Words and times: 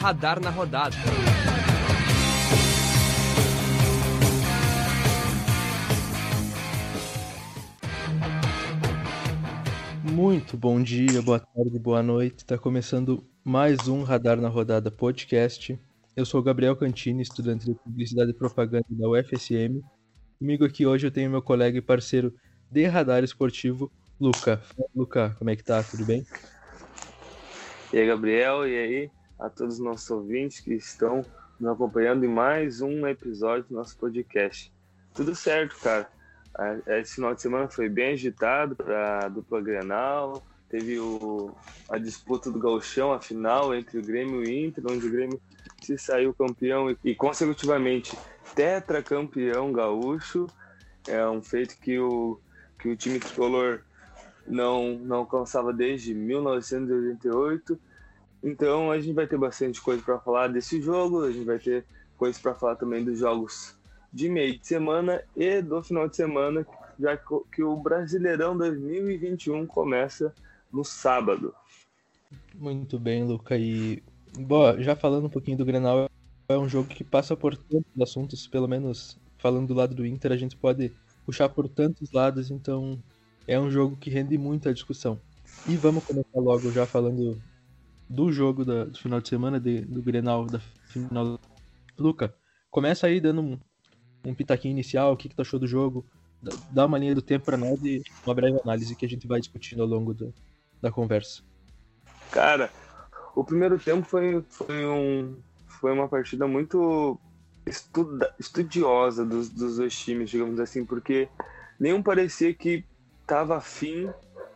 Radar 0.00 0.38
na 0.38 0.50
rodada. 0.50 0.96
Muito 10.04 10.56
bom 10.56 10.82
dia, 10.82 11.22
boa 11.22 11.40
tarde, 11.40 11.78
boa 11.78 12.02
noite. 12.02 12.36
Está 12.38 12.58
começando 12.58 13.24
mais 13.42 13.88
um 13.88 14.02
Radar 14.02 14.40
na 14.40 14.48
Rodada 14.48 14.90
podcast. 14.90 15.80
Eu 16.14 16.24
sou 16.24 16.42
Gabriel 16.42 16.76
Cantini, 16.76 17.22
estudante 17.22 17.64
de 17.64 17.74
Publicidade 17.74 18.30
e 18.30 18.34
Propaganda 18.34 18.86
da 18.90 19.08
UFSM. 19.08 19.82
Comigo 20.38 20.64
aqui 20.64 20.86
hoje 20.86 21.06
eu 21.06 21.10
tenho 21.10 21.30
meu 21.30 21.40
colega 21.42 21.78
e 21.78 21.82
parceiro 21.82 22.32
de 22.70 22.86
radar 22.86 23.24
esportivo, 23.24 23.90
Luca. 24.20 24.62
Luca, 24.94 25.34
como 25.38 25.50
é 25.50 25.56
que 25.56 25.64
tá? 25.64 25.82
Tudo 25.82 26.04
bem? 26.04 26.26
E 27.92 27.98
aí, 27.98 28.06
Gabriel, 28.06 28.66
e 28.66 28.76
aí 28.76 29.10
a 29.38 29.48
todos 29.48 29.74
os 29.74 29.80
nossos 29.80 30.10
ouvintes 30.10 30.60
que 30.60 30.74
estão 30.74 31.24
nos 31.58 31.72
acompanhando 31.72 32.24
em 32.24 32.28
mais 32.28 32.80
um 32.80 33.06
episódio 33.06 33.64
do 33.68 33.74
nosso 33.74 33.96
podcast. 33.96 34.72
Tudo 35.12 35.34
certo, 35.34 35.76
cara. 35.80 36.08
Esse 36.86 37.16
final 37.16 37.34
de 37.34 37.42
semana 37.42 37.68
foi 37.68 37.88
bem 37.88 38.12
agitado 38.12 38.76
para 38.76 39.26
a 39.26 39.28
dupla 39.28 39.60
Grenal. 39.60 40.42
Teve 40.68 40.98
o, 40.98 41.54
a 41.88 41.98
disputa 41.98 42.50
do 42.50 42.58
Gauchão, 42.58 43.12
a 43.12 43.20
final 43.20 43.74
entre 43.74 43.98
o 43.98 44.02
Grêmio 44.02 44.44
e 44.44 44.46
o 44.46 44.66
Inter, 44.66 44.84
onde 44.88 45.06
o 45.06 45.10
Grêmio 45.10 45.40
se 45.82 45.98
saiu 45.98 46.34
campeão 46.34 46.90
e, 46.90 46.96
e 47.04 47.14
consecutivamente 47.14 48.16
tetracampeão 48.54 49.72
gaúcho. 49.72 50.46
É 51.06 51.26
um 51.28 51.42
feito 51.42 51.76
que 51.78 51.98
o, 51.98 52.40
que 52.78 52.88
o 52.88 52.96
time 52.96 53.20
tricolor 53.20 53.82
não, 54.46 54.98
não 54.98 55.16
alcançava 55.18 55.72
desde 55.72 56.14
1988. 56.14 57.78
Então 58.42 58.90
a 58.90 58.98
gente 59.00 59.14
vai 59.14 59.26
ter 59.26 59.38
bastante 59.38 59.80
coisa 59.80 60.02
para 60.02 60.18
falar 60.18 60.48
desse 60.48 60.80
jogo, 60.80 61.24
a 61.24 61.32
gente 61.32 61.46
vai 61.46 61.58
ter 61.58 61.84
coisa 62.16 62.38
para 62.40 62.54
falar 62.54 62.76
também 62.76 63.04
dos 63.04 63.18
jogos 63.18 63.76
de 64.12 64.28
meio 64.28 64.58
de 64.58 64.66
semana 64.66 65.22
e 65.34 65.60
do 65.60 65.82
final 65.82 66.08
de 66.08 66.16
semana, 66.16 66.66
já 66.98 67.16
que 67.16 67.62
o 67.62 67.76
Brasileirão 67.76 68.56
2021 68.56 69.66
começa 69.66 70.32
no 70.72 70.84
sábado. 70.84 71.54
Muito 72.54 72.98
bem, 72.98 73.24
Luca. 73.24 73.56
E 73.56 74.02
Boa, 74.38 74.80
já 74.82 74.96
falando 74.96 75.26
um 75.26 75.30
pouquinho 75.30 75.56
do 75.56 75.64
Grenal, 75.64 76.10
é 76.48 76.58
um 76.58 76.68
jogo 76.68 76.88
que 76.88 77.04
passa 77.04 77.36
por 77.36 77.56
tantos 77.56 78.00
assuntos, 78.02 78.48
pelo 78.48 78.66
menos 78.66 79.16
falando 79.38 79.68
do 79.68 79.74
lado 79.74 79.94
do 79.94 80.04
Inter, 80.04 80.32
a 80.32 80.36
gente 80.36 80.56
pode 80.56 80.92
puxar 81.24 81.48
por 81.48 81.68
tantos 81.68 82.10
lados, 82.10 82.50
então 82.50 83.00
é 83.46 83.58
um 83.58 83.70
jogo 83.70 83.96
que 83.96 84.10
rende 84.10 84.36
muita 84.38 84.72
discussão. 84.72 85.20
E 85.66 85.76
vamos 85.76 86.04
começar 86.04 86.38
logo 86.40 86.70
já 86.70 86.86
falando 86.86 87.40
do 88.08 88.32
jogo 88.32 88.64
da, 88.64 88.84
do 88.84 88.98
final 88.98 89.20
de 89.20 89.28
semana, 89.28 89.58
de, 89.58 89.80
do 89.82 90.02
Grenal 90.02 90.46
da 90.46 90.60
final. 90.88 91.38
Luca, 91.98 92.34
começa 92.70 93.06
aí 93.06 93.20
dando 93.20 93.40
um, 93.40 93.58
um 94.24 94.34
pitaquinho 94.34 94.72
inicial, 94.72 95.12
o 95.12 95.16
que, 95.16 95.28
que 95.28 95.34
tu 95.34 95.42
achou 95.42 95.58
do 95.58 95.66
jogo, 95.66 96.04
dá 96.70 96.86
uma 96.86 96.98
linha 96.98 97.14
do 97.14 97.22
tempo 97.22 97.46
para 97.46 97.56
nós 97.56 97.82
e 97.82 98.02
uma 98.26 98.34
breve 98.34 98.58
análise 98.62 98.94
que 98.94 99.06
a 99.06 99.08
gente 99.08 99.26
vai 99.26 99.40
discutindo 99.40 99.82
ao 99.82 99.88
longo 99.88 100.12
do, 100.12 100.34
da 100.80 100.90
conversa. 100.90 101.42
Cara, 102.30 102.70
o 103.34 103.44
primeiro 103.44 103.78
tempo 103.78 104.06
foi, 104.06 104.44
foi, 104.48 104.86
um, 104.86 105.36
foi 105.66 105.92
uma 105.92 106.08
partida 106.08 106.46
muito 106.46 107.18
estuda, 107.66 108.34
estudiosa 108.38 109.24
dos, 109.24 109.48
dos 109.48 109.76
dois 109.76 109.98
times, 109.98 110.30
digamos 110.30 110.60
assim, 110.60 110.84
porque 110.84 111.28
nenhum 111.78 112.02
parecia 112.02 112.52
que 112.52 112.84
estava 113.24 113.56
afim 113.56 114.12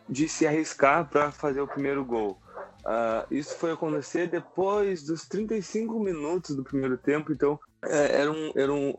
de 0.07 0.29
se 0.29 0.47
arriscar 0.47 1.09
para 1.09 1.31
fazer 1.31 1.59
o 1.59 1.67
primeiro 1.67 2.05
gol. 2.05 2.37
Uh, 2.79 3.25
isso 3.29 3.55
foi 3.57 3.71
acontecer 3.71 4.27
depois 4.27 5.03
dos 5.03 5.27
35 5.27 5.99
minutos 5.99 6.55
do 6.55 6.63
primeiro 6.63 6.97
tempo, 6.97 7.33
então 7.33 7.59
é, 7.83 8.21
era 8.21 8.31
um, 8.31 8.51
era 8.55 8.73
um, 8.73 8.95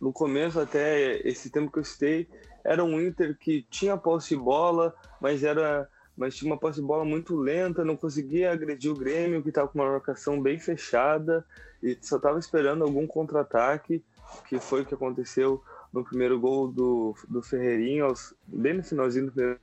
no 0.00 0.12
começo 0.12 0.60
até 0.60 1.16
esse 1.26 1.50
tempo 1.50 1.72
que 1.72 1.78
eu 1.78 1.84
citei, 1.84 2.28
era 2.62 2.84
um 2.84 3.00
Inter 3.00 3.36
que 3.38 3.66
tinha 3.70 3.96
posse 3.96 4.30
de 4.30 4.36
bola, 4.36 4.94
mas 5.20 5.42
era 5.42 5.88
mas 6.14 6.36
tinha 6.36 6.52
uma 6.52 6.58
posse 6.58 6.78
de 6.78 6.86
bola 6.86 7.06
muito 7.06 7.34
lenta, 7.34 7.84
não 7.84 7.96
conseguia 7.96 8.52
agredir 8.52 8.92
o 8.92 8.94
Grêmio, 8.94 9.42
que 9.42 9.48
estava 9.48 9.66
com 9.68 9.78
uma 9.78 9.90
marcação 9.90 10.40
bem 10.40 10.58
fechada 10.58 11.44
e 11.82 11.96
só 12.02 12.16
estava 12.16 12.38
esperando 12.38 12.84
algum 12.84 13.06
contra-ataque, 13.06 14.04
que 14.46 14.60
foi 14.60 14.82
o 14.82 14.84
que 14.84 14.94
aconteceu 14.94 15.62
no 15.92 16.04
primeiro 16.04 16.40
gol 16.40 16.68
do, 16.68 17.14
do 17.28 17.42
Ferreirinho, 17.42 18.06
aos, 18.06 18.34
bem 18.46 18.74
no 18.74 18.82
finalzinho 18.82 19.26
do 19.26 19.32
primeiro 19.32 19.58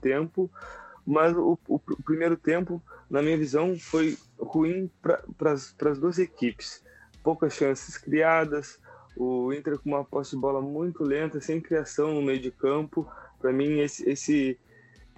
tempo. 0.00 0.50
Mas 1.06 1.36
o, 1.36 1.58
o, 1.68 1.74
o 1.74 2.02
primeiro 2.02 2.36
tempo, 2.36 2.82
na 3.10 3.20
minha 3.20 3.36
visão, 3.36 3.78
foi 3.78 4.16
ruim 4.38 4.90
para 5.02 5.52
as 5.52 5.98
duas 5.98 6.18
equipes. 6.18 6.82
Poucas 7.22 7.54
chances 7.54 7.98
criadas, 7.98 8.80
o 9.16 9.52
Inter 9.52 9.78
com 9.78 9.90
uma 9.90 10.04
posse 10.04 10.32
de 10.32 10.40
bola 10.40 10.60
muito 10.60 11.04
lenta, 11.04 11.40
sem 11.40 11.60
criação 11.60 12.14
no 12.14 12.22
meio 12.22 12.40
de 12.40 12.50
campo. 12.50 13.06
Para 13.38 13.52
mim, 13.52 13.80
esse, 13.80 14.08
esse, 14.08 14.58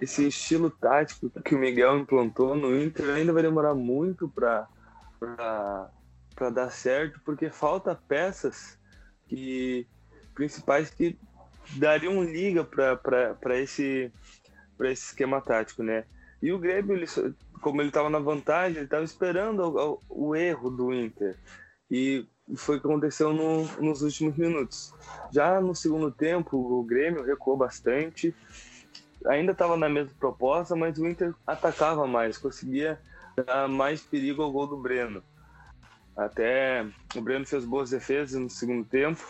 esse 0.01 0.27
estilo 0.27 0.69
tático 0.69 1.29
que 1.41 1.55
o 1.55 1.59
Miguel 1.59 1.97
implantou 1.97 2.55
no 2.55 2.77
Inter 2.77 3.09
ainda 3.09 3.33
vai 3.33 3.41
demorar 3.41 3.73
muito 3.73 4.27
para 4.27 4.67
dar 6.53 6.69
certo, 6.71 7.19
porque 7.23 7.49
falta 7.49 7.95
peças 7.95 8.77
que 9.27 9.87
principais 10.37 10.91
que 10.91 11.17
dariam 11.75 12.23
liga 12.23 12.63
para 12.63 13.59
esse, 13.59 14.11
esse 14.81 15.05
esquema 15.07 15.41
tático, 15.41 15.81
né? 15.81 16.05
E 16.39 16.53
o 16.53 16.59
Grêmio, 16.59 16.95
ele, 16.95 17.07
como 17.59 17.81
ele 17.81 17.89
estava 17.89 18.09
na 18.09 18.19
vantagem, 18.19 18.77
ele 18.77 18.85
estava 18.85 19.03
esperando 19.03 19.63
o, 19.63 20.01
o, 20.07 20.35
erro 20.35 20.69
do 20.69 20.93
Inter. 20.93 21.35
E 21.89 22.23
foi 22.55 22.77
o 22.77 22.79
que 22.79 22.85
aconteceu 22.85 23.33
no, 23.33 23.63
nos 23.81 24.03
últimos 24.03 24.37
minutos. 24.37 24.93
Já 25.31 25.59
no 25.59 25.73
segundo 25.73 26.11
tempo, 26.11 26.55
o 26.55 26.83
Grêmio 26.83 27.23
recuou 27.23 27.57
bastante, 27.57 28.35
ainda 29.25 29.51
estava 29.51 29.75
na 29.75 29.89
mesma 29.89 30.13
proposta, 30.19 30.75
mas 30.75 30.99
o 30.99 31.07
Inter 31.07 31.33
atacava 31.45 32.05
mais, 32.05 32.37
conseguia 32.37 32.99
dar 33.35 33.67
mais 33.67 34.01
perigo 34.01 34.43
ao 34.43 34.51
gol 34.51 34.67
do 34.67 34.77
Breno. 34.77 35.23
Até 36.15 36.85
o 37.15 37.21
Breno 37.21 37.45
fez 37.45 37.65
boas 37.65 37.89
defesas 37.89 38.39
no 38.39 38.49
segundo 38.49 38.85
tempo 38.85 39.25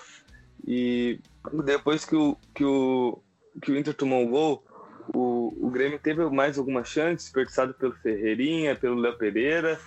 e 0.66 1.19
depois 1.66 2.06
que 2.06 2.16
o, 2.16 2.38
que 2.53 2.63
o, 2.63 3.19
que 3.62 3.72
o 3.72 3.78
Inter 3.78 3.94
tomou 3.94 4.25
o 4.25 4.29
gol, 4.29 4.63
o, 5.13 5.53
o 5.59 5.69
Grêmio 5.69 6.00
teve 6.00 6.25
mais 6.29 6.57
algumas 6.57 6.88
chances, 6.88 7.25
desperdiçado 7.25 7.73
pelo 7.73 7.94
Ferreirinha, 7.94 8.75
pelo 8.75 9.00
Léo 9.00 9.18
Pereira, 9.18 9.79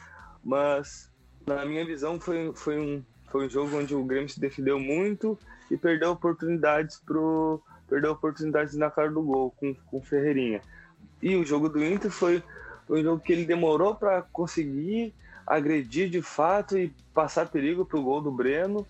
mas 0.45 1.11
na 1.47 1.65
minha 1.65 1.85
visão 1.85 2.19
foi, 2.19 2.53
foi, 2.55 2.79
um, 2.79 3.03
foi 3.29 3.47
um 3.47 3.51
jogo 3.51 3.77
onde 3.77 3.95
o 3.95 4.05
Grêmio 4.05 4.29
se 4.29 4.41
defendeu 4.41 4.79
muito 4.79 5.39
e 5.71 5.77
perdeu 5.77 6.11
oportunidades 6.11 6.99
pro 6.99 7.63
perdeu 7.89 8.13
oportunidades 8.13 8.75
na 8.77 8.89
cara 8.89 9.11
do 9.11 9.21
gol 9.21 9.51
com, 9.59 9.75
com 9.75 10.01
Ferreirinha. 10.01 10.61
E 11.21 11.35
o 11.35 11.45
jogo 11.45 11.69
do 11.69 11.85
Inter 11.85 12.11
foi 12.11 12.41
um 12.89 13.03
jogo 13.03 13.21
que 13.21 13.33
ele 13.33 13.45
demorou 13.45 13.97
para 13.97 14.23
conseguir 14.23 15.13
agredir 15.47 16.09
de 16.09 16.23
fato 16.23 16.79
e 16.79 16.93
passar 17.13 17.49
perigo 17.49 17.85
para 17.85 17.99
o 17.99 18.03
gol 18.03 18.23
do 18.23 18.31
Breno. 18.31 18.87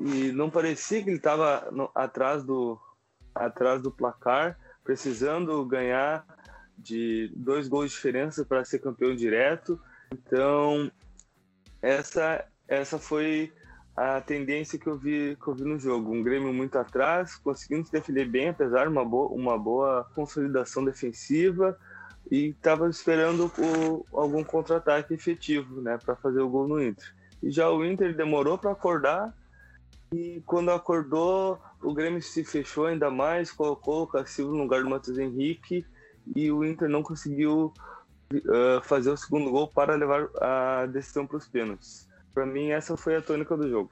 E 0.00 0.32
não 0.32 0.48
parecia 0.48 1.02
que 1.02 1.10
ele 1.10 1.18
estava 1.18 1.70
atrás 1.94 2.42
do, 2.42 2.80
atrás 3.34 3.82
do 3.82 3.90
placar, 3.90 4.58
precisando 4.82 5.62
ganhar 5.66 6.24
de 6.78 7.30
dois 7.36 7.68
gols 7.68 7.90
de 7.90 7.96
diferença 7.96 8.44
para 8.44 8.64
ser 8.64 8.78
campeão 8.78 9.14
direto. 9.14 9.78
Então, 10.10 10.90
essa, 11.82 12.44
essa 12.66 12.98
foi 12.98 13.52
a 13.94 14.20
tendência 14.22 14.78
que 14.78 14.86
eu 14.86 14.96
vi, 14.96 15.36
que 15.36 15.48
eu 15.48 15.54
vi 15.54 15.64
no 15.64 15.78
jogo. 15.78 16.14
Um 16.14 16.22
Grêmio 16.22 16.52
muito 16.52 16.78
atrás, 16.78 17.36
conseguindo 17.36 17.84
se 17.84 17.92
defender 17.92 18.24
bem, 18.24 18.48
apesar 18.48 18.84
de 18.84 18.88
uma 18.88 19.04
boa, 19.04 19.28
uma 19.28 19.58
boa 19.58 20.08
consolidação 20.14 20.82
defensiva, 20.82 21.78
e 22.30 22.48
estava 22.48 22.88
esperando 22.88 23.52
o, 23.58 24.06
algum 24.16 24.42
contra-ataque 24.42 25.12
efetivo 25.12 25.82
né, 25.82 25.98
para 26.02 26.16
fazer 26.16 26.40
o 26.40 26.48
gol 26.48 26.66
no 26.66 26.82
Inter. 26.82 27.14
E 27.42 27.50
já 27.50 27.70
o 27.70 27.84
Inter 27.84 28.16
demorou 28.16 28.56
para 28.56 28.70
acordar, 28.70 29.34
e 30.12 30.42
quando 30.44 30.70
acordou, 30.70 31.58
o 31.82 31.94
Grêmio 31.94 32.20
se 32.20 32.44
fechou 32.44 32.86
ainda 32.86 33.10
mais, 33.10 33.52
colocou 33.52 34.02
o 34.02 34.06
Cacildo 34.06 34.52
no 34.52 34.62
lugar 34.62 34.82
do 34.82 34.90
Matheus 34.90 35.18
Henrique, 35.18 35.86
e 36.34 36.50
o 36.50 36.64
Inter 36.64 36.88
não 36.88 37.02
conseguiu 37.02 37.72
uh, 38.34 38.82
fazer 38.82 39.10
o 39.10 39.16
segundo 39.16 39.50
gol 39.50 39.68
para 39.68 39.94
levar 39.94 40.28
a 40.40 40.86
decisão 40.86 41.26
para 41.26 41.36
os 41.36 41.46
pênaltis. 41.46 42.08
Para 42.34 42.44
mim, 42.46 42.70
essa 42.70 42.96
foi 42.96 43.16
a 43.16 43.22
tônica 43.22 43.56
do 43.56 43.68
jogo. 43.68 43.90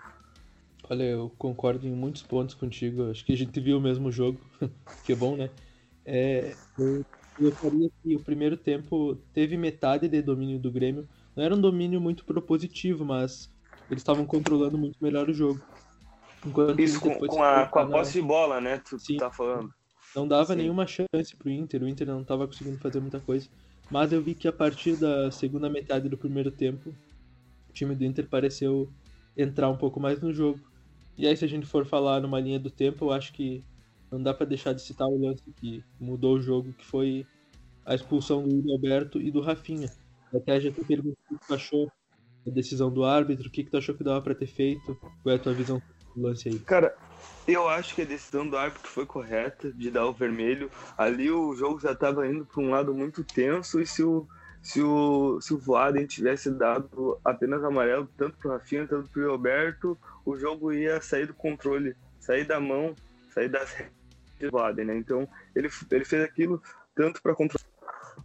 Olha, 0.90 1.02
eu 1.02 1.30
concordo 1.38 1.86
em 1.86 1.92
muitos 1.92 2.22
pontos 2.22 2.54
contigo. 2.54 3.10
Acho 3.10 3.24
que 3.24 3.32
a 3.32 3.36
gente 3.36 3.60
viu 3.60 3.78
o 3.78 3.80
mesmo 3.80 4.10
jogo, 4.10 4.40
que 5.04 5.12
é 5.12 5.16
bom, 5.16 5.36
né? 5.36 5.50
É, 6.04 6.54
eu 6.78 7.52
faria 7.52 7.90
que 8.02 8.16
o 8.16 8.20
primeiro 8.20 8.56
tempo 8.56 9.16
teve 9.32 9.56
metade 9.56 10.08
de 10.08 10.22
domínio 10.22 10.58
do 10.58 10.70
Grêmio. 10.70 11.06
Não 11.36 11.44
era 11.44 11.54
um 11.54 11.60
domínio 11.60 12.00
muito 12.00 12.24
propositivo, 12.24 13.04
mas 13.04 13.50
eles 13.90 14.00
estavam 14.00 14.24
controlando 14.24 14.78
muito 14.78 14.96
melhor 15.00 15.28
o 15.28 15.34
jogo. 15.34 15.60
Enquanto 16.46 16.80
Isso 16.80 17.00
com, 17.00 17.18
com, 17.18 17.42
a, 17.42 17.66
com 17.66 17.78
a 17.78 17.86
posse 17.86 18.12
de 18.12 18.22
bola, 18.22 18.60
né? 18.60 18.78
Tu, 18.78 18.98
Sim. 18.98 19.16
tá 19.16 19.30
falando. 19.30 19.72
Não 20.14 20.26
dava 20.26 20.54
Sim. 20.54 20.60
nenhuma 20.60 20.86
chance 20.86 21.36
pro 21.36 21.50
Inter, 21.50 21.82
o 21.82 21.88
Inter 21.88 22.06
não 22.06 22.24
tava 22.24 22.46
conseguindo 22.46 22.78
fazer 22.78 23.00
muita 23.00 23.20
coisa. 23.20 23.48
Mas 23.90 24.12
eu 24.12 24.22
vi 24.22 24.34
que 24.34 24.46
a 24.46 24.52
partir 24.52 24.96
da 24.96 25.30
segunda 25.30 25.68
metade 25.68 26.08
do 26.08 26.16
primeiro 26.16 26.50
tempo, 26.50 26.94
o 27.68 27.72
time 27.72 27.94
do 27.94 28.04
Inter 28.04 28.28
pareceu 28.28 28.90
entrar 29.36 29.68
um 29.68 29.76
pouco 29.76 30.00
mais 30.00 30.20
no 30.20 30.32
jogo. 30.32 30.60
E 31.16 31.26
aí, 31.26 31.36
se 31.36 31.44
a 31.44 31.48
gente 31.48 31.66
for 31.66 31.84
falar 31.84 32.20
numa 32.20 32.38
linha 32.38 32.58
do 32.58 32.70
tempo, 32.70 33.06
eu 33.06 33.12
acho 33.12 33.32
que 33.32 33.64
não 34.10 34.22
dá 34.22 34.32
pra 34.32 34.46
deixar 34.46 34.72
de 34.72 34.82
citar 34.82 35.08
o 35.08 35.20
lance 35.20 35.42
que 35.56 35.82
mudou 36.00 36.36
o 36.36 36.40
jogo, 36.40 36.72
que 36.72 36.84
foi 36.84 37.26
a 37.84 37.94
expulsão 37.94 38.42
do 38.42 38.50
Yuri 38.50 38.72
Alberto 38.72 39.20
e 39.20 39.30
do 39.30 39.40
Rafinha. 39.40 39.90
Até 40.34 40.60
já 40.60 40.70
te 40.70 40.84
perguntei 40.84 41.12
o 41.30 41.38
que 41.38 41.46
tu 41.46 41.54
achou 41.54 41.90
da 42.44 42.52
decisão 42.52 42.92
do 42.92 43.04
árbitro, 43.04 43.48
o 43.48 43.50
que, 43.50 43.64
que 43.64 43.70
tu 43.70 43.76
achou 43.76 43.94
que 43.94 44.04
dava 44.04 44.20
pra 44.20 44.34
ter 44.34 44.46
feito, 44.46 44.94
qual 45.22 45.32
é 45.32 45.34
a 45.34 45.38
tua 45.38 45.54
visão 45.54 45.80
lance 46.22 46.48
aí? 46.48 46.58
Cara, 46.60 46.94
eu 47.46 47.68
acho 47.68 47.94
que 47.94 48.02
a 48.02 48.04
decisão 48.04 48.46
do 48.46 48.56
árbitro 48.56 48.90
foi 48.90 49.06
correta 49.06 49.72
de 49.72 49.90
dar 49.90 50.06
o 50.06 50.12
vermelho. 50.12 50.70
Ali 50.96 51.30
o 51.30 51.54
jogo 51.54 51.80
já 51.80 51.92
estava 51.92 52.26
indo 52.26 52.44
para 52.44 52.62
um 52.62 52.70
lado 52.70 52.94
muito 52.94 53.24
tenso 53.24 53.80
e 53.80 53.86
se 53.86 54.02
o 54.02 54.26
se 54.60 54.82
o, 54.82 55.40
se 55.40 55.54
o 55.54 55.58
Voaden 55.58 56.04
tivesse 56.04 56.50
dado 56.50 57.18
apenas 57.24 57.62
amarelo, 57.62 58.08
tanto 58.16 58.36
para 58.36 58.48
o 58.48 58.52
Rafinha, 58.52 58.86
tanto 58.86 59.08
para 59.08 59.22
o 59.22 59.30
Roberto, 59.30 59.96
o 60.26 60.36
jogo 60.36 60.72
ia 60.72 61.00
sair 61.00 61.26
do 61.26 61.32
controle, 61.32 61.96
sair 62.18 62.44
da 62.44 62.58
mão, 62.60 62.94
sair 63.30 63.48
das 63.48 63.74
do 64.38 64.50
Voaden, 64.50 64.86
né? 64.86 64.96
Então 64.96 65.28
ele, 65.54 65.70
ele 65.90 66.04
fez 66.04 66.22
aquilo 66.22 66.62
tanto 66.94 67.22
para 67.22 67.34
controlar, 67.34 67.64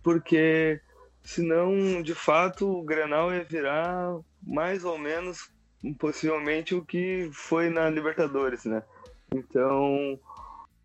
porque 0.01 0.81
senão, 1.23 2.01
de 2.01 2.13
fato, 2.13 2.67
o 2.67 2.83
Grenal 2.83 3.33
ia 3.33 3.43
virar 3.43 4.17
mais 4.41 4.83
ou 4.83 4.97
menos 4.97 5.52
possivelmente 5.91 6.73
o 6.75 6.85
que 6.85 7.29
foi 7.33 7.69
na 7.69 7.89
Libertadores, 7.89 8.63
né? 8.65 8.83
Então, 9.33 10.19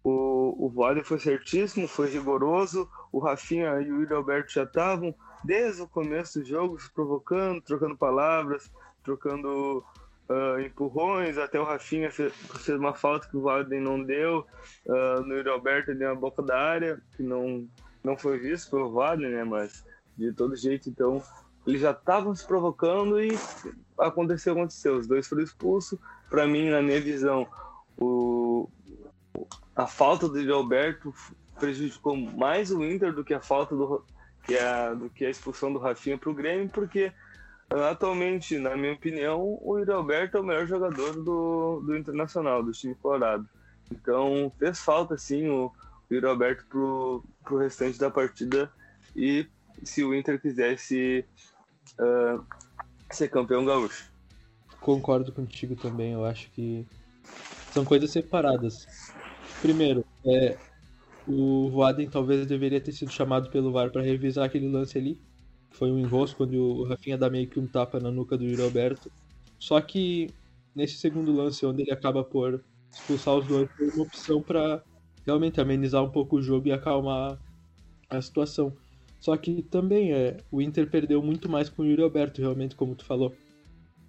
o, 0.02 0.66
o 0.66 0.68
Voaden 0.68 1.04
foi 1.04 1.18
certíssimo, 1.18 1.86
foi 1.86 2.08
rigoroso, 2.08 2.88
o 3.12 3.18
Rafinha 3.18 3.80
e 3.80 3.92
o 3.92 3.98
William 3.98 4.16
Alberto 4.16 4.52
já 4.52 4.64
estavam 4.64 5.14
desde 5.44 5.82
o 5.82 5.88
começo 5.88 6.40
do 6.40 6.44
jogo 6.44 6.80
se 6.80 6.90
provocando, 6.90 7.60
trocando 7.60 7.96
palavras, 7.96 8.70
trocando 9.04 9.84
uh, 10.28 10.60
empurrões, 10.60 11.38
até 11.38 11.60
o 11.60 11.64
Rafinha 11.64 12.10
fez, 12.10 12.32
fez, 12.34 12.78
uma 12.78 12.94
falta 12.94 13.28
que 13.28 13.36
o 13.36 13.42
Voaden 13.42 13.80
não 13.80 14.02
deu, 14.02 14.46
uh, 14.86 15.20
no 15.22 15.34
William 15.34 15.52
Alberto 15.52 15.94
deu 15.94 16.10
uma 16.10 16.20
boca 16.20 16.42
da 16.42 16.58
área, 16.58 17.00
que 17.16 17.22
não, 17.22 17.68
não 18.02 18.16
foi 18.16 18.38
visto 18.38 18.70
pelo 18.70 18.90
Voaden, 18.90 19.30
né? 19.30 19.44
Mas 19.44 19.84
de 20.16 20.32
todo 20.32 20.56
jeito, 20.56 20.88
então, 20.88 21.22
eles 21.66 21.80
já 21.80 21.92
estavam 21.92 22.34
se 22.34 22.46
provocando 22.46 23.20
e 23.20 23.28
aconteceu, 23.98 24.52
aconteceu. 24.52 24.96
Os 24.96 25.06
dois 25.06 25.26
foram 25.26 25.42
expulsos. 25.42 25.98
Para 26.28 26.46
mim, 26.46 26.70
na 26.70 26.82
minha 26.82 27.00
visão, 27.00 27.46
o, 27.96 28.68
a 29.74 29.86
falta 29.86 30.28
do 30.28 30.54
Alberto 30.54 31.12
prejudicou 31.58 32.16
mais 32.16 32.70
o 32.70 32.84
Inter 32.84 33.12
do 33.12 33.24
que 33.24 33.34
a 33.34 33.40
falta 33.40 33.74
do 33.74 34.04
que 34.44 34.56
a, 34.56 34.94
do 34.94 35.10
que 35.10 35.26
a 35.26 35.30
expulsão 35.30 35.72
do 35.72 35.78
Rafinha 35.78 36.16
para 36.16 36.30
o 36.30 36.34
Grêmio, 36.34 36.68
porque 36.68 37.12
atualmente, 37.70 38.58
na 38.58 38.76
minha 38.76 38.94
opinião, 38.94 39.58
o 39.60 39.76
Alberto 39.92 40.38
é 40.38 40.40
o 40.40 40.44
melhor 40.44 40.66
jogador 40.66 41.12
do, 41.22 41.80
do 41.84 41.96
Internacional, 41.96 42.62
do 42.62 42.72
time 42.72 42.94
colorado. 42.94 43.46
Então 43.90 44.52
fez 44.58 44.80
falta 44.80 45.16
sim 45.18 45.48
o, 45.48 45.66
o 46.10 46.64
pro, 46.68 47.24
pro 47.44 47.58
restante 47.58 47.98
da 47.98 48.10
partida 48.10 48.70
e 49.14 49.46
se 49.82 50.02
o 50.04 50.14
Inter 50.14 50.40
quisesse 50.40 51.24
uh, 51.98 52.44
ser 53.10 53.28
campeão 53.28 53.64
gaúcho. 53.64 54.10
Concordo 54.80 55.32
contigo 55.32 55.74
também, 55.74 56.12
eu 56.12 56.24
acho 56.24 56.50
que 56.50 56.86
são 57.72 57.84
coisas 57.84 58.10
separadas. 58.10 58.86
Primeiro, 59.60 60.04
é, 60.24 60.56
o 61.26 61.68
Voaden 61.68 62.08
talvez 62.08 62.46
deveria 62.46 62.80
ter 62.80 62.92
sido 62.92 63.10
chamado 63.12 63.50
pelo 63.50 63.72
VAR 63.72 63.90
para 63.90 64.02
revisar 64.02 64.46
aquele 64.46 64.68
lance 64.68 64.96
ali. 64.96 65.20
Foi 65.70 65.90
um 65.90 65.98
enrosco 65.98 66.44
onde 66.44 66.56
o 66.56 66.84
Rafinha 66.84 67.18
dá 67.18 67.28
meio 67.28 67.48
que 67.48 67.60
um 67.60 67.66
tapa 67.66 68.00
na 68.00 68.10
nuca 68.10 68.36
do 68.36 68.44
Yuri 68.44 68.62
Alberto. 68.62 69.10
Só 69.58 69.80
que 69.80 70.30
nesse 70.74 70.96
segundo 70.96 71.32
lance, 71.32 71.66
onde 71.66 71.82
ele 71.82 71.92
acaba 71.92 72.24
por 72.24 72.64
expulsar 72.90 73.34
os 73.34 73.46
dois, 73.46 73.70
foi 73.72 73.88
uma 73.90 74.04
opção 74.04 74.40
para 74.40 74.82
realmente 75.26 75.60
amenizar 75.60 76.02
um 76.02 76.10
pouco 76.10 76.36
o 76.36 76.42
jogo 76.42 76.68
e 76.68 76.72
acalmar 76.72 77.38
a 78.08 78.22
situação. 78.22 78.72
Só 79.18 79.36
que 79.36 79.62
também 79.62 80.12
é, 80.12 80.36
o 80.50 80.62
Inter 80.62 80.88
perdeu 80.88 81.22
muito 81.22 81.48
mais 81.48 81.68
com 81.68 81.82
o 81.82 81.86
Yuri 81.86 82.02
Alberto, 82.02 82.40
realmente, 82.40 82.76
como 82.76 82.94
tu 82.94 83.04
falou. 83.04 83.34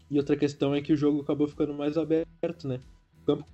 E 0.09 0.17
outra 0.17 0.35
questão 0.35 0.73
é 0.73 0.81
que 0.81 0.93
o 0.93 0.97
jogo 0.97 1.21
acabou 1.21 1.47
ficando 1.47 1.73
mais 1.73 1.97
aberto, 1.97 2.67
né? 2.67 2.79
O 3.21 3.25
campo 3.25 3.45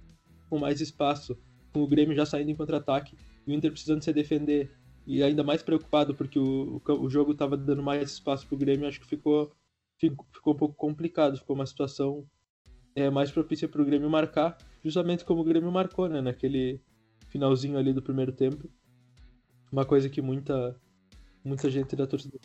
com 0.49 0.59
mais 0.59 0.79
espaço, 0.79 1.37
com 1.73 1.81
o 1.81 1.87
Grêmio 1.87 2.15
já 2.15 2.25
saindo 2.25 2.51
em 2.51 2.55
contra-ataque 2.55 3.17
e 3.45 3.51
o 3.51 3.53
Inter 3.53 3.71
precisando 3.71 4.03
se 4.03 4.13
defender 4.13 4.71
e 5.05 5.21
ainda 5.21 5.43
mais 5.43 5.61
preocupado 5.61 6.15
porque 6.15 6.39
o, 6.39 6.81
o, 6.87 6.91
o 7.01 7.09
jogo 7.09 7.33
estava 7.33 7.57
dando 7.57 7.83
mais 7.83 8.11
espaço 8.11 8.47
para 8.47 8.55
o 8.55 8.57
Grêmio, 8.57 8.87
acho 8.87 8.99
que 8.99 9.07
ficou, 9.07 9.51
ficou, 9.99 10.25
ficou 10.33 10.53
um 10.53 10.57
pouco 10.57 10.75
complicado, 10.75 11.37
ficou 11.37 11.55
uma 11.55 11.65
situação 11.65 12.25
é, 12.95 13.09
mais 13.09 13.31
propícia 13.31 13.67
para 13.67 13.81
o 13.81 13.85
Grêmio 13.85 14.09
marcar, 14.09 14.57
justamente 14.83 15.25
como 15.25 15.41
o 15.41 15.43
Grêmio 15.43 15.71
marcou, 15.71 16.07
né, 16.07 16.21
naquele 16.21 16.81
finalzinho 17.29 17.77
ali 17.77 17.91
do 17.91 18.01
primeiro 18.01 18.31
tempo. 18.31 18.69
Uma 19.71 19.85
coisa 19.85 20.09
que 20.09 20.21
muita 20.21 20.79
muita 21.45 21.69
gente 21.69 21.95
da 21.95 22.07
torcida 22.07 22.37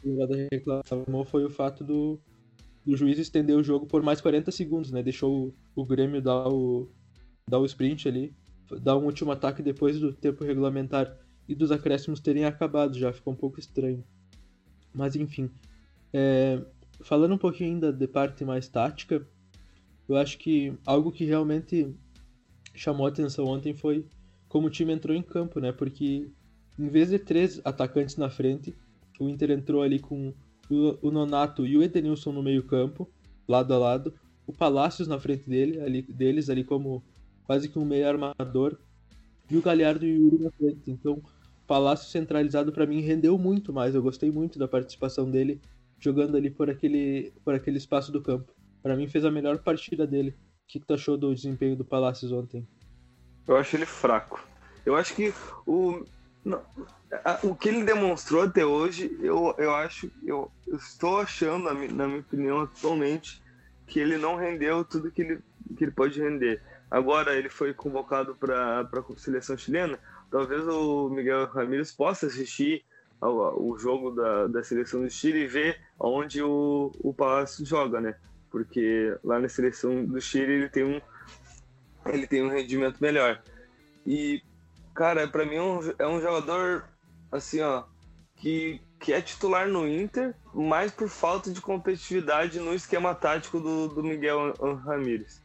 reclamou 0.52 1.24
foi 1.24 1.44
o 1.44 1.50
fato 1.50 1.82
do, 1.82 2.20
do 2.84 2.94
juiz 2.96 3.18
estender 3.18 3.56
o 3.56 3.64
jogo 3.64 3.86
por 3.86 4.02
mais 4.02 4.20
40 4.20 4.50
segundos, 4.50 4.92
né? 4.92 5.02
Deixou 5.02 5.48
o, 5.48 5.54
o 5.82 5.84
Grêmio 5.86 6.20
dar 6.20 6.46
o, 6.48 6.86
dar 7.48 7.58
o 7.58 7.64
sprint 7.64 8.06
ali, 8.06 8.34
dar 8.82 8.98
um 8.98 9.06
último 9.06 9.32
ataque 9.32 9.62
depois 9.62 9.98
do 9.98 10.12
tempo 10.12 10.44
regulamentar 10.44 11.18
e 11.48 11.54
dos 11.54 11.72
acréscimos 11.72 12.20
terem 12.20 12.44
acabado, 12.44 12.96
já 12.96 13.10
ficou 13.12 13.32
um 13.32 13.36
pouco 13.36 13.58
estranho. 13.58 14.04
Mas 14.92 15.16
enfim, 15.16 15.50
é, 16.12 16.62
falando 17.00 17.34
um 17.34 17.38
pouquinho 17.38 17.70
ainda 17.70 17.90
de 17.92 18.06
parte 18.06 18.44
mais 18.44 18.68
tática, 18.68 19.26
eu 20.06 20.16
acho 20.16 20.36
que 20.38 20.74
algo 20.84 21.10
que 21.10 21.24
realmente 21.24 21.96
chamou 22.74 23.06
atenção 23.06 23.46
ontem 23.46 23.74
foi 23.74 24.06
como 24.46 24.66
o 24.66 24.70
time 24.70 24.92
entrou 24.92 25.16
em 25.16 25.22
campo, 25.22 25.58
né? 25.58 25.72
Porque 25.72 26.30
em 26.78 26.88
vez 26.88 27.08
de 27.10 27.18
três 27.18 27.60
atacantes 27.64 28.16
na 28.16 28.28
frente, 28.28 28.74
o 29.22 29.28
Inter 29.28 29.50
entrou 29.50 29.82
ali 29.82 29.98
com 29.98 30.34
o 30.70 31.10
Nonato 31.10 31.66
e 31.66 31.76
o 31.76 31.82
Edenilson 31.82 32.32
no 32.32 32.42
meio 32.42 32.62
campo, 32.62 33.08
lado 33.46 33.74
a 33.74 33.78
lado, 33.78 34.14
o 34.46 34.52
Palácios 34.52 35.08
na 35.08 35.18
frente 35.18 35.48
dele, 35.48 35.80
ali, 35.80 36.02
deles 36.02 36.48
ali 36.48 36.64
como 36.64 37.02
quase 37.44 37.68
que 37.68 37.78
um 37.78 37.84
meio 37.84 38.08
armador, 38.08 38.78
e 39.50 39.56
o 39.56 39.62
Galhardo 39.62 40.06
e 40.06 40.12
o 40.12 40.22
Yuri 40.22 40.44
na 40.44 40.50
frente. 40.52 40.90
Então, 40.90 41.20
Palácio 41.66 42.10
centralizado 42.10 42.72
para 42.72 42.86
mim 42.86 43.00
rendeu 43.00 43.36
muito 43.38 43.72
mais. 43.72 43.94
Eu 43.94 44.02
gostei 44.02 44.30
muito 44.30 44.58
da 44.58 44.66
participação 44.66 45.30
dele 45.30 45.60
jogando 45.98 46.36
ali 46.36 46.50
por 46.50 46.70
aquele, 46.70 47.32
por 47.44 47.54
aquele 47.54 47.78
espaço 47.78 48.10
do 48.10 48.22
campo. 48.22 48.52
Para 48.82 48.96
mim 48.96 49.06
fez 49.06 49.24
a 49.24 49.30
melhor 49.30 49.58
partida 49.58 50.06
dele. 50.06 50.30
O 50.30 50.66
que, 50.66 50.80
que 50.80 50.86
tu 50.86 50.94
achou 50.94 51.16
do 51.16 51.34
desempenho 51.34 51.76
do 51.76 51.84
Palácios 51.84 52.32
ontem? 52.32 52.66
Eu 53.46 53.56
acho 53.56 53.76
ele 53.76 53.86
fraco. 53.86 54.44
Eu 54.86 54.96
acho 54.96 55.14
que 55.14 55.32
o 55.66 56.04
não, 56.44 56.60
o 57.42 57.54
que 57.54 57.68
ele 57.68 57.84
demonstrou 57.84 58.42
até 58.42 58.64
hoje, 58.64 59.18
eu, 59.20 59.54
eu 59.58 59.74
acho, 59.74 60.10
eu, 60.24 60.50
estou 60.72 61.20
achando, 61.20 61.64
na 61.64 61.74
minha, 61.74 61.92
na 61.92 62.06
minha, 62.06 62.20
opinião, 62.20 62.60
atualmente, 62.60 63.42
que 63.86 63.98
ele 63.98 64.16
não 64.16 64.36
rendeu 64.36 64.84
tudo 64.84 65.10
que 65.10 65.22
ele, 65.22 65.40
que 65.76 65.84
ele 65.84 65.90
pode 65.90 66.20
render. 66.20 66.62
Agora 66.90 67.34
ele 67.34 67.48
foi 67.48 67.74
convocado 67.74 68.34
para 68.36 68.80
a 68.80 69.16
seleção 69.16 69.56
chilena, 69.56 69.98
talvez 70.30 70.66
o 70.66 71.08
Miguel 71.08 71.46
Ramírez 71.46 71.92
possa 71.92 72.26
assistir 72.26 72.84
ao, 73.20 73.60
o 73.60 73.76
jogo 73.78 74.12
da, 74.12 74.46
da 74.46 74.62
seleção 74.62 75.02
do 75.02 75.10
Chile 75.10 75.40
e 75.40 75.46
ver 75.46 75.80
onde 75.98 76.42
o, 76.42 76.92
o 77.00 77.12
Palácio 77.12 77.66
joga, 77.66 78.00
né? 78.00 78.14
Porque 78.50 79.16
lá 79.22 79.38
na 79.38 79.48
seleção 79.48 80.04
do 80.04 80.20
Chile 80.20 80.52
ele 80.52 80.68
tem 80.68 80.84
um, 80.84 81.00
ele 82.06 82.26
tem 82.26 82.42
um 82.42 82.48
rendimento 82.48 82.98
melhor. 83.00 83.40
E 84.06 84.42
Cara, 85.00 85.26
para 85.28 85.46
mim 85.46 85.54
é 85.54 85.62
um, 85.62 85.80
é 85.98 86.06
um 86.06 86.20
jogador, 86.20 86.84
assim, 87.30 87.60
ó, 87.60 87.84
que, 88.36 88.80
que 88.98 89.12
é 89.12 89.20
titular 89.20 89.68
no 89.68 89.86
Inter, 89.86 90.34
mais 90.54 90.90
por 90.90 91.08
falta 91.08 91.50
de 91.50 91.60
competitividade 91.60 92.58
no 92.58 92.74
esquema 92.74 93.14
tático 93.14 93.60
do, 93.60 93.88
do 93.88 94.02
Miguel 94.02 94.54
Ramírez. 94.84 95.42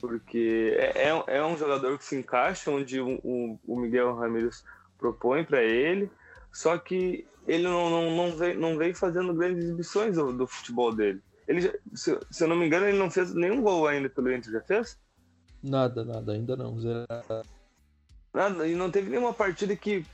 Porque 0.00 0.76
é, 0.78 1.08
é, 1.08 1.38
é 1.38 1.44
um 1.44 1.56
jogador 1.56 1.98
que 1.98 2.04
se 2.04 2.16
encaixa 2.16 2.70
onde 2.70 3.00
o, 3.00 3.18
o, 3.24 3.58
o 3.66 3.80
Miguel 3.80 4.14
Ramírez 4.14 4.64
propõe 4.96 5.44
para 5.44 5.62
ele, 5.62 6.10
só 6.52 6.78
que 6.78 7.26
ele 7.46 7.64
não, 7.64 7.90
não, 7.90 8.16
não, 8.16 8.36
vem, 8.36 8.56
não 8.56 8.76
vem 8.76 8.94
fazendo 8.94 9.34
grandes 9.34 9.64
exibições 9.64 10.16
do, 10.16 10.32
do 10.32 10.46
futebol 10.46 10.94
dele. 10.94 11.20
Ele, 11.48 11.62
se, 11.94 12.18
se, 12.30 12.44
eu 12.44 12.48
não 12.48 12.56
me 12.56 12.66
engano, 12.66 12.86
ele 12.86 12.98
não 12.98 13.10
fez 13.10 13.34
nenhum 13.34 13.62
gol 13.62 13.86
ainda 13.86 14.08
pelo 14.10 14.32
Inter, 14.32 14.52
já 14.52 14.60
fez? 14.60 14.98
Nada, 15.62 16.04
nada, 16.04 16.32
ainda 16.32 16.56
não. 16.56 16.78
Zero. 16.78 17.06
Nada, 18.34 18.68
e 18.68 18.74
não 18.74 18.90
teve 18.90 19.08
nenhuma 19.08 19.32
partida 19.32 19.74
que, 19.74 20.04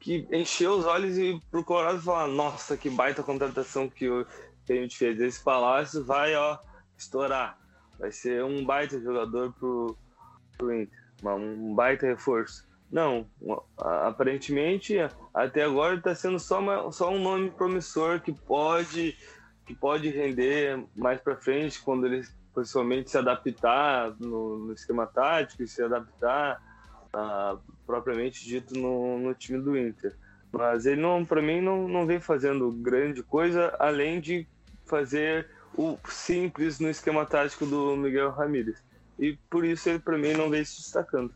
que 0.00 0.26
encheu 0.30 0.72
os 0.72 0.84
olhos 0.84 1.18
e 1.18 1.40
pro 1.50 1.64
Colorado 1.64 2.00
falar, 2.00 2.28
nossa, 2.28 2.76
que 2.76 2.88
baita 2.88 3.22
contratação 3.22 3.88
que, 3.88 4.08
a 4.08 4.72
gente 4.72 4.96
fez. 4.96 5.18
Esse 5.20 5.42
Palácio 5.42 6.04
vai, 6.04 6.34
ó, 6.34 6.58
estourar. 6.96 7.58
Vai 7.98 8.12
ser 8.12 8.44
um 8.44 8.64
baita 8.64 9.00
jogador 9.00 9.52
pro, 9.54 9.96
pro 10.56 10.74
Inter. 10.74 10.98
Um 11.24 11.74
baita 11.74 12.06
reforço. 12.06 12.68
Não, 12.90 13.26
aparentemente 13.76 14.96
até 15.34 15.64
agora 15.64 15.96
está 15.96 16.14
sendo 16.14 16.38
só, 16.38 16.58
uma, 16.58 16.90
só 16.90 17.10
um 17.10 17.22
nome 17.22 17.50
promissor 17.50 18.20
que 18.20 18.32
pode 18.32 19.16
que 19.66 19.74
pode 19.74 20.08
render 20.08 20.82
mais 20.96 21.20
para 21.20 21.36
frente 21.36 21.82
quando 21.82 22.06
ele 22.06 22.26
possivelmente 22.54 23.10
se 23.10 23.18
adaptar 23.18 24.16
no, 24.18 24.58
no 24.60 24.72
esquema 24.72 25.06
tático 25.06 25.66
se 25.66 25.82
adaptar 25.82 26.62
uh, 27.18 27.58
propriamente 27.86 28.44
dito 28.44 28.74
no, 28.74 29.18
no, 29.18 29.34
time 29.34 29.60
do 29.60 29.76
Inter. 29.76 30.16
Mas 30.52 30.86
ele 30.86 31.00
não, 31.00 31.24
para 31.24 31.42
mim, 31.42 31.60
não, 31.60 31.88
não 31.88 32.06
vem 32.06 32.20
fazendo 32.20 32.70
grande 32.72 33.22
coisa 33.22 33.74
além 33.78 34.20
de 34.20 34.46
fazer 34.86 35.50
o 35.76 35.98
simples 36.08 36.80
no 36.80 36.88
esquema 36.88 37.26
tático 37.26 37.66
do 37.66 37.96
Miguel 37.96 38.30
Ramírez. 38.30 38.82
E 39.18 39.36
por 39.50 39.64
isso 39.64 39.88
ele, 39.88 39.98
para 39.98 40.16
mim, 40.16 40.32
não 40.32 40.48
vem 40.48 40.64
se 40.64 40.80
destacando. 40.80 41.34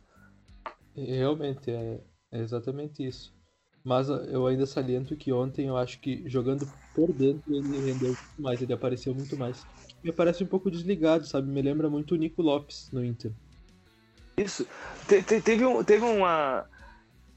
Realmente, 0.95 1.71
é, 1.71 2.01
é 2.31 2.41
exatamente 2.41 3.07
isso. 3.07 3.35
Mas 3.85 4.09
eu 4.09 4.47
ainda 4.47 4.65
saliento 4.65 5.17
que 5.17 5.33
ontem 5.33 5.67
eu 5.67 5.77
acho 5.77 5.99
que 5.99 6.23
jogando 6.29 6.71
por 6.95 7.13
dentro 7.13 7.53
ele 7.53 7.81
rendeu 7.81 8.09
muito 8.09 8.41
mais, 8.43 8.63
ele 8.63 8.73
apareceu 8.73 9.13
muito 9.13 9.37
mais. 9.37 9.67
Me 10.05 10.13
parece 10.13 10.45
um 10.45 10.47
pouco 10.47 10.71
desligado, 10.71 11.27
sabe? 11.27 11.49
Me 11.49 11.61
lembra 11.61 11.91
muito 11.91 12.15
o 12.15 12.17
Nico 12.17 12.43
Lopes 12.43 12.89
no 12.93 13.05
Inter. 13.05 13.33
Isso. 14.37 14.67
Te, 15.09 15.23
te, 15.23 15.41
teve, 15.41 15.65
um, 15.65 15.83
teve 15.83 16.05
uma. 16.05 16.65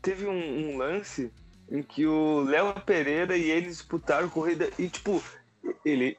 Teve 0.02 0.28
um, 0.28 0.70
um, 0.72 0.78
lance 0.78 1.32
em 1.70 1.82
que 1.82 2.06
o 2.06 2.42
Léo 2.42 2.74
Pereira 2.86 3.36
e 3.36 3.50
ele 3.50 3.68
disputaram 3.68 4.30
corrida 4.30 4.70
e, 4.78 4.88
tipo, 4.88 5.24
ele. 5.84 6.18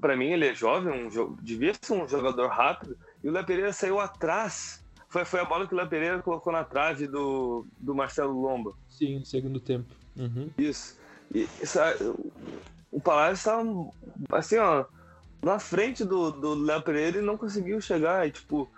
Pra 0.00 0.16
mim, 0.16 0.32
ele 0.32 0.48
é 0.48 0.54
jovem, 0.54 0.92
um, 0.92 1.36
devia 1.40 1.72
ser 1.80 1.94
um 1.94 2.06
jogador 2.08 2.48
rápido, 2.48 2.98
e 3.22 3.28
o 3.28 3.32
Léo 3.32 3.44
Pereira 3.44 3.72
saiu 3.72 3.98
atrás 3.98 4.84
foi, 5.14 5.24
foi 5.24 5.38
a 5.38 5.44
bola 5.44 5.64
que 5.64 5.72
o 5.72 5.76
Léo 5.76 5.88
Pereira 5.88 6.20
colocou 6.20 6.52
na 6.52 6.64
trave 6.64 7.06
do, 7.06 7.64
do 7.78 7.94
Marcelo 7.94 8.32
Lomba. 8.32 8.74
Sim, 8.88 9.24
segundo 9.24 9.60
tempo. 9.60 9.86
Uhum. 10.16 10.50
Isso. 10.58 10.98
E, 11.32 11.48
o 12.90 13.00
Palácio 13.00 13.34
estava 13.34 13.92
assim, 14.32 14.56
ó, 14.56 14.84
na 15.40 15.60
frente 15.60 16.04
do, 16.04 16.32
do 16.32 16.54
Léo 16.54 16.82
Pereira 16.82 17.18
e 17.18 17.22
não 17.22 17.38
conseguiu 17.38 17.80
chegar. 17.80 18.26
E, 18.26 18.32
tipo, 18.32 18.68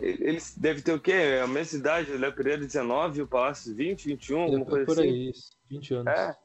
ele 0.00 0.38
deve 0.56 0.82
ter 0.82 0.92
o 0.92 1.00
quê? 1.00 1.40
A 1.42 1.46
mesma 1.46 1.78
idade, 1.78 2.12
o 2.12 2.18
Léo 2.18 2.32
Pereira 2.32 2.60
19, 2.60 3.22
o 3.22 3.26
Palácio 3.26 3.74
20, 3.74 4.06
21, 4.06 4.40
alguma 4.40 4.64
coisa 4.64 4.86
por 4.86 4.92
assim. 4.92 5.02
Por 5.02 5.14
aí, 5.14 5.30
isso. 5.30 5.50
20 5.70 5.94
anos. 5.94 6.12
É. 6.12 6.36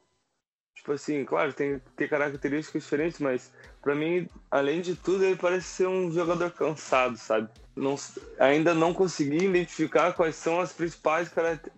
Tipo 0.74 0.92
assim, 0.92 1.24
claro, 1.24 1.52
tem, 1.52 1.80
tem 1.96 2.08
características 2.08 2.84
diferentes, 2.84 3.18
mas 3.18 3.52
para 3.82 3.96
mim, 3.96 4.28
além 4.48 4.80
de 4.80 4.94
tudo, 4.94 5.24
ele 5.24 5.36
parece 5.36 5.66
ser 5.66 5.88
um 5.88 6.10
jogador 6.12 6.52
cansado, 6.52 7.16
sabe? 7.16 7.48
Não, 7.74 7.96
ainda 8.38 8.74
não 8.74 8.94
consegui 8.94 9.44
identificar 9.44 10.12
quais 10.12 10.36
são 10.36 10.60
as 10.60 10.72
principais 10.72 11.30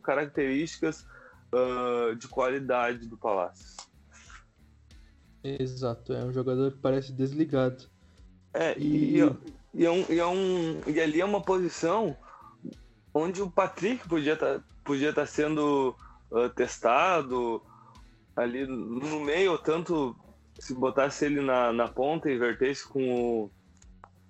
características 0.02 1.06
uh, 1.52 2.14
de 2.14 2.28
qualidade 2.28 3.06
do 3.06 3.16
Palácio. 3.16 3.76
Exato, 5.42 6.12
é 6.12 6.22
um 6.22 6.32
jogador 6.32 6.72
que 6.72 6.78
parece 6.78 7.12
desligado. 7.12 7.88
É, 8.52 8.78
e, 8.78 9.18
e, 9.18 9.36
e, 9.74 9.86
é 9.86 9.90
um, 9.90 10.04
e, 10.08 10.18
é 10.18 10.26
um, 10.26 10.80
e 10.86 11.00
ali 11.00 11.20
é 11.20 11.24
uma 11.24 11.40
posição 11.40 12.16
onde 13.14 13.42
o 13.42 13.50
Patrick 13.50 14.08
podia 14.08 14.34
estar 14.34 14.58
tá, 14.58 14.64
podia 14.84 15.12
tá 15.12 15.26
sendo 15.26 15.94
uh, 16.30 16.48
testado 16.50 17.62
ali 18.36 18.66
no 18.66 19.20
meio, 19.20 19.58
tanto 19.58 20.16
se 20.58 20.74
botasse 20.74 21.24
ele 21.24 21.40
na, 21.40 21.72
na 21.72 21.88
ponta 21.88 22.30
e 22.30 22.36
invertesse 22.36 22.86
com 22.86 23.50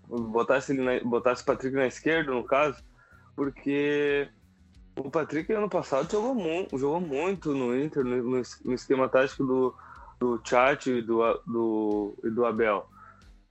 o. 0.08 0.20
botasse 0.28 0.72
ele 0.72 0.82
na, 0.82 1.00
botasse 1.08 1.42
o 1.42 1.46
Patrick 1.46 1.74
na 1.74 1.86
esquerda, 1.86 2.32
no 2.32 2.44
caso, 2.44 2.82
porque 3.36 4.28
o 4.96 5.10
Patrick 5.10 5.52
ano 5.52 5.68
passado 5.68 6.10
jogou, 6.10 6.34
mu 6.34 6.66
jogou 6.78 7.00
muito 7.00 7.54
no 7.54 7.78
Inter, 7.78 8.04
no, 8.04 8.42
no 8.64 8.74
esquema 8.74 9.08
tático 9.08 9.44
do, 9.44 9.74
do 10.18 10.40
Chat 10.44 10.90
e 10.90 11.02
do, 11.02 11.20
do, 11.46 12.14
e 12.24 12.30
do 12.30 12.44
Abel. 12.44 12.88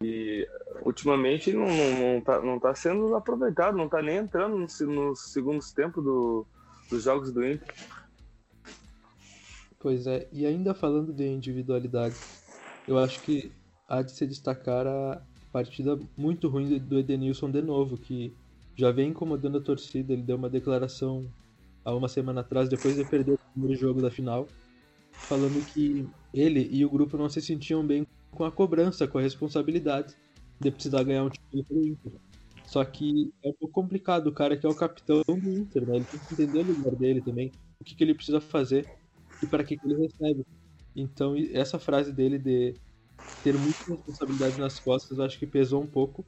E 0.02 0.48
ultimamente 0.82 1.52
não, 1.52 1.68
não, 1.68 2.14
não, 2.14 2.22
tá, 2.22 2.42
não 2.42 2.60
tá 2.60 2.74
sendo 2.74 3.14
aproveitado, 3.16 3.78
não 3.78 3.90
tá 3.90 4.02
nem 4.02 4.18
entrando 4.18 4.58
nos 4.58 4.80
no 4.80 5.14
segundos 5.14 5.74
tempos 5.74 6.04
do, 6.04 6.48
dos 6.90 7.04
jogos 7.04 7.34
do 7.34 7.46
Inter. 7.46 7.74
Pois 9.78 10.08
é, 10.08 10.28
e 10.32 10.46
ainda 10.46 10.74
falando 10.74 11.12
de 11.14 11.28
individualidade, 11.28 12.16
eu 12.88 12.98
acho 12.98 13.22
que 13.22 13.52
há 13.88 14.02
de 14.02 14.12
se 14.12 14.26
destacar 14.26 14.88
a 14.88 15.22
partida 15.52 16.00
muito 16.18 16.48
ruim 16.48 16.78
do 16.80 16.98
Edenilson 16.98 17.52
de 17.52 17.62
novo, 17.62 17.98
que 17.98 18.34
já 18.76 18.92
vem 18.92 19.10
incomodando 19.10 19.58
a 19.58 19.62
torcida. 19.62 20.14
Ele 20.14 20.22
deu 20.22 20.38
uma 20.38 20.50
declaração 20.50 21.30
há 21.84 21.94
uma 21.94 22.08
semana 22.08 22.42
atrás, 22.42 22.70
depois 22.70 22.96
de 22.96 23.04
perder 23.04 23.34
o 23.34 23.40
primeiro 23.54 23.76
jogo 23.76 24.02
da 24.02 24.10
final, 24.10 24.48
falando 25.12 25.66
que 25.66 26.08
ele 26.34 26.70
e 26.72 26.86
o 26.86 26.90
grupo 26.90 27.18
não 27.18 27.28
se 27.28 27.42
sentiam 27.42 27.86
bem 27.86 28.08
com 28.32 28.44
a 28.46 28.52
cobrança, 28.52 29.08
com 29.08 29.18
a 29.18 29.22
responsabilidade 29.22 30.16
de 30.60 30.72
precisar 30.72 31.04
ganhar 31.04 31.24
um 31.24 31.30
título 31.30 31.64
pro 31.64 31.88
Inter. 31.88 32.12
Só 32.66 32.84
que 32.86 33.34
é 33.44 33.50
um 33.50 33.54
pouco 33.54 33.74
complicado, 33.74 34.28
o 34.28 34.32
cara 34.32 34.56
que 34.56 34.66
é 34.66 34.70
o 34.70 34.76
capitão 34.76 35.22
do 35.28 35.50
Inter, 35.50 35.88
né? 35.88 35.96
Ele 35.98 36.06
tem 36.06 36.20
que 36.20 36.34
entender 36.34 36.60
o 36.60 36.74
lugar 36.74 36.96
dele 36.96 37.22
também, 37.22 37.52
o 37.80 37.84
que, 37.84 37.96
que 37.96 38.04
ele 38.04 38.14
precisa 38.14 38.40
fazer 38.40 38.88
e 39.42 39.48
para 39.48 39.64
que, 39.64 39.78
que 39.78 39.88
ele 39.88 40.02
recebe. 40.02 40.46
Então, 40.96 41.36
essa 41.54 41.80
frase 41.80 42.12
dele 42.12 42.38
de 42.38 42.76
ter 43.42 43.58
muita 43.58 43.80
responsabilidade 43.88 44.60
nas 44.60 44.80
costas, 44.80 45.18
eu 45.18 45.24
acho 45.24 45.40
que 45.40 45.48
pesou 45.48 45.82
um 45.82 45.88
pouco 45.88 46.26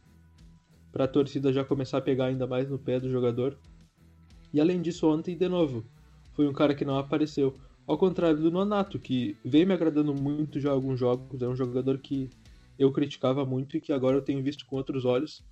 para 0.92 1.06
a 1.06 1.08
torcida 1.08 1.54
já 1.54 1.64
começar 1.64 1.98
a 1.98 2.02
pegar 2.02 2.26
ainda 2.26 2.48
mais 2.48 2.70
no 2.70 2.80
pé 2.80 3.00
do 3.00 3.10
jogador. 3.10 3.58
E 4.54 4.60
além 4.60 4.82
disso, 4.82 5.08
ontem, 5.08 5.38
de 5.38 5.48
novo, 5.48 5.86
foi 6.34 6.48
um 6.48 6.54
cara 6.54 6.76
que 6.76 6.86
não 6.86 6.98
apareceu. 6.98 7.56
Ao 7.92 7.98
contrário 7.98 8.38
do 8.38 8.50
Nonato, 8.50 8.98
que 8.98 9.36
veio 9.44 9.68
me 9.68 9.74
agradando 9.74 10.14
muito 10.14 10.62
já 10.62 10.72
alguns 10.72 10.98
jogos, 10.98 11.42
é 11.42 11.46
um 11.46 11.58
jogador 11.58 11.98
que 11.98 12.30
eu 12.80 12.90
criticava 12.90 13.46
muito 13.46 13.76
e 13.76 13.82
que 13.82 13.92
agora 13.92 14.16
eu 14.16 14.22
tenho 14.22 14.42
visto 14.42 14.66
com 14.66 14.78
outros 14.78 15.04
olhos. 15.04 15.44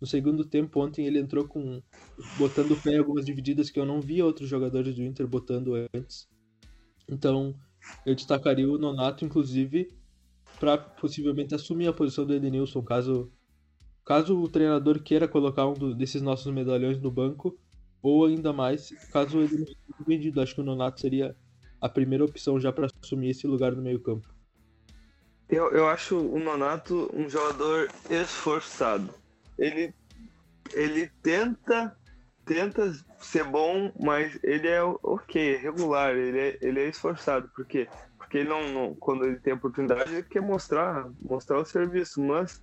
No 0.00 0.06
segundo 0.06 0.44
tempo, 0.44 0.80
ontem 0.80 1.08
ele 1.08 1.18
entrou 1.18 1.48
com 1.48 1.82
botando 2.38 2.70
o 2.70 2.80
pé 2.80 2.92
em 2.92 2.98
algumas 2.98 3.26
divididas 3.26 3.68
que 3.68 3.80
eu 3.80 3.84
não 3.84 4.00
via 4.00 4.24
outros 4.24 4.48
jogadores 4.48 4.94
do 4.94 5.02
Inter 5.02 5.26
botando 5.26 5.74
antes. 5.92 6.28
Então, 7.10 7.52
eu 8.06 8.14
destacaria 8.14 8.70
o 8.70 8.78
Nonato, 8.78 9.24
inclusive, 9.24 9.90
para 10.60 10.78
possivelmente 10.78 11.52
assumir 11.52 11.88
a 11.88 11.92
posição 11.92 12.24
do 12.24 12.32
Edenilson, 12.32 12.80
caso, 12.80 13.28
caso 14.04 14.40
o 14.40 14.48
treinador 14.48 15.02
queira 15.02 15.26
colocar 15.26 15.66
um 15.66 15.74
do, 15.74 15.92
desses 15.96 16.22
nossos 16.22 16.54
medalhões 16.54 17.00
no 17.00 17.10
banco, 17.10 17.58
ou 18.00 18.24
ainda 18.24 18.52
mais, 18.52 18.90
caso 19.10 19.38
o 19.38 19.42
Edenilson 19.42 19.74
seja 19.84 20.04
vendido. 20.06 20.40
Acho 20.40 20.54
que 20.54 20.60
o 20.60 20.64
Nonato 20.64 21.00
seria 21.00 21.36
a 21.80 21.88
primeira 21.88 22.24
opção 22.24 22.58
já 22.60 22.72
para 22.72 22.88
assumir 23.02 23.30
esse 23.30 23.46
lugar 23.46 23.72
no 23.72 23.82
meio-campo. 23.82 24.28
Eu, 25.48 25.70
eu 25.70 25.88
acho 25.88 26.18
o 26.18 26.38
Nonato 26.38 27.10
um 27.14 27.28
jogador 27.28 27.88
esforçado. 28.10 29.08
Ele, 29.58 29.94
ele 30.74 31.10
tenta 31.22 31.96
tenta 32.48 32.90
ser 33.18 33.44
bom, 33.44 33.92
mas 34.00 34.38
ele 34.42 34.66
é 34.66 34.82
ok, 34.82 35.56
regular, 35.56 36.16
ele 36.16 36.38
é, 36.38 36.58
ele 36.62 36.80
é 36.80 36.88
esforçado. 36.88 37.46
Por 37.54 37.66
quê? 37.66 37.86
Porque 38.16 38.38
ele 38.38 38.48
não, 38.48 38.72
não, 38.72 38.94
quando 38.94 39.26
ele 39.26 39.36
tem 39.36 39.52
oportunidade, 39.52 40.14
ele 40.14 40.22
quer 40.22 40.40
mostrar, 40.40 41.10
mostrar 41.20 41.58
o 41.58 41.64
serviço, 41.64 42.22
mas 42.22 42.62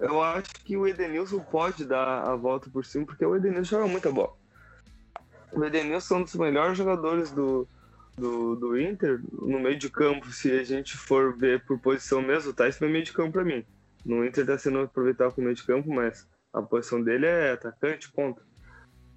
eu 0.00 0.20
acho 0.20 0.50
que 0.64 0.76
o 0.76 0.86
Edenilson 0.86 1.38
pode 1.38 1.84
dar 1.84 2.28
a 2.28 2.34
volta 2.34 2.68
por 2.70 2.84
cima, 2.84 3.06
porque 3.06 3.24
o 3.24 3.36
Edenilson 3.36 3.76
joga 3.76 3.86
muita 3.86 4.10
bola. 4.10 4.34
O 5.52 5.64
Edenilson 5.64 6.16
é 6.16 6.18
um 6.18 6.22
dos 6.24 6.34
melhores 6.34 6.76
jogadores 6.76 7.30
do, 7.30 7.68
do, 8.18 8.56
do 8.56 8.78
Inter 8.78 9.20
no 9.32 9.60
meio 9.60 9.78
de 9.78 9.88
campo. 9.88 10.30
Se 10.30 10.52
a 10.52 10.64
gente 10.64 10.96
for 10.96 11.36
ver 11.36 11.64
por 11.64 11.78
posição 11.78 12.20
mesmo, 12.20 12.52
tá? 12.52 12.68
Isso 12.68 12.84
é 12.84 12.88
meio 12.88 13.04
de 13.04 13.12
campo 13.12 13.32
para 13.32 13.44
mim. 13.44 13.64
No 14.04 14.24
Inter 14.24 14.46
tá 14.46 14.58
sendo 14.58 14.80
aproveitado 14.80 15.34
como 15.34 15.46
meio 15.46 15.56
de 15.56 15.64
campo, 15.64 15.92
mas 15.92 16.26
a 16.52 16.62
posição 16.62 17.02
dele 17.02 17.26
é 17.26 17.52
atacante, 17.52 18.10
ponto. 18.10 18.42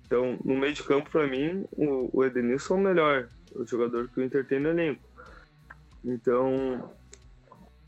Então, 0.05 0.37
no 0.43 0.57
meio 0.57 0.73
de 0.73 0.83
campo, 0.83 1.09
para 1.09 1.25
mim, 1.25 1.65
o, 1.71 2.09
o 2.11 2.25
Edenilson 2.25 2.75
é 2.75 2.77
o 2.77 2.81
melhor, 2.81 3.29
o 3.55 3.65
jogador 3.65 4.09
que 4.09 4.19
o 4.19 4.23
Inter 4.23 4.45
tem 4.45 4.59
no 4.59 4.69
elenco. 4.69 5.01
Então, 6.03 6.91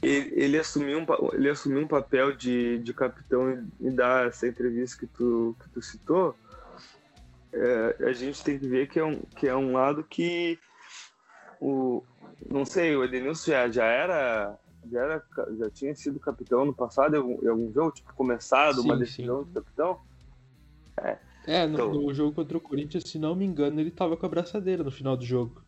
ele, 0.01 0.34
ele, 0.36 0.58
assumiu, 0.58 1.00
um, 1.00 1.05
ele 1.34 1.50
assumiu 1.50 1.79
um 1.79 1.88
papel 1.88 2.34
de, 2.34 2.79
de 2.79 2.93
capitão 2.93 3.67
e 3.79 3.89
dar 3.89 4.27
essa 4.27 4.48
entrevista 4.48 5.00
que 5.00 5.08
tu, 5.08 5.55
que 5.62 5.70
tu 5.70 5.82
citou. 5.82 6.36
É, 7.51 7.98
a 8.08 8.13
gente 8.13 8.43
tem 8.43 8.58
que 8.58 8.67
ver 8.67 8.88
que 8.88 9.00
é 9.00 9.03
um, 9.03 9.20
que 9.38 9.48
é 9.48 9.55
um 9.55 9.74
lado 9.74 10.03
que 10.03 10.58
o 11.63 12.03
não 12.50 12.65
sei, 12.65 12.96
o 12.96 13.03
Edenilson 13.03 13.51
já, 13.51 13.70
já 13.70 13.86
era 13.86 14.60
já 14.91 15.00
era 15.00 15.24
já 15.58 15.70
tinha 15.70 15.96
sido 15.96 16.20
capitão 16.20 16.65
no 16.65 16.74
passado 16.74 17.15
em 17.15 17.17
algum, 17.17 17.46
em 17.46 17.48
algum 17.48 17.72
jogo, 17.72 17.91
tipo 17.91 18.13
começado 18.13 18.82
sim, 18.82 18.88
uma 18.88 18.98
decisão 18.98 19.43
sim. 19.43 19.48
de 19.48 19.53
capitão. 19.53 20.00
É, 20.98 21.17
é, 21.48 21.65
no, 21.65 21.74
então, 21.74 21.93
no, 21.93 22.13
jogo 22.13 22.34
contra 22.34 22.58
o 22.58 22.62
Corinthians, 22.62 23.03
se 23.05 23.17
não 23.17 23.36
me 23.36 23.46
engano, 23.46 23.79
ele 23.79 23.91
tava 23.91 24.17
com 24.17 24.25
a 24.25 24.29
braçadeira 24.29 24.84
no 24.84 24.91
final 24.91 25.15
do 25.15 25.25
jogo. 25.25 25.63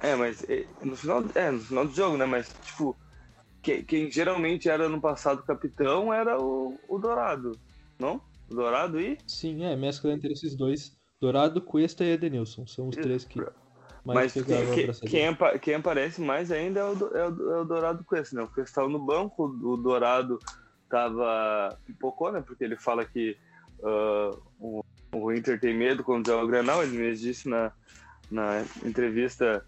É, 0.00 0.14
mas 0.14 0.44
no 0.82 0.96
final, 0.96 1.24
é, 1.34 1.50
no 1.50 1.60
final 1.60 1.86
do 1.86 1.94
jogo, 1.94 2.16
né? 2.16 2.24
Mas, 2.24 2.52
tipo, 2.64 2.96
quem, 3.60 3.84
quem 3.84 4.10
geralmente 4.10 4.68
era 4.68 4.88
no 4.88 5.00
passado 5.00 5.42
capitão 5.42 6.12
era 6.12 6.40
o, 6.40 6.78
o 6.88 6.98
Dourado, 6.98 7.58
não? 7.98 8.20
O 8.50 8.54
Dourado 8.54 9.00
e? 9.00 9.18
Sim, 9.26 9.64
é, 9.64 9.76
mescla 9.76 10.12
entre 10.12 10.32
esses 10.32 10.56
dois. 10.56 10.96
Dourado, 11.20 11.60
Cuesta 11.60 12.04
e 12.04 12.10
Edenilson. 12.10 12.66
São 12.66 12.88
os 12.88 12.96
três 12.96 13.24
que 13.24 13.40
Mas 14.04 14.32
quem, 14.32 14.44
quem, 14.44 14.92
quem, 14.92 15.58
quem, 15.60 15.74
aparece 15.74 16.20
mais 16.20 16.50
ainda 16.50 16.80
é 16.80 16.84
o, 16.84 17.16
é 17.16 17.28
o, 17.28 17.52
é 17.52 17.60
o 17.60 17.64
Dourado 17.64 18.04
Cuesta, 18.04 18.34
né? 18.34 18.42
O 18.42 18.60
estava 18.60 18.88
no 18.88 18.98
banco, 18.98 19.44
o 19.44 19.76
Dourado 19.76 20.40
tava 20.88 21.78
pipocou, 21.86 22.32
né? 22.32 22.42
Porque 22.44 22.64
ele 22.64 22.76
fala 22.76 23.04
que 23.04 23.36
uh, 23.78 24.42
o, 24.58 24.84
o, 25.12 25.32
Inter 25.32 25.60
tem 25.60 25.74
medo 25.74 26.02
quando 26.02 26.26
joga 26.26 26.44
o 26.44 26.48
Granal, 26.48 26.82
ele 26.82 26.98
mesmo 26.98 27.24
disse 27.24 27.48
na, 27.48 27.70
na 28.28 28.64
entrevista 28.84 29.64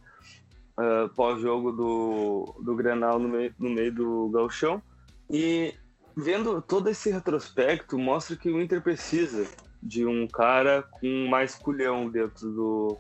uh, 0.76 1.08
pós-jogo 1.14 1.70
do, 1.70 2.60
do 2.60 2.74
Granal 2.74 3.20
no 3.20 3.28
meio, 3.28 3.54
no 3.56 3.70
meio 3.70 3.94
do 3.94 4.28
galchão. 4.30 4.82
E 5.30 5.74
vendo 6.16 6.60
todo 6.60 6.90
esse 6.90 7.08
retrospecto, 7.08 7.96
mostra 7.96 8.36
que 8.36 8.50
o 8.50 8.60
Inter 8.60 8.82
precisa 8.82 9.46
de 9.80 10.04
um 10.04 10.26
cara 10.26 10.82
com 10.82 11.28
mais 11.28 11.54
culhão 11.54 12.08
dentro 12.08 12.50
do, 12.50 12.98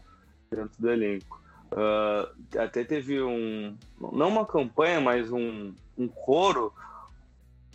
dentro 0.54 0.80
do 0.80 0.90
elenco. 0.90 1.42
Uh, 1.72 2.58
até 2.58 2.84
teve 2.84 3.20
um, 3.20 3.76
não 4.12 4.28
uma 4.28 4.46
campanha, 4.46 5.00
mas 5.00 5.30
um, 5.32 5.74
um 5.98 6.06
coro 6.06 6.72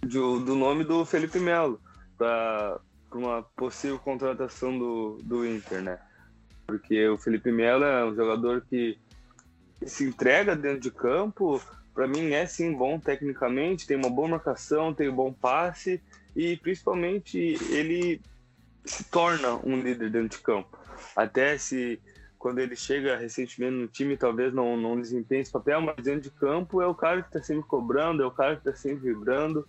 de, 0.02 0.18
do 0.18 0.56
nome 0.56 0.84
do 0.84 1.04
Felipe 1.06 1.40
Melo 1.40 1.80
para 2.18 2.80
uma 3.12 3.44
possível 3.56 4.00
contratação 4.00 4.78
do, 4.78 5.18
do 5.24 5.46
Inter, 5.46 5.82
né? 5.82 6.00
Porque 6.66 7.08
o 7.10 7.18
Felipe 7.18 7.52
Melo 7.52 7.84
é 7.84 8.06
um 8.06 8.16
jogador 8.16 8.62
que 8.70 8.98
se 9.86 10.04
entrega 10.04 10.56
dentro 10.56 10.82
de 10.82 10.92
campo, 10.92 11.62
para 11.94 12.08
mim 12.08 12.32
é 12.32 12.46
sim 12.46 12.74
bom 12.74 13.00
tecnicamente, 13.00 13.88
tem 13.88 13.98
uma 13.98 14.10
boa 14.10 14.28
marcação, 14.28 14.94
tem 14.94 15.10
um 15.10 15.16
bom 15.16 15.34
passe 15.34 16.02
e 16.36 16.56
principalmente 16.58 17.38
ele 17.72 18.22
se 18.86 19.04
torna 19.06 19.56
um 19.56 19.80
líder 19.80 20.10
dentro 20.10 20.38
de 20.38 20.40
campo. 20.40 20.78
Até 21.16 21.58
se 21.58 22.00
quando 22.40 22.60
ele 22.60 22.76
chega 22.76 23.18
recentemente 23.18 23.76
no 23.76 23.88
time, 23.88 24.16
talvez 24.16 24.54
não, 24.54 24.78
não 24.78 25.00
desempenhe 25.00 25.42
esse 25.42 25.52
papel, 25.52 25.82
mas 25.82 25.98
dentro 25.98 26.22
de 26.22 26.32
campo 26.32 26.82
é 26.82 26.88
o 26.88 26.96
cara 26.96 27.22
que 27.22 27.28
está 27.28 27.44
sempre 27.44 27.64
cobrando, 27.68 28.24
é 28.24 28.26
o 28.26 28.32
cara 28.32 28.56
que 28.56 28.68
está 28.68 28.80
sempre 28.80 29.10
vibrando. 29.10 29.68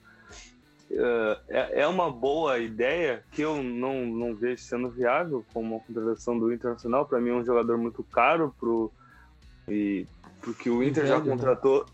Uh, 0.89 1.37
é, 1.49 1.83
é 1.83 1.87
uma 1.87 2.11
boa 2.11 2.59
ideia 2.59 3.25
que 3.33 3.43
eu 3.43 3.63
não, 3.63 4.07
não 4.07 4.35
vejo 4.35 4.63
sendo 4.63 4.89
viável 4.89 5.45
como 5.53 5.77
a 5.77 5.81
contratação 5.81 6.39
do 6.39 6.53
Internacional. 6.53 7.07
Para 7.07 7.21
mim 7.21 7.31
é 7.31 7.35
um 7.35 7.45
jogador 7.45 7.77
muito 7.77 8.05
caro 8.05 8.55
pro, 8.59 8.91
e, 9.69 10.07
porque 10.41 10.71
o 10.71 10.83
Inter 10.83 11.07
já 11.07 11.19
né? 11.19 11.29
contratou. 11.29 11.87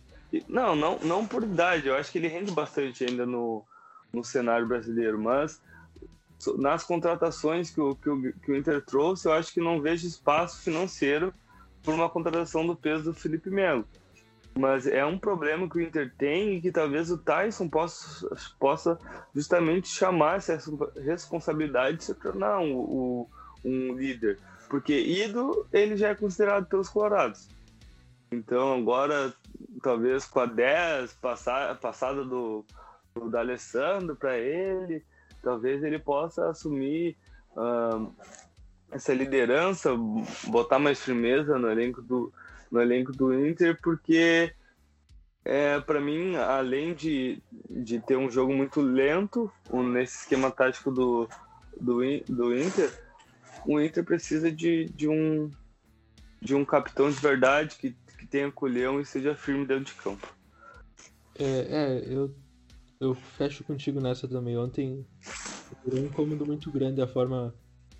Não, 0.47 0.76
não, 0.76 0.99
não 0.99 1.26
por 1.26 1.42
idade, 1.42 1.88
eu 1.88 1.97
acho 1.97 2.12
que 2.12 2.18
ele 2.18 2.28
rende 2.28 2.52
bastante 2.52 3.04
ainda 3.04 3.25
no, 3.25 3.62
no 4.12 4.23
cenário 4.23 4.66
brasileiro, 4.66 5.18
mas 5.18 5.61
nas 6.59 6.85
contratações 6.85 7.71
que 7.71 7.81
o, 7.81 7.95
que, 7.95 8.09
o, 8.09 8.33
que 8.33 8.52
o 8.52 8.57
Inter 8.57 8.85
trouxe, 8.85 9.26
eu 9.26 9.33
acho 9.33 9.52
que 9.52 9.61
não 9.61 9.81
vejo 9.81 10.07
espaço 10.07 10.62
financeiro 10.62 11.33
por 11.83 11.95
uma 11.95 12.09
contratação 12.09 12.66
do 12.66 12.76
peso 12.76 13.05
do 13.05 13.14
Felipe 13.14 13.49
Melo. 13.49 13.87
Mas 14.59 14.87
é 14.87 15.05
um 15.05 15.19
problema 15.19 15.69
que 15.69 15.78
o 15.78 15.81
Inter 15.81 16.12
tem 16.16 16.55
e 16.55 16.61
que 16.61 16.73
talvez 16.73 17.11
o 17.11 17.19
Tyson 17.19 17.69
possa, 17.69 18.28
possa 18.59 18.99
justamente 19.35 19.88
chamar 19.88 20.37
essa 20.37 20.59
responsabilidade 21.05 21.99
de 21.99 22.05
se 22.05 22.14
tornar 22.14 22.61
um, 22.61 23.26
um 23.64 23.95
líder. 23.95 24.38
Porque 24.69 24.99
Ido, 24.99 25.66
ele 25.73 25.97
já 25.97 26.09
é 26.09 26.14
considerado 26.14 26.66
pelos 26.66 26.88
colorados. 26.88 27.49
Então 28.33 28.75
agora, 28.75 29.33
talvez 29.83 30.25
com 30.25 30.40
a 30.40 30.47
10 30.47 31.12
passar, 31.14 31.78
passada 31.78 32.25
do, 32.25 32.64
do 33.14 33.37
Alessandro 33.37 34.16
para 34.16 34.38
ele, 34.38 35.05
talvez 35.46 35.84
ele 35.84 36.00
possa 36.00 36.48
assumir 36.48 37.16
uh, 37.52 38.12
essa 38.90 39.14
liderança, 39.14 39.94
botar 40.48 40.80
mais 40.80 41.00
firmeza 41.00 41.56
no 41.56 41.70
elenco 41.70 42.02
do, 42.02 42.32
no 42.68 42.82
elenco 42.82 43.12
do 43.12 43.32
Inter, 43.32 43.78
porque 43.80 44.52
é, 45.44 45.78
para 45.78 46.00
mim, 46.00 46.34
além 46.34 46.94
de, 46.94 47.40
de 47.70 48.00
ter 48.00 48.16
um 48.16 48.28
jogo 48.28 48.52
muito 48.52 48.80
lento 48.80 49.48
nesse 49.72 50.22
esquema 50.22 50.50
tático 50.50 50.90
do, 50.90 51.28
do, 51.80 52.00
do 52.28 52.52
Inter, 52.52 52.90
o 53.64 53.80
Inter 53.80 54.04
precisa 54.04 54.50
de, 54.50 54.87
de, 54.87 55.09
um, 55.09 55.48
de 56.42 56.56
um 56.56 56.64
capitão 56.64 57.09
de 57.09 57.20
verdade 57.20 57.76
que, 57.76 57.94
que 58.18 58.26
tenha 58.26 58.50
colhão 58.50 59.00
e 59.00 59.06
seja 59.06 59.37
firme 59.37 59.64
dentro 59.64 59.85
de 59.85 59.94
campo. 59.94 60.26
É, 61.38 61.44
é 61.44 62.04
eu 62.12 62.35
eu 63.00 63.14
fecho 63.14 63.64
contigo 63.64 64.00
nessa 64.00 64.26
também. 64.26 64.56
Ontem 64.56 65.06
foi 65.85 66.00
um 66.00 66.04
incômodo 66.06 66.46
muito 66.46 66.70
grande 66.70 67.00
a 67.00 67.06
forma 67.06 67.54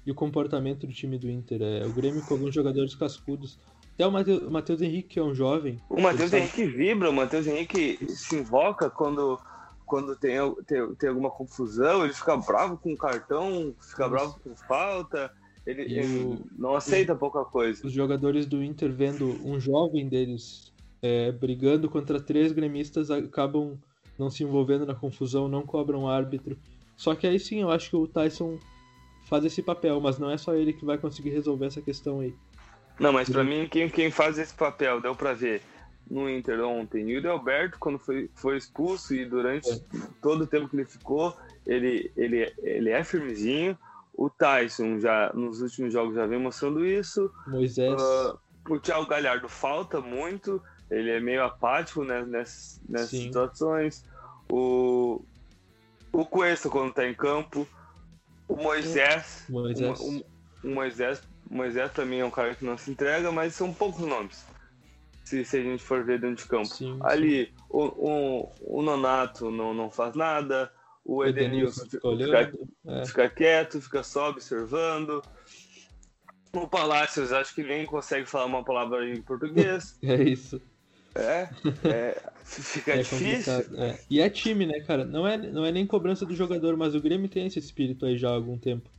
e 0.05 0.11
o 0.11 0.15
comportamento 0.15 0.87
do 0.87 0.93
time 0.93 1.19
do 1.19 1.29
Inter. 1.29 1.61
É, 1.63 1.85
o 1.85 1.93
Grêmio 1.93 2.23
com 2.23 2.35
alguns 2.35 2.55
jogadores 2.55 2.95
cascudos. 2.95 3.59
Até 3.95 4.07
o 4.07 4.51
Matheus 4.51 4.83
Henrique, 4.83 5.09
que 5.09 5.19
é 5.19 5.23
um 5.23 5.35
jovem. 5.35 5.81
O 5.89 6.01
Matheus 6.01 6.33
Henrique 6.33 6.67
vibra, 6.67 7.11
o 7.11 7.13
Matheus 7.15 7.47
Henrique 7.47 7.99
se 8.11 8.37
invoca 8.37 8.91
quando, 8.91 9.41
quando 9.87 10.15
tem, 10.15 10.37
tem, 10.67 10.95
tem 10.97 11.09
alguma 11.09 11.31
confusão, 11.31 12.05
ele 12.05 12.13
fica 12.13 12.37
bravo 12.37 12.77
com 12.77 12.93
o 12.93 12.97
cartão, 12.97 13.75
fica 13.81 14.03
Isso. 14.03 14.11
bravo 14.11 14.41
com 14.45 14.55
falta. 14.55 15.33
Ele, 15.67 15.83
ele 15.83 16.25
o, 16.25 16.47
não 16.57 16.77
aceita 16.77 17.15
os, 17.15 17.19
pouca 17.19 17.45
coisa. 17.45 17.87
Os 17.87 17.93
jogadores 17.93 18.47
do 18.47 18.63
Inter 18.63 18.93
vendo 18.93 19.27
um 19.43 19.59
jovem 19.59 20.09
deles 20.09 20.73
é, 21.03 21.33
brigando 21.33 21.89
contra 21.89 22.21
três 22.21 22.53
gremistas 22.53 23.11
acabam 23.11 23.79
não 24.19 24.31
se 24.31 24.43
envolvendo 24.43 24.87
na 24.87 24.95
confusão, 24.95 25.49
não 25.49 25.63
cobram 25.63 26.09
árbitro. 26.09 26.57
Só 26.97 27.15
que 27.15 27.27
aí 27.27 27.39
sim, 27.39 27.61
eu 27.61 27.71
acho 27.71 27.91
que 27.91 27.97
o 27.97 28.07
Tyson 28.07 28.59
faz 29.29 29.45
esse 29.45 29.63
papel, 29.63 30.01
mas 30.01 30.19
não 30.19 30.31
é 30.31 30.39
só 30.39 30.55
ele 30.55 30.73
que 30.73 30.85
vai 30.85 30.97
conseguir 30.97 31.31
resolver 31.31 31.67
essa 31.67 31.83
questão 31.83 32.21
aí. 32.21 32.35
Não, 32.99 33.13
mas 33.13 33.29
para 33.29 33.45
mim, 33.45 33.69
quem, 33.71 33.89
quem 33.91 34.11
faz 34.11 34.39
esse 34.39 34.55
papel, 34.55 35.01
deu 35.01 35.15
para 35.15 35.35
ver 35.35 35.61
no 36.11 36.31
Inter 36.31 36.65
ontem, 36.65 37.11
e 37.11 37.19
o 37.19 37.31
Alberto, 37.31 37.79
quando 37.79 37.99
foi, 37.99 38.31
foi 38.35 38.57
expulso 38.57 39.15
e 39.15 39.25
durante 39.27 39.71
é. 39.71 39.81
todo 40.23 40.43
o 40.43 40.47
tempo 40.47 40.69
que 40.69 40.77
ele 40.77 40.85
ficou, 40.85 41.37
ele, 41.67 42.11
ele, 42.17 42.53
ele 42.59 42.91
é 42.91 43.03
firmezinho. 43.03 43.77
O 44.15 44.31
Tyson 44.31 44.99
já 44.99 45.31
nos 45.35 45.61
últimos 45.61 45.93
jogos 45.93 46.15
já 46.15 46.25
vem 46.25 46.39
mostrando 46.39 46.87
isso. 46.87 47.31
Moisés. 47.47 48.01
Uh, 48.01 48.39
o 48.71 48.79
Thiago 48.79 49.07
Galhardo 49.07 49.49
falta 49.49 50.01
muito 50.01 50.63
ele 50.91 51.11
é 51.11 51.21
meio 51.21 51.45
apático 51.45 52.05
né, 52.05 52.25
nessas, 52.25 52.81
nessas 52.89 53.11
situações. 53.11 54.05
O, 54.49 55.23
o 56.13 56.25
Cuesta, 56.25 56.69
quando 56.69 56.91
está 56.91 57.07
em 57.07 57.15
campo. 57.15 57.67
O 58.49 58.57
Moisés. 58.57 59.45
Moisés. 59.49 60.01
O, 60.01 60.25
o, 60.65 60.69
Moisés. 60.69 61.23
Moisés 61.51 61.93
também 61.93 62.21
é 62.21 62.25
um 62.25 62.31
cara 62.31 62.55
que 62.55 62.65
não 62.65 62.79
se 62.79 62.91
entrega, 62.91 63.31
mas 63.31 63.55
são 63.55 63.73
poucos 63.73 64.07
nomes. 64.07 64.45
Se, 65.25 65.45
se 65.45 65.57
a 65.57 65.63
gente 65.63 65.83
for 65.83 66.05
ver 66.05 66.21
dentro 66.21 66.45
de 66.45 66.49
campo. 66.49 66.67
Sim, 66.67 66.99
Ali, 67.03 67.47
sim. 67.47 67.53
O, 67.69 67.85
o, 67.85 68.79
o 68.79 68.83
Nonato 68.83 69.51
não, 69.51 69.75
não 69.75 69.91
faz 69.91 70.15
nada. 70.15 70.73
O 71.05 71.25
Edenilson 71.25 71.85
fica, 71.85 72.11
fica, 72.11 72.53
é. 72.87 73.07
fica, 73.07 73.29
quieto, 73.29 73.81
fica 73.81 74.03
só 74.03 74.31
observando. 74.31 75.23
O 76.53 76.67
Palácios 76.67 77.33
acho 77.33 77.55
que 77.55 77.63
nem 77.63 77.85
consegue 77.85 78.27
falar 78.27 78.47
uma 78.47 78.65
palavra 78.65 79.09
em 79.09 79.21
português. 79.21 79.99
É 80.03 80.23
isso. 80.23 80.61
É, 81.17 81.49
é 81.85 82.23
fica 82.45 82.93
é 82.95 82.99
difícil. 82.99 83.53
É. 83.77 83.99
E 84.09 84.21
é 84.21 84.31
time, 84.31 84.67
né, 84.67 84.81
cara? 84.81 85.05
Não 85.05 85.27
é, 85.27 85.37
não 85.37 85.65
é 85.65 85.73
nem 85.73 85.87
cobrança 85.87 86.25
do 86.25 86.35
jogador, 86.35 86.77
mas 86.77 86.95
o 86.95 87.01
Grêmio 87.01 87.29
tem 87.29 87.47
esse 87.47 87.59
espírito 87.59 88.07
aí 88.07 88.17
já 88.17 88.29
há 88.29 88.35
algum 88.35 88.59
tempo. 88.59 88.91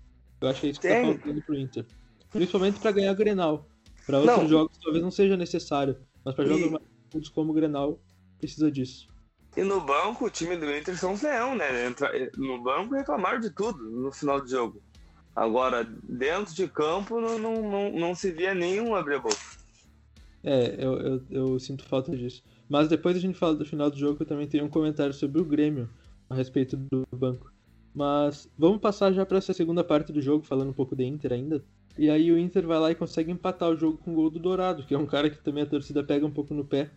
Eu 0.42 0.48
acho 0.50 0.62
que 0.62 0.68
é 0.68 0.70
isso 0.70 0.80
que 0.80 0.88
tá 0.88 0.94
tem. 0.94 1.06
tá 1.06 1.20
faltando 1.20 1.42
pro 1.42 1.56
Inter. 1.56 1.86
Principalmente 2.32 2.80
para 2.80 2.92
ganhar 2.92 3.14
Grenal. 3.14 3.68
Para 4.06 4.20
outros 4.20 4.38
não. 4.38 4.48
jogos 4.48 4.78
talvez 4.82 5.04
não 5.04 5.12
seja 5.12 5.36
necessário, 5.36 5.98
mas 6.24 6.36
para 6.36 6.46
jogos 6.46 6.72
mais 6.72 7.30
como 7.30 7.52
o 7.52 7.54
Grenal 7.54 8.00
precisa 8.38 8.72
disso. 8.72 9.08
E 9.56 9.64
no 9.64 9.82
banco, 9.82 10.26
o 10.26 10.30
time 10.30 10.56
do 10.56 10.70
Inter 10.72 10.98
são 10.98 11.18
leão, 11.22 11.56
né? 11.56 11.88
Entra, 11.88 12.12
no 12.38 12.62
banco 12.62 12.94
reclamaram 12.94 13.40
de 13.40 13.50
tudo 13.50 13.84
no 13.90 14.12
final 14.12 14.40
do 14.40 14.48
jogo. 14.48 14.82
Agora, 15.36 15.84
dentro 16.04 16.54
de 16.54 16.68
campo, 16.68 17.20
não, 17.20 17.40
não, 17.40 17.62
não, 17.62 17.92
não 17.92 18.16
se 18.16 18.32
via 18.32 18.54
nenhum 18.54 18.96
abrir 18.96 19.16
a 19.16 19.20
boca. 19.20 19.36
É, 20.50 20.76
eu, 20.80 20.94
eu, 20.94 21.22
eu, 21.30 21.60
sinto 21.60 21.84
falta 21.84 22.16
disso. 22.16 22.42
Mas 22.70 22.88
depois 22.88 23.18
a 23.18 23.20
gente 23.20 23.38
fala 23.38 23.54
do 23.54 23.66
final 23.66 23.92
do 23.92 23.98
jogo, 23.98 24.24
eu 24.24 24.26
também 24.26 24.48
tenho 24.48 24.64
um 24.64 24.70
comentário 24.70 25.14
sobre 25.14 25.42
o 25.42 25.46
Grêmio 25.46 25.90
a 26.30 26.36
respeito 26.36 26.78
do 26.78 27.06
banco. 27.12 27.52
Mas 27.94 28.50
vamos 28.58 28.80
passar 28.80 29.12
já 29.12 29.26
para 29.26 29.40
essa 29.40 29.54
segunda 29.54 29.84
parte 29.84 30.14
do 30.14 30.22
jogo, 30.22 30.46
falando 30.46 30.70
um 30.70 30.74
pouco 30.74 30.96
de 30.96 31.04
Inter 31.04 31.34
ainda. 31.34 31.66
E 31.98 32.10
aí 32.10 32.32
o 32.32 32.38
Inter 32.40 32.66
vai 32.66 32.80
lá 32.80 32.90
e 32.90 32.96
consegue 32.96 33.30
empatar 33.30 33.70
o 33.70 33.76
jogo 33.76 33.98
com 33.98 34.14
o 34.14 34.16
gol 34.16 34.30
do 34.30 34.40
Dourado, 34.40 34.86
que 34.86 34.96
é 34.96 34.98
um 34.98 35.06
cara 35.06 35.30
que 35.30 35.44
também 35.44 35.64
a 35.64 35.66
torcida 35.66 36.02
pega 36.02 36.26
um 36.26 36.32
pouco 36.32 36.54
no 36.54 36.64
pé, 36.64 36.92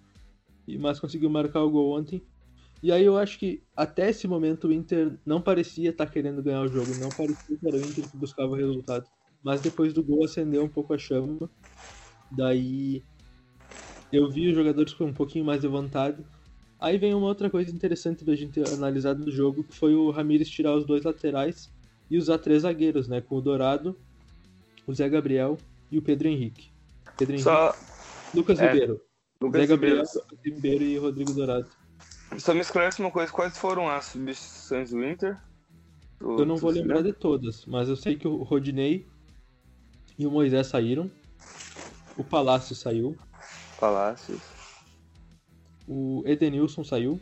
mas 0.78 1.00
conseguiu 1.00 1.28
marcar 1.28 1.64
o 1.64 1.70
gol 1.70 1.98
ontem. 1.98 2.22
E 2.80 2.92
aí 2.92 3.04
eu 3.04 3.18
acho 3.18 3.36
que 3.36 3.64
até 3.74 4.10
esse 4.10 4.28
momento 4.28 4.68
o 4.68 4.72
Inter 4.72 5.18
não 5.26 5.42
parecia 5.42 5.90
estar 5.90 6.06
tá 6.06 6.12
querendo 6.12 6.40
ganhar 6.40 6.62
o 6.62 6.68
jogo, 6.68 6.94
não 7.00 7.10
parecia 7.10 7.56
que 7.58 7.66
era 7.66 7.76
o 7.76 7.80
Inter 7.80 8.08
que 8.08 8.16
buscava 8.16 8.52
o 8.52 8.54
resultado. 8.54 9.08
Mas 9.42 9.60
depois 9.60 9.92
do 9.92 10.04
gol 10.04 10.24
acendeu 10.24 10.62
um 10.62 10.68
pouco 10.68 10.94
a 10.94 10.98
chama. 10.98 11.50
Daí 12.30 13.02
eu 14.12 14.28
vi 14.30 14.48
os 14.48 14.54
jogadores 14.54 14.92
com 14.92 15.04
um 15.04 15.12
pouquinho 15.12 15.44
mais 15.44 15.60
de 15.60 15.68
vontade. 15.68 16.24
Aí 16.78 16.96
vem 16.96 17.14
uma 17.14 17.26
outra 17.26 17.50
coisa 17.50 17.70
interessante 17.70 18.24
da 18.24 18.34
gente 18.34 18.60
analisar 18.72 19.14
do 19.14 19.30
jogo, 19.30 19.64
que 19.64 19.74
foi 19.74 19.94
o 19.94 20.10
Ramires 20.10 20.48
tirar 20.48 20.74
os 20.74 20.84
dois 20.84 21.04
laterais 21.04 21.70
e 22.10 22.16
usar 22.16 22.38
três 22.38 22.62
zagueiros, 22.62 23.06
né? 23.06 23.20
Com 23.20 23.36
o 23.36 23.40
Dourado, 23.40 23.96
o 24.86 24.94
Zé 24.94 25.08
Gabriel 25.08 25.58
e 25.90 25.98
o 25.98 26.02
Pedro 26.02 26.28
Henrique. 26.28 26.70
Pedro 27.16 27.34
Henrique, 27.34 27.44
Só, 27.44 27.74
Lucas 28.34 28.58
é, 28.58 28.72
Ribeiro. 28.72 29.00
Lucas 29.42 29.60
Zé 29.60 29.66
Gabriel, 29.66 30.04
Ribeiro, 30.04 30.24
Ribeiro 30.42 30.84
e 30.84 30.98
Rodrigo 30.98 31.32
Dourado. 31.32 31.68
só 32.38 32.54
me 32.54 32.60
esclarece 32.60 33.00
uma 33.00 33.10
coisa, 33.10 33.30
quais 33.30 33.56
foram 33.58 33.88
as 33.88 34.06
substituições 34.06 34.90
do 34.90 35.04
Inter? 35.04 35.38
Eu 36.20 36.44
não 36.44 36.56
vou 36.56 36.70
lembrar 36.70 36.96
lembra? 36.96 37.12
de 37.12 37.18
todas, 37.18 37.64
mas 37.64 37.88
eu 37.88 37.96
sei 37.96 38.16
que 38.16 38.28
o 38.28 38.42
Rodinei 38.42 39.06
e 40.18 40.26
o 40.26 40.30
Moisés 40.30 40.66
saíram. 40.66 41.10
O 42.16 42.22
Palácio 42.22 42.74
saiu. 42.74 43.16
Palácios. 43.80 44.40
O 45.88 46.22
Edenilson 46.26 46.84
saiu. 46.84 47.18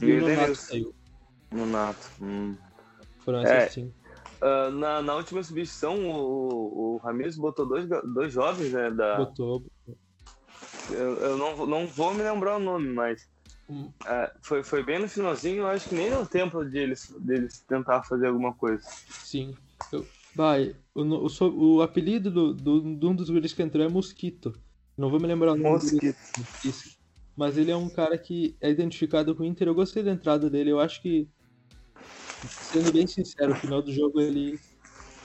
E, 0.00 0.04
E 0.04 0.12
o 0.12 0.16
o 0.16 0.20
Nonato 0.20 0.32
Edenilson. 0.42 0.62
saiu. 0.68 0.94
No 1.50 1.66
Nato. 1.66 2.12
Hum. 2.20 2.54
Foram 3.24 3.40
essas 3.40 3.64
É. 3.64 3.68
sim. 3.68 3.92
Ah, 4.42 4.70
na, 4.70 5.02
na 5.02 5.14
última 5.16 5.42
substituição, 5.42 5.98
o, 6.10 6.94
o 6.94 6.96
Ramires 6.98 7.36
botou 7.36 7.66
dois, 7.66 7.86
dois 8.14 8.32
jovens, 8.32 8.72
né? 8.72 8.90
Da, 8.90 9.16
Botou. 9.18 9.64
eu 10.88 11.16
eu 11.20 11.36
não, 11.36 11.56
vou- 11.56 11.66
não 11.66 11.86
vou 11.86 12.14
me 12.14 12.22
lembrar 12.22 12.56
o 12.56 12.60
nome, 12.60 12.88
mas 12.88 13.28
Hum. 13.68 13.90
ah, 14.04 14.32
foi, 14.42 14.62
foi 14.62 14.82
bem 14.82 14.98
no 15.00 15.08
finalzinho. 15.08 15.58
Eu 15.62 15.66
acho 15.66 15.88
que 15.88 15.94
nem 15.94 16.08
deu 16.08 16.24
tempo 16.26 16.64
deles, 16.64 17.14
deles 17.20 17.60
tentar 17.68 18.02
fazer 18.04 18.28
alguma 18.28 18.54
coisa. 18.54 18.82
Sim. 19.08 19.54
Eu, 19.92 20.06
vai, 20.34 20.74
o, 20.94 21.02
o, 21.02 21.74
o 21.76 21.82
apelido 21.82 22.30
do, 22.30 22.54
do, 22.54 22.96
de 22.96 23.06
um 23.06 23.14
dos 23.14 23.28
guris 23.28 23.52
que 23.52 23.62
entrou 23.62 23.84
é 23.84 23.88
Mosquito. 23.88 24.52
Não 25.00 25.08
vou 25.08 25.18
me 25.18 25.26
lembrar 25.26 25.52
o 25.52 25.56
nome 25.56 25.78
dele. 25.98 26.14
Isso. 26.62 26.98
Mas 27.34 27.56
ele 27.56 27.70
é 27.70 27.76
um 27.76 27.88
cara 27.88 28.18
que 28.18 28.54
é 28.60 28.70
identificado 28.70 29.34
com 29.34 29.42
o 29.42 29.46
Inter. 29.46 29.66
Eu 29.66 29.74
gostei 29.74 30.02
da 30.02 30.12
entrada 30.12 30.50
dele. 30.50 30.70
Eu 30.70 30.78
acho 30.78 31.00
que, 31.00 31.26
sendo 32.46 32.92
bem 32.92 33.06
sincero, 33.06 33.52
o 33.52 33.56
final 33.56 33.80
do 33.80 33.90
jogo 33.90 34.20
ele 34.20 34.60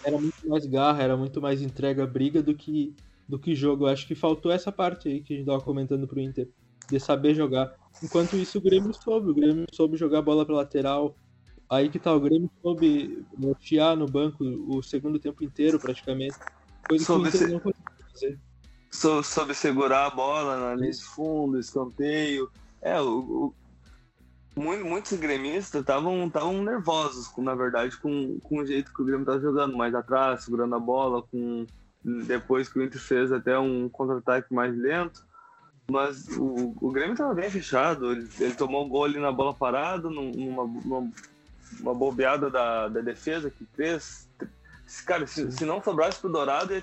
era 0.02 0.18
muito 0.18 0.48
mais 0.48 0.66
garra, 0.66 1.04
era 1.04 1.18
muito 1.18 1.42
mais 1.42 1.62
entrega, 1.62 2.08
briga 2.08 2.42
do 2.42 2.56
que 2.56 2.96
do 3.28 3.38
que 3.38 3.54
jogo. 3.54 3.86
Eu 3.86 3.90
acho 3.90 4.08
que 4.08 4.16
faltou 4.16 4.52
essa 4.52 4.72
parte 4.72 5.10
aí 5.10 5.22
que 5.22 5.34
a 5.34 5.38
gente 5.38 5.46
tava 5.48 5.62
comentando 5.62 6.08
pro 6.08 6.22
Inter, 6.22 6.48
de 6.90 7.00
saber 7.00 7.34
jogar. 7.34 7.76
Enquanto 8.02 8.38
isso, 8.38 8.60
o 8.60 8.62
Grêmio 8.62 8.94
soube. 8.94 9.32
O 9.32 9.34
Grêmio 9.34 9.66
soube 9.74 9.98
jogar 9.98 10.22
bola 10.22 10.46
pra 10.46 10.56
lateral. 10.56 11.18
Aí 11.70 11.90
que 11.90 12.00
tá, 12.00 12.14
o 12.14 12.20
Grêmio 12.20 12.50
soube 12.62 13.26
nortear 13.38 13.98
no 13.98 14.06
banco 14.06 14.44
o 14.44 14.82
segundo 14.84 15.20
tempo 15.20 15.44
inteiro, 15.44 15.80
praticamente. 15.80 16.36
Coisa 16.88 17.04
que 17.04 17.12
o 17.12 17.16
Soube 17.16 17.28
Inter 17.28 17.42
ser- 17.42 17.50
não 17.50 17.60
conseguiu 17.60 17.92
fazer. 18.14 18.40
Sou- 18.96 19.24
soube 19.24 19.54
segurar 19.54 20.06
a 20.06 20.10
bola 20.10 20.58
na 20.58 20.76
linha 20.76 20.92
de 20.92 21.04
fundo, 21.04 21.60
escanteio. 21.60 22.50
É, 22.82 23.00
o, 23.02 23.20
o- 23.20 23.56
muito- 24.58 24.86
muitos 24.86 25.18
gremistas 25.18 25.82
estavam 25.82 26.64
nervosos, 26.64 27.30
na 27.38 27.54
verdade, 27.54 27.98
com, 27.98 28.40
com 28.40 28.60
o 28.60 28.66
jeito 28.66 28.94
que 28.94 29.02
o 29.02 29.06
Grêmio 29.06 29.24
estava 29.24 29.40
jogando, 29.42 29.76
mais 29.76 29.94
atrás, 29.94 30.44
segurando 30.44 30.76
a 30.76 30.80
bola, 30.80 31.22
com 31.24 31.66
depois 32.26 32.70
que 32.70 32.80
o 32.80 32.84
Inter 32.84 33.02
fez 33.02 33.32
até 33.32 33.58
um 33.60 33.90
contra-ataque 33.90 34.54
mais 34.54 34.76
lento. 34.78 35.26
Mas 35.92 36.28
o, 36.38 36.74
o 36.82 36.92
Grêmio 36.92 37.14
estava 37.14 37.34
bem 37.34 37.50
fechado, 37.50 38.12
ele, 38.12 38.28
ele 38.40 38.56
tomou 38.56 38.86
o 38.86 38.90
gol 38.90 39.04
ali 39.06 39.20
na 39.20 39.32
bola 39.32 39.54
parada, 39.54 40.10
num- 40.10 40.32
numa, 40.32 40.64
numa, 40.66 41.12
uma 41.80 41.94
bobeada 41.94 42.50
da, 42.50 42.88
da 42.88 43.02
defesa 43.02 43.52
que 43.52 43.66
fez. 43.76 44.28
Cara, 45.06 45.26
se, 45.26 45.52
se 45.52 45.66
não 45.66 45.82
sobrasse 45.84 46.20
pro 46.20 46.32
Dourado, 46.32 46.82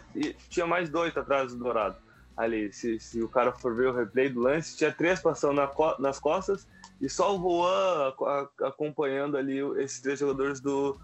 tinha 0.49 0.67
mais 0.67 0.89
dois 0.89 1.17
atrás 1.17 1.53
do 1.53 1.59
Dourado. 1.59 1.97
Ali, 2.37 2.73
se, 2.73 2.99
se 2.99 3.23
o 3.23 3.29
cara 3.29 3.53
for 3.53 3.75
ver 3.77 3.89
o 3.89 3.93
replay 3.95 4.29
do 4.29 4.41
lance, 4.41 4.77
tinha 4.77 4.93
três 4.93 5.21
passando 5.21 5.55
na 5.55 5.71
nas 5.99 6.19
costas 6.19 6.67
e 7.01 7.09
só 7.09 7.37
o 7.37 7.41
Juan 7.41 8.09
ac- 8.09 8.25
a- 8.63 8.69
acompanhando 8.69 9.37
ali 9.37 9.59
esses 9.83 10.01
três 10.01 10.19
jogadores 10.19 10.61
do, 10.61 10.99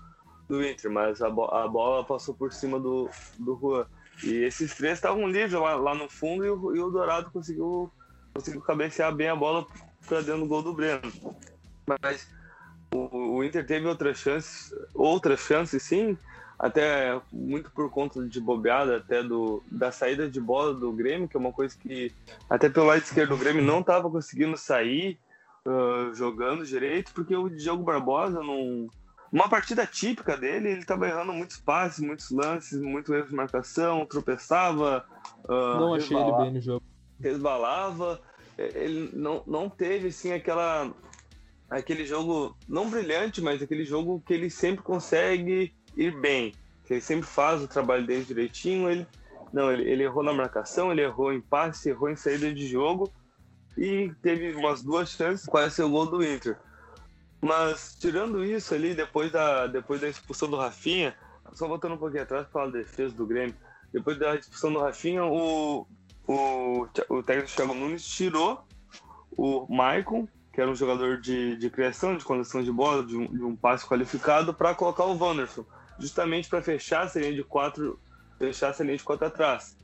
do 0.48 0.64
Inter, 0.64 0.90
mas 0.90 1.20
a, 1.20 1.26
a 1.26 1.68
bola 1.68 2.04
passou 2.04 2.34
por 2.34 2.52
cima 2.52 2.80
do, 2.80 3.10
do 3.38 3.58
Juan. 3.60 3.86
E 4.24 4.42
esses 4.42 4.74
três 4.74 4.94
estavam 4.94 5.28
livres 5.28 5.52
lá, 5.52 5.76
lá 5.76 5.94
no 5.94 6.08
fundo 6.08 6.44
e 6.44 6.50
o, 6.50 6.74
e 6.74 6.80
o 6.80 6.90
Dourado 6.90 7.30
conseguiu, 7.30 7.92
conseguiu 8.34 8.62
cabecear 8.62 9.14
bem 9.14 9.28
a 9.28 9.36
bola 9.36 9.66
para 10.06 10.22
dentro 10.22 10.40
do 10.40 10.48
gol 10.48 10.62
do 10.62 10.72
Breno. 10.72 11.12
Mas 12.02 12.26
o, 12.92 13.36
o 13.36 13.44
Inter 13.44 13.66
teve 13.66 13.86
outras 13.86 14.18
chances, 14.18 14.72
outras 14.94 15.40
chances 15.40 15.82
sim, 15.82 16.16
até 16.58 17.20
muito 17.32 17.70
por 17.70 17.88
conta 17.90 18.26
de 18.26 18.40
bobeada, 18.40 18.96
até 18.96 19.22
do, 19.22 19.62
da 19.70 19.92
saída 19.92 20.28
de 20.28 20.40
bola 20.40 20.74
do 20.74 20.92
Grêmio, 20.92 21.28
que 21.28 21.36
é 21.36 21.40
uma 21.40 21.52
coisa 21.52 21.76
que 21.78 22.12
até 22.50 22.68
pelo 22.68 22.86
lado 22.86 23.02
esquerdo 23.02 23.34
o 23.34 23.38
Grêmio 23.38 23.62
não 23.62 23.80
estava 23.80 24.10
conseguindo 24.10 24.56
sair 24.56 25.18
ah, 25.64 26.10
jogando 26.14 26.64
direito, 26.66 27.12
porque 27.12 27.36
o 27.36 27.48
Diogo 27.48 27.84
Barbosa 27.84 28.42
não. 28.42 28.88
Uma 29.30 29.46
partida 29.48 29.86
típica 29.86 30.38
dele, 30.38 30.70
ele 30.70 30.80
estava 30.80 31.06
errando 31.06 31.34
muitos 31.34 31.58
passes, 31.58 32.00
muitos 32.00 32.30
lances, 32.30 32.80
muito 32.80 33.14
erro 33.14 33.28
de 33.28 33.34
marcação, 33.34 34.06
tropeçava. 34.06 35.04
ah, 35.48 35.76
Não 35.78 35.94
achei 35.94 36.16
ele 36.16 36.32
bem 36.32 36.52
no 36.54 36.60
jogo. 36.60 36.82
resbalava, 37.20 38.20
é, 38.56 38.84
ele 38.84 39.10
não, 39.12 39.42
não 39.46 39.68
teve 39.68 40.08
assim 40.08 40.32
aquela 40.32 40.90
aquele 41.70 42.06
jogo 42.06 42.56
não 42.66 42.88
brilhante, 42.88 43.42
mas 43.42 43.60
aquele 43.62 43.84
jogo 43.84 44.22
que 44.26 44.32
ele 44.32 44.48
sempre 44.48 44.82
consegue 44.82 45.74
ir 45.96 46.14
bem, 46.20 46.54
que 46.84 46.94
ele 46.94 47.00
sempre 47.00 47.26
faz 47.26 47.62
o 47.62 47.68
trabalho 47.68 48.06
dele 48.06 48.24
direitinho, 48.24 48.90
ele 48.90 49.06
não, 49.52 49.72
ele, 49.72 49.88
ele 49.88 50.02
errou 50.02 50.22
na 50.22 50.32
marcação, 50.32 50.92
ele 50.92 51.02
errou 51.02 51.32
em 51.32 51.40
passe, 51.40 51.88
errou 51.88 52.10
em 52.10 52.16
saída 52.16 52.52
de 52.52 52.66
jogo 52.66 53.10
e 53.76 54.12
teve 54.22 54.54
umas 54.54 54.82
duas 54.82 55.10
chances, 55.10 55.46
quase 55.46 55.76
ser 55.76 55.82
o 55.84 55.90
gol 55.90 56.06
do 56.06 56.24
Inter. 56.24 56.58
Mas 57.40 57.96
tirando 57.98 58.44
isso 58.44 58.74
ali, 58.74 58.94
depois 58.94 59.30
da, 59.30 59.66
depois 59.66 60.00
da 60.00 60.08
expulsão 60.08 60.50
do 60.50 60.56
Rafinha, 60.56 61.14
só 61.52 61.68
voltando 61.68 61.94
um 61.94 61.98
pouquinho 61.98 62.24
atrás 62.24 62.46
para 62.48 62.66
da 62.66 62.78
defesa 62.78 63.14
do 63.14 63.26
Grêmio, 63.26 63.54
depois 63.92 64.18
da 64.18 64.34
expulsão 64.34 64.72
do 64.72 64.80
Rafinha, 64.80 65.24
o, 65.24 65.86
o, 66.26 66.88
o 67.08 67.22
técnico 67.22 67.54
Thiago 67.54 67.74
Nunes 67.74 68.06
tirou 68.06 68.64
o 69.36 69.66
Maicon, 69.72 70.28
que 70.52 70.60
era 70.60 70.70
um 70.70 70.74
jogador 70.74 71.20
de, 71.20 71.56
de 71.56 71.70
criação, 71.70 72.16
de 72.16 72.24
condução 72.24 72.62
de 72.62 72.72
bola, 72.72 73.04
de 73.04 73.16
um, 73.16 73.26
de 73.26 73.42
um 73.44 73.54
passe 73.54 73.86
qualificado, 73.86 74.52
para 74.52 74.74
colocar 74.74 75.04
o 75.04 75.16
Wanderson, 75.16 75.64
justamente 75.98 76.48
para 76.48 76.62
fechar 76.62 77.06
essa 77.06 77.18
linha 77.18 77.34
de 77.34 77.44
quatro, 77.44 77.98
fechar 78.38 78.70
essa 78.70 78.84
linha 78.84 78.96
de 78.96 79.04
quatro 79.04 79.26
atrás. 79.26 79.76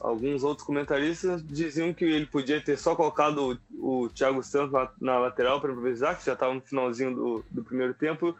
Alguns 0.00 0.42
outros 0.42 0.66
comentaristas 0.66 1.46
diziam 1.46 1.92
que 1.92 2.04
ele 2.04 2.26
podia 2.26 2.60
ter 2.60 2.78
só 2.78 2.94
colocado 2.96 3.60
o, 3.78 4.04
o 4.04 4.08
Thiago 4.08 4.42
Santos 4.42 4.72
na, 4.72 4.88
na 5.00 5.18
lateral 5.18 5.60
para 5.60 5.70
improvisar, 5.70 6.18
que 6.18 6.24
já 6.24 6.32
estava 6.32 6.54
no 6.54 6.60
finalzinho 6.60 7.14
do, 7.14 7.44
do 7.50 7.62
primeiro 7.62 7.92
tempo, 7.92 8.36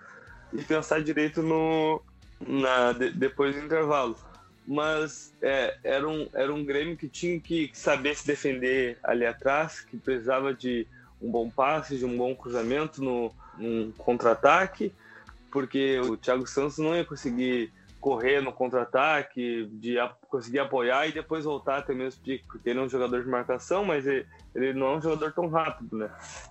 e 0.53 0.63
pensar 0.63 1.03
direito 1.03 1.43
no, 1.43 2.01
na, 2.41 2.93
de- 2.93 3.11
depois 3.11 3.55
do 3.55 3.63
intervalo 3.63 4.17
mas 4.67 5.33
é, 5.43 5.77
era, 5.83 6.09
um, 6.09 6.29
era 6.33 6.53
um 6.53 6.65
Grêmio 6.65 6.97
que 6.97 7.09
tinha 7.09 7.39
que 7.41 7.71
saber 7.75 8.17
se 8.17 8.27
defender 8.27 8.99
ali 9.03 9.27
atrás, 9.27 9.81
que 9.81 9.97
precisava 9.97 10.55
de 10.55 10.87
um 11.21 11.31
bom 11.31 11.51
passe, 11.51 11.99
de 11.99 12.05
um 12.05 12.17
bom 12.17 12.35
cruzamento 12.35 13.03
no 13.03 13.33
num 13.59 13.93
contra-ataque, 13.99 14.93
porque 15.53 16.01
o 16.01 16.17
Thiago 16.17 16.47
Santos 16.47 16.79
não 16.79 16.97
ia 16.97 17.05
conseguir 17.05 17.73
correr 18.01 18.41
no 18.41 18.53
contra-ataque, 18.53 19.69
de 19.75 19.95
conseguir 20.29 20.59
apoiar 20.59 21.07
e 21.07 21.13
depois 21.13 21.45
voltar 21.45 21.79
até 21.79 21.95
mesmo 21.95 22.21
porque 22.49 22.69
ele 22.69 22.81
é 22.81 22.83
um 22.83 22.89
jogador 22.89 23.23
de 23.23 23.29
marcação, 23.29 23.85
mas 23.85 24.05
ele, 24.05 24.27
ele 24.57 24.73
não 24.73 24.89
é 24.89 24.97
um 24.97 25.01
jogador 25.01 25.33
tão 25.33 25.49
rápido, 25.49 25.97
né? 25.97 26.11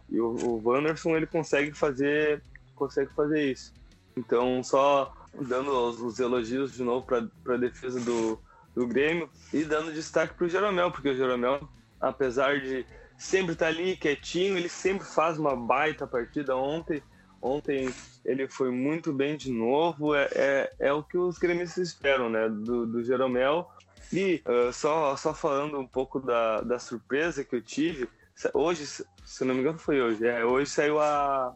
E 0.10 0.22
o, 0.22 0.28
o 0.28 0.62
Wanderson 0.64 1.18
ele 1.18 1.28
consegue 1.28 1.74
fazer, 1.74 2.42
consegue 2.74 3.12
fazer 3.14 3.52
isso. 3.52 3.74
Então 4.16 4.64
só 4.64 5.14
dando 5.34 5.72
os, 5.72 6.00
os 6.00 6.20
elogios 6.20 6.74
de 6.74 6.84
novo 6.84 7.06
para 7.06 7.54
a 7.54 7.58
defesa 7.58 8.00
do, 8.00 8.40
do 8.74 8.88
Grêmio 8.88 9.30
e 9.54 9.66
dando 9.66 9.92
destaque 9.92 10.34
para 10.36 10.46
o 10.46 10.50
Jeromel, 10.50 10.92
porque 10.92 11.10
o 11.10 11.16
Jeromel, 11.16 11.68
apesar 12.00 12.62
de 12.62 12.86
sempre 13.18 13.54
estar 13.54 13.68
ali 13.68 13.98
quietinho, 13.98 14.58
ele 14.58 14.70
sempre 14.70 15.06
faz 15.06 15.38
uma 15.38 15.56
baita 15.56 16.08
partida. 16.08 16.56
Ontem, 16.56 17.04
ontem 17.42 17.94
ele 18.24 18.48
foi 18.48 18.72
muito 18.72 19.12
bem 19.12 19.36
de 19.36 19.52
novo, 19.52 20.16
é, 20.16 20.30
é, 20.36 20.74
é 20.80 20.94
o 20.94 21.04
que 21.04 21.18
os 21.18 21.38
gremistas 21.38 21.90
esperam 21.90 22.30
né, 22.30 22.48
do, 22.50 22.86
do 22.86 23.04
Jeromel. 23.04 23.70
E 24.14 24.44
uh, 24.46 24.74
só, 24.74 25.16
só 25.16 25.34
falando 25.34 25.80
um 25.80 25.88
pouco 25.88 26.20
da, 26.20 26.62
da 26.62 26.78
surpresa 26.78 27.44
que 27.44 27.56
eu 27.56 27.62
tive, 27.62 28.10
hoje, 28.54 28.86
se 28.86 29.46
não 29.46 29.56
me 29.56 29.62
engano 29.62 29.80
foi 29.80 30.02
hoje, 30.02 30.28
é, 30.28 30.44
hoje 30.44 30.70
saiu 30.70 31.00
a, 31.00 31.56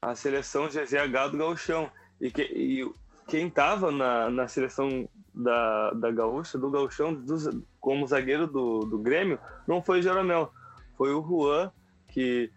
a 0.00 0.14
seleção 0.14 0.68
GZH 0.68 1.30
do 1.30 1.38
Gauchão. 1.38 1.90
E, 2.20 2.30
que, 2.30 2.42
e 2.42 2.90
quem 3.28 3.48
estava 3.48 3.90
na, 3.90 4.30
na 4.30 4.48
seleção 4.48 5.08
da, 5.34 5.90
da 5.92 6.10
Gaúcha, 6.10 6.58
do 6.58 6.70
Gauchão, 6.70 7.14
do, 7.14 7.64
como 7.78 8.06
zagueiro 8.06 8.46
do, 8.46 8.80
do 8.80 8.98
Grêmio, 8.98 9.38
não 9.66 9.82
foi 9.82 10.00
o 10.00 10.02
Jeromel, 10.02 10.52
foi 10.96 11.12
o 11.14 11.22
Juan, 11.22 11.70
que 12.08 12.50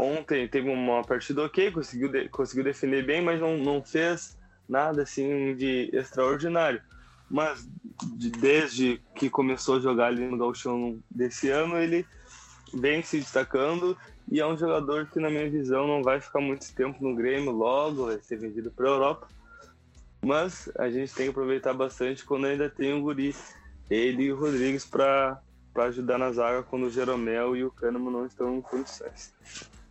ontem 0.00 0.48
teve 0.48 0.68
uma 0.70 1.02
partida 1.04 1.44
ok, 1.44 1.70
conseguiu, 1.70 2.08
de, 2.08 2.28
conseguiu 2.28 2.64
defender 2.64 3.04
bem, 3.04 3.22
mas 3.22 3.40
não, 3.40 3.58
não 3.58 3.82
fez 3.82 4.38
nada 4.68 5.02
assim 5.02 5.54
de 5.54 5.90
extraordinário. 5.92 6.80
Mas 7.30 7.68
de, 8.16 8.30
desde 8.30 9.00
que 9.14 9.28
começou 9.28 9.76
a 9.76 9.80
jogar 9.80 10.06
ali 10.06 10.26
no 10.26 10.38
Gauchão 10.38 10.98
desse 11.10 11.50
ano, 11.50 11.76
ele 11.76 12.06
vem 12.72 13.02
se 13.02 13.18
destacando 13.18 13.96
e 14.30 14.40
é 14.40 14.46
um 14.46 14.56
jogador 14.56 15.06
que, 15.06 15.18
na 15.18 15.28
minha 15.28 15.48
visão, 15.50 15.86
não 15.86 16.02
vai 16.02 16.20
ficar 16.20 16.40
muito 16.40 16.72
tempo 16.72 17.02
no 17.02 17.16
Grêmio 17.16 17.50
logo, 17.50 18.06
vai 18.06 18.20
ser 18.20 18.36
vendido 18.36 18.70
para 18.70 18.86
a 18.86 18.90
Europa. 18.90 19.28
Mas 20.22 20.70
a 20.78 20.88
gente 20.88 21.12
tem 21.14 21.24
que 21.26 21.30
aproveitar 21.30 21.74
bastante 21.74 22.24
quando 22.24 22.46
ainda 22.46 22.68
tem 22.68 22.92
o 22.92 23.00
Guri, 23.00 23.34
ele 23.88 24.24
e 24.24 24.32
o 24.32 24.38
Rodrigues 24.38 24.84
para 24.84 25.40
ajudar 25.76 26.18
na 26.18 26.30
zaga 26.30 26.62
quando 26.62 26.86
o 26.86 26.90
Jeromel 26.90 27.56
e 27.56 27.64
o 27.64 27.70
Kahneman 27.70 28.12
não 28.12 28.26
estão 28.26 28.54
em 28.54 28.60
condições. 28.60 29.32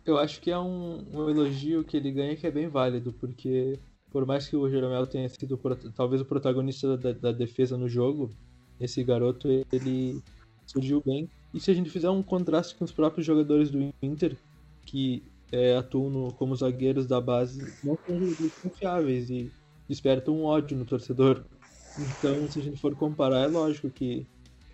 Eu 0.04 0.18
acho 0.18 0.40
que 0.40 0.50
é 0.50 0.58
um, 0.58 1.04
um 1.12 1.28
elogio 1.28 1.84
que 1.84 1.96
ele 1.96 2.10
ganha 2.10 2.36
que 2.36 2.46
é 2.46 2.50
bem 2.50 2.68
válido, 2.68 3.12
porque 3.12 3.78
por 4.10 4.26
mais 4.26 4.48
que 4.48 4.56
o 4.56 4.68
Jeromel 4.68 5.06
tenha 5.06 5.28
sido 5.28 5.58
talvez 5.94 6.20
o 6.20 6.24
protagonista 6.24 6.96
da, 6.96 7.12
da, 7.12 7.32
defesa 7.32 7.76
no 7.76 7.88
jogo, 7.88 8.30
esse 8.80 9.04
garoto 9.04 9.48
ele 9.72 10.20
surgiu 10.66 11.02
bem. 11.04 11.28
E 11.54 11.60
se 11.60 11.70
a 11.70 11.74
gente 11.74 11.90
fizer 11.90 12.10
um 12.10 12.22
contraste 12.22 12.74
com 12.74 12.84
os 12.84 12.92
próprios 12.92 13.26
jogadores 13.26 13.70
do 13.70 13.92
Inter, 14.02 14.36
que 14.84 15.22
é, 15.52 15.76
atuam 15.76 16.10
no, 16.10 16.32
como 16.32 16.56
zagueiros 16.56 17.06
da 17.06 17.20
base, 17.20 17.60
não 17.84 17.96
são 18.06 18.50
confiáveis 18.62 19.30
e 19.30 19.50
despertam 19.88 20.34
um 20.34 20.44
ódio 20.44 20.76
no 20.76 20.84
torcedor. 20.84 21.44
Então, 21.98 22.50
se 22.50 22.60
a 22.60 22.62
gente 22.62 22.80
for 22.80 22.94
comparar, 22.94 23.44
é 23.44 23.46
lógico 23.46 23.90
que 23.90 24.26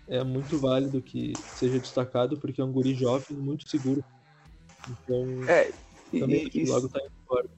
é 0.07 0.23
muito 0.23 0.57
válido 0.59 1.01
que 1.01 1.33
seja 1.55 1.79
destacado, 1.79 2.39
porque 2.39 2.61
é 2.61 2.63
um 2.63 2.71
guri 2.71 2.93
jovem, 2.93 3.37
muito 3.37 3.67
seguro. 3.67 4.03
Então, 4.89 5.49
é, 5.49 5.71
e, 6.11 6.19
também 6.19 6.47
e, 6.53 6.65
tá 6.67 6.77
indo 6.77 7.11
embora. 7.23 7.49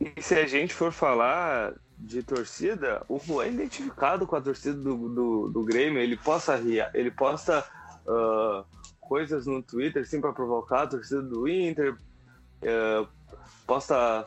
E 0.00 0.22
se 0.22 0.34
a 0.34 0.46
gente 0.46 0.74
for 0.74 0.92
falar 0.92 1.74
de 1.98 2.22
torcida, 2.22 3.02
o 3.08 3.18
Juan 3.18 3.46
é 3.46 3.52
identificado 3.52 4.26
com 4.26 4.36
a 4.36 4.40
torcida 4.40 4.76
do, 4.76 5.08
do, 5.08 5.48
do 5.48 5.64
Grêmio, 5.64 6.00
ele 6.00 6.16
posta, 6.16 6.60
ele 6.92 7.10
posta 7.10 7.64
uh, 8.06 8.64
coisas 9.00 9.46
no 9.46 9.62
Twitter 9.62 10.02
assim, 10.02 10.20
para 10.20 10.32
provocar 10.32 10.82
a 10.82 10.86
torcida 10.86 11.22
do 11.22 11.48
Inter, 11.48 11.94
uh, 11.94 13.08
posta, 13.66 14.26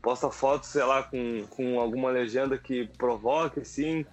posta 0.00 0.30
fotos, 0.30 0.70
sei 0.70 0.84
lá, 0.84 1.02
com, 1.02 1.46
com 1.50 1.78
alguma 1.78 2.10
legenda 2.10 2.56
que 2.56 2.86
provoque, 2.96 3.60
assim. 3.60 4.06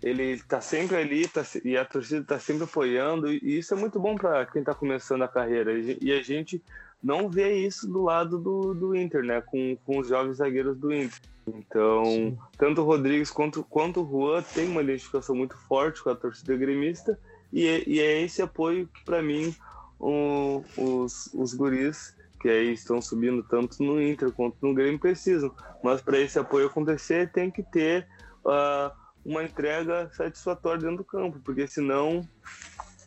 Ele 0.00 0.40
tá 0.42 0.60
sempre 0.60 0.96
ali 0.96 1.28
tá, 1.28 1.42
e 1.64 1.76
a 1.76 1.84
torcida 1.84 2.24
tá 2.24 2.38
sempre 2.38 2.64
apoiando, 2.64 3.32
e 3.32 3.58
isso 3.58 3.72
é 3.72 3.76
muito 3.76 4.00
bom 4.00 4.16
para 4.16 4.44
quem 4.46 4.64
tá 4.64 4.74
começando 4.74 5.22
a 5.22 5.28
carreira. 5.28 5.72
E 5.74 6.12
a 6.12 6.22
gente 6.22 6.62
não 7.02 7.28
vê 7.28 7.56
isso 7.56 7.86
do 7.90 8.02
lado 8.02 8.38
do, 8.38 8.74
do 8.74 8.94
Inter, 8.94 9.24
né? 9.24 9.40
Com, 9.40 9.76
com 9.84 9.98
os 9.98 10.08
jovens 10.08 10.36
zagueiros 10.36 10.78
do 10.78 10.92
Inter. 10.92 11.20
Então, 11.46 12.04
Sim. 12.04 12.38
tanto 12.56 12.82
o 12.82 12.84
Rodrigues 12.84 13.30
quanto, 13.30 13.64
quanto 13.64 14.00
o 14.00 14.08
Juan 14.08 14.42
tem 14.54 14.68
uma 14.68 14.82
identificação 14.82 15.34
muito 15.34 15.56
forte 15.56 16.02
com 16.02 16.10
a 16.10 16.14
torcida 16.14 16.56
gremista 16.56 17.18
e 17.52 17.66
é, 17.66 17.82
e 17.86 18.00
é 18.00 18.22
esse 18.22 18.40
apoio 18.40 18.86
que, 18.86 19.04
para 19.04 19.20
mim, 19.20 19.54
o, 19.98 20.64
os, 20.76 21.28
os 21.34 21.52
guris 21.52 22.16
que 22.40 22.48
aí 22.48 22.72
estão 22.72 23.00
subindo 23.00 23.42
tanto 23.44 23.80
no 23.82 24.02
Inter 24.02 24.32
quanto 24.32 24.56
no 24.60 24.74
Grêmio 24.74 24.98
precisam. 24.98 25.54
Mas 25.82 26.00
para 26.00 26.18
esse 26.18 26.38
apoio 26.38 26.66
acontecer, 26.66 27.30
tem 27.30 27.50
que 27.50 27.62
ter 27.62 28.08
uh, 28.44 28.92
uma 29.24 29.44
entrega 29.44 30.10
satisfatória 30.12 30.80
dentro 30.80 30.98
do 30.98 31.04
campo, 31.04 31.38
porque 31.44 31.68
senão, 31.68 32.28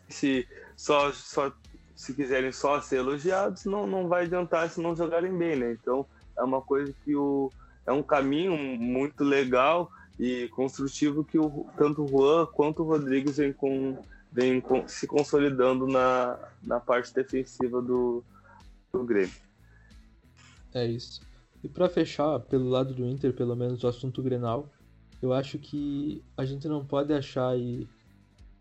se 0.08 0.48
só, 0.78 1.12
só 1.12 1.52
se 1.96 2.14
quiserem 2.14 2.52
só 2.52 2.82
ser 2.82 2.98
elogiados, 2.98 3.66
não, 3.66 3.88
não 3.88 4.08
vai 4.08 4.26
adiantar 4.26 4.70
se 4.70 4.82
não 4.82 4.96
jogarem 4.96 5.36
bem, 5.36 5.56
né? 5.56 5.72
Então 5.72 6.06
é 6.38 6.44
uma 6.44 6.62
coisa 6.62 6.94
que 7.04 7.16
o, 7.16 7.52
é 7.86 7.92
um 7.92 8.04
caminho 8.04 8.58
muito 8.58 9.24
legal 9.24 9.90
e 10.20 10.48
construtivo 10.50 11.24
que 11.24 11.38
o, 11.38 11.66
tanto 11.78 12.04
o 12.04 12.08
Juan 12.08 12.46
quanto 12.48 12.84
o 12.84 12.86
Rodrigues 12.86 13.38
vem, 13.38 13.54
com, 13.54 13.98
vem 14.32 14.60
com, 14.60 14.88
se 14.88 15.08
consolidando 15.08 15.88
na, 15.88 16.38
na 16.62 16.80
parte 16.80 17.14
defensiva 17.14 17.82
do, 17.82 18.24
do 18.92 19.04
Grêmio. 19.04 19.34
É 20.74 20.86
isso. 20.86 21.22
E 21.64 21.70
para 21.70 21.90
fechar, 21.90 22.40
pelo 22.42 22.70
lado 22.70 22.94
do 22.94 23.06
Inter, 23.06 23.34
pelo 23.34 23.56
menos 23.56 23.84
o 23.84 23.88
assunto 23.88 24.22
Grenal, 24.22 24.70
eu 25.22 25.34
acho 25.34 25.58
que 25.58 26.22
a 26.38 26.46
gente 26.46 26.68
não 26.68 26.86
pode 26.86 27.14
achar 27.14 27.58
e 27.58 27.88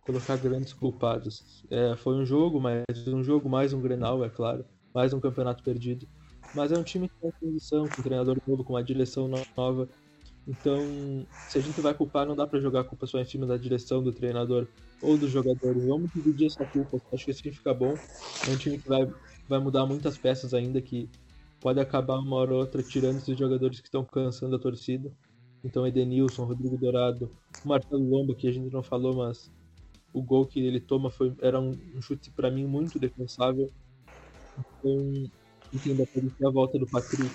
colocar 0.04 0.36
grandes 0.36 0.72
culpados. 0.72 1.64
É, 1.70 1.96
foi 1.96 2.14
um 2.14 2.24
jogo, 2.24 2.60
mas 2.60 2.84
um 3.08 3.22
jogo 3.22 3.48
mais 3.48 3.72
um 3.72 3.80
Grenal, 3.80 4.24
é 4.24 4.28
claro, 4.28 4.64
mais 4.94 5.12
um 5.12 5.20
campeonato 5.20 5.62
perdido. 5.62 6.06
Mas 6.54 6.70
é 6.70 6.78
um 6.78 6.82
time 6.82 7.08
que 7.08 7.14
tem 7.20 7.32
transição, 7.40 7.88
com 7.88 8.00
um 8.00 8.04
treinador 8.04 8.36
novo, 8.46 8.62
com 8.62 8.74
uma 8.74 8.84
direção 8.84 9.28
nova. 9.56 9.88
Então, 10.46 11.26
se 11.48 11.58
a 11.58 11.60
gente 11.60 11.80
vai 11.80 11.94
culpar, 11.94 12.26
não 12.26 12.36
dá 12.36 12.46
para 12.46 12.60
jogar 12.60 12.80
a 12.80 12.84
culpa 12.84 13.06
só 13.06 13.18
em 13.18 13.24
cima 13.24 13.46
da 13.46 13.56
direção 13.56 14.02
do 14.02 14.12
treinador 14.12 14.68
ou 15.02 15.16
dos 15.16 15.30
jogadores. 15.30 15.84
Vamos 15.84 16.10
dividir 16.14 16.46
essa 16.46 16.64
culpa. 16.66 17.00
Acho 17.12 17.24
que 17.24 17.30
assim 17.30 17.50
fica 17.50 17.72
bom. 17.74 17.94
É 18.46 18.50
um 18.50 18.56
time 18.56 18.78
que 18.78 18.88
vai, 18.88 19.10
vai 19.48 19.58
mudar 19.58 19.86
muitas 19.86 20.16
peças 20.18 20.54
ainda, 20.54 20.80
que 20.80 21.08
pode 21.60 21.80
acabar 21.80 22.18
uma 22.18 22.36
hora 22.36 22.52
ou 22.52 22.60
outra 22.60 22.82
tirando 22.82 23.16
esses 23.16 23.36
jogadores 23.36 23.80
que 23.80 23.88
estão 23.88 24.04
cansando 24.04 24.54
a 24.54 24.58
torcida. 24.58 25.10
Então, 25.64 25.86
Edenilson, 25.86 26.44
Rodrigo 26.44 26.76
Dourado, 26.76 27.30
Marcelo 27.64 28.06
Lomba, 28.06 28.34
que 28.34 28.46
a 28.46 28.52
gente 28.52 28.70
não 28.70 28.82
falou, 28.82 29.14
mas 29.16 29.50
o 30.14 30.22
gol 30.22 30.46
que 30.46 30.60
ele 30.60 30.80
toma 30.80 31.10
foi, 31.10 31.34
era 31.42 31.60
um, 31.60 31.72
um 31.94 32.00
chute 32.00 32.30
para 32.30 32.50
mim 32.50 32.66
muito 32.66 32.98
defensável. 33.00 33.70
Então, 34.56 35.30
entendo 35.72 36.08
a 36.46 36.50
volta 36.50 36.78
do 36.78 36.86
Patrick, 36.86 37.34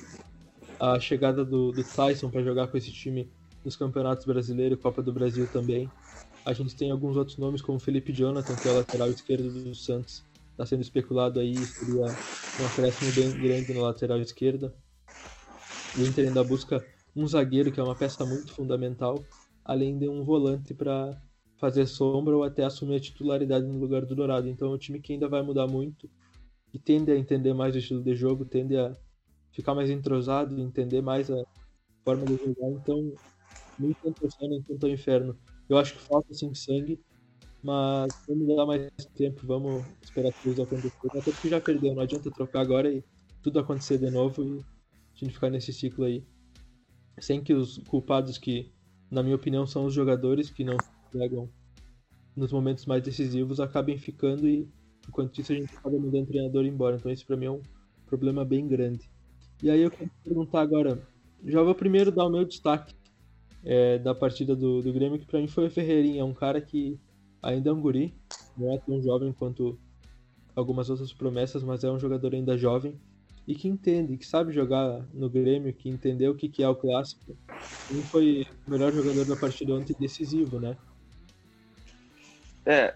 a 0.79 0.99
chegada 0.99 1.43
do, 1.43 1.73
do 1.73 1.83
Tyson 1.83 2.31
para 2.31 2.41
jogar 2.41 2.67
com 2.69 2.77
esse 2.77 2.91
time 2.91 3.29
nos 3.65 3.75
campeonatos 3.75 4.25
brasileiro 4.25 4.75
e 4.75 4.77
Copa 4.77 5.03
do 5.03 5.11
Brasil 5.11 5.45
também. 5.51 5.91
A 6.45 6.53
gente 6.53 6.75
tem 6.75 6.89
alguns 6.89 7.17
outros 7.17 7.37
nomes, 7.37 7.61
como 7.61 7.77
Felipe 7.79 8.13
Jonathan, 8.13 8.55
que 8.55 8.67
é 8.67 8.71
o 8.71 8.75
lateral 8.75 9.09
esquerdo 9.09 9.51
do 9.51 9.75
Santos, 9.75 10.23
está 10.51 10.65
sendo 10.65 10.81
especulado 10.81 11.39
aí, 11.39 11.55
seria 11.55 12.05
um 12.59 12.65
acréscimo 12.65 13.11
bem 13.11 13.29
grande 13.31 13.73
na 13.73 13.81
lateral 13.81 14.21
esquerda. 14.21 14.73
O 15.97 16.01
Inter 16.05 16.27
ainda 16.27 16.43
busca 16.45 16.85
um 17.13 17.27
zagueiro, 17.27 17.71
que 17.73 17.79
é 17.79 17.83
uma 17.83 17.95
peça 17.95 18.25
muito 18.25 18.53
fundamental, 18.53 19.21
além 19.65 19.97
de 19.97 20.07
um 20.07 20.23
volante 20.23 20.73
para 20.73 21.21
fazer 21.59 21.85
sombra 21.85 22.35
ou 22.35 22.43
até 22.43 22.63
assumir 22.63 22.95
a 22.95 22.99
titularidade 22.99 23.65
no 23.65 23.77
lugar 23.77 24.05
do 24.05 24.15
Dourado. 24.15 24.47
Então 24.47 24.71
é 24.71 24.75
um 24.75 24.77
time 24.77 24.99
que 24.99 25.13
ainda 25.13 25.27
vai 25.27 25.41
mudar 25.41 25.67
muito 25.67 26.09
e 26.73 26.79
tende 26.79 27.11
a 27.11 27.17
entender 27.17 27.53
mais 27.53 27.75
o 27.75 27.77
estilo 27.77 28.01
de 28.01 28.15
jogo, 28.15 28.45
tende 28.45 28.77
a 28.77 28.95
ficar 29.51 29.75
mais 29.75 29.89
entrosado, 29.89 30.59
entender 30.59 31.01
mais 31.01 31.29
a 31.29 31.43
forma 32.05 32.25
de 32.25 32.37
jogar. 32.37 32.69
Então, 32.69 33.13
nem 33.77 33.93
tanto 33.93 34.31
céu, 34.31 34.49
nem 34.49 34.61
tanto 34.61 34.87
inferno. 34.87 35.37
Eu 35.67 35.77
acho 35.77 35.93
que 35.93 35.99
falta 35.99 36.33
sim 36.33 36.53
sangue, 36.53 36.99
mas 37.61 38.07
vamos 38.27 38.55
dar 38.55 38.65
mais 38.65 38.89
tempo, 39.15 39.45
vamos 39.45 39.85
esperar 40.01 40.31
tudo 40.41 40.63
acontecer. 40.63 41.07
Até 41.11 41.31
porque 41.31 41.49
já 41.49 41.59
perdeu, 41.59 41.93
não 41.93 42.03
adianta 42.03 42.31
trocar 42.31 42.61
agora 42.61 42.91
e 42.91 43.03
tudo 43.41 43.59
acontecer 43.59 43.97
de 43.97 44.09
novo 44.09 44.43
e 44.43 44.59
a 44.59 45.25
gente 45.25 45.33
ficar 45.33 45.49
nesse 45.49 45.73
ciclo 45.73 46.05
aí. 46.05 46.23
Sem 47.19 47.43
que 47.43 47.53
os 47.53 47.79
culpados 47.79 48.37
que, 48.37 48.71
na 49.11 49.21
minha 49.21 49.35
opinião, 49.35 49.67
são 49.67 49.85
os 49.85 49.93
jogadores 49.93 50.49
que 50.49 50.63
não 50.63 50.77
pegam 51.11 51.49
nos 52.35 52.51
momentos 52.51 52.85
mais 52.85 53.03
decisivos 53.03 53.59
acabem 53.59 53.97
ficando 53.97 54.47
e 54.47 54.67
enquanto 55.07 55.39
isso 55.39 55.51
a 55.51 55.55
gente 55.55 55.75
acaba 55.75 55.97
mudando 55.97 56.23
o 56.23 56.27
treinador 56.27 56.65
embora. 56.65 56.95
Então 56.95 57.11
isso 57.11 57.25
para 57.25 57.35
mim 57.35 57.45
é 57.45 57.51
um 57.51 57.61
problema 58.05 58.45
bem 58.45 58.67
grande. 58.67 59.09
E 59.61 59.69
aí 59.69 59.81
eu 59.81 59.91
quero 59.91 60.09
perguntar 60.23 60.61
agora, 60.61 61.01
já 61.45 61.61
vou 61.61 61.75
primeiro 61.75 62.11
dar 62.11 62.25
o 62.25 62.29
meu 62.29 62.45
destaque 62.45 62.95
é, 63.63 63.97
da 63.99 64.15
partida 64.15 64.55
do, 64.55 64.81
do 64.81 64.93
Grêmio, 64.93 65.19
que 65.19 65.25
para 65.25 65.39
mim 65.39 65.47
foi 65.47 65.67
o 65.67 65.71
Ferreirinha, 65.71 66.23
um 66.23 66.33
cara 66.33 66.61
que 66.61 66.97
ainda 67.41 67.69
é 67.69 67.73
um 67.73 67.81
guri, 67.81 68.13
não 68.57 68.73
é 68.73 68.77
tão 68.77 69.01
jovem 69.01 69.33
quanto 69.33 69.77
algumas 70.55 70.89
outras 70.89 71.11
promessas, 71.11 71.63
mas 71.63 71.83
é 71.83 71.91
um 71.91 71.99
jogador 71.99 72.33
ainda 72.33 72.57
jovem 72.57 72.97
e 73.47 73.55
que 73.55 73.67
entende, 73.67 74.15
que 74.15 74.27
sabe 74.27 74.53
jogar 74.53 75.05
no 75.13 75.29
Grêmio, 75.29 75.73
que 75.73 75.89
entendeu 75.89 76.31
o 76.31 76.35
que, 76.35 76.47
que 76.47 76.61
é 76.61 76.69
o 76.69 76.75
clássico. 76.75 77.35
Ele 77.89 78.03
foi 78.03 78.45
o 78.67 78.71
melhor 78.71 78.93
jogador 78.93 79.25
da 79.25 79.35
partida 79.35 79.73
ontem 79.73 79.95
decisivo, 79.99 80.59
né? 80.59 80.77
É, 82.69 82.93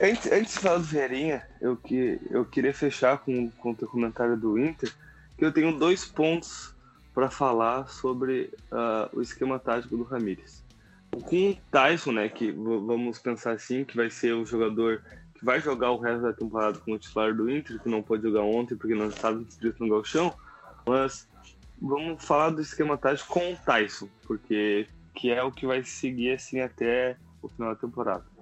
antes, 0.00 0.32
antes 0.32 0.54
de 0.54 0.58
falar 0.58 0.78
do 0.78 0.82
Verinha, 0.82 1.46
eu, 1.60 1.76
que, 1.76 2.20
eu 2.28 2.44
queria 2.44 2.74
fechar 2.74 3.18
com, 3.18 3.48
com 3.52 3.70
o 3.70 3.74
teu 3.74 3.86
comentário 3.86 4.36
do 4.36 4.58
Inter, 4.58 4.92
que 5.38 5.44
eu 5.44 5.52
tenho 5.52 5.78
dois 5.78 6.04
pontos 6.04 6.74
para 7.14 7.30
falar 7.30 7.86
sobre 7.86 8.52
uh, 8.72 9.16
o 9.16 9.22
esquema 9.22 9.60
tático 9.60 9.96
do 9.96 10.02
Ramires. 10.02 10.64
Com 11.22 11.50
o 11.50 11.56
Tyson, 11.70 12.10
né, 12.10 12.28
que 12.28 12.50
vamos 12.50 13.20
pensar 13.20 13.52
assim, 13.52 13.84
que 13.84 13.96
vai 13.96 14.10
ser 14.10 14.32
o 14.32 14.44
jogador 14.44 15.00
que 15.38 15.44
vai 15.44 15.60
jogar 15.60 15.92
o 15.92 16.00
resto 16.00 16.22
da 16.22 16.32
temporada 16.32 16.76
como 16.80 16.98
titular 16.98 17.32
do 17.32 17.48
Inter, 17.48 17.80
que 17.80 17.88
não 17.88 18.02
pode 18.02 18.24
jogar 18.24 18.42
ontem 18.42 18.74
porque 18.74 18.96
não 18.96 19.06
estava 19.06 19.40
inscrito 19.40 19.84
no 19.84 19.94
Galchão, 19.94 20.34
mas 20.84 21.28
vamos 21.80 22.24
falar 22.24 22.50
do 22.50 22.60
esquema 22.60 22.98
tático 22.98 23.32
com 23.32 23.52
o 23.52 23.56
Tyson, 23.56 24.08
porque 24.26 24.88
que 25.14 25.30
é 25.30 25.40
o 25.44 25.52
que 25.52 25.64
vai 25.64 25.84
seguir 25.84 26.32
assim 26.32 26.58
até 26.58 27.16
o 27.40 27.48
final 27.48 27.72
da 27.72 27.80
temporada. 27.80 28.35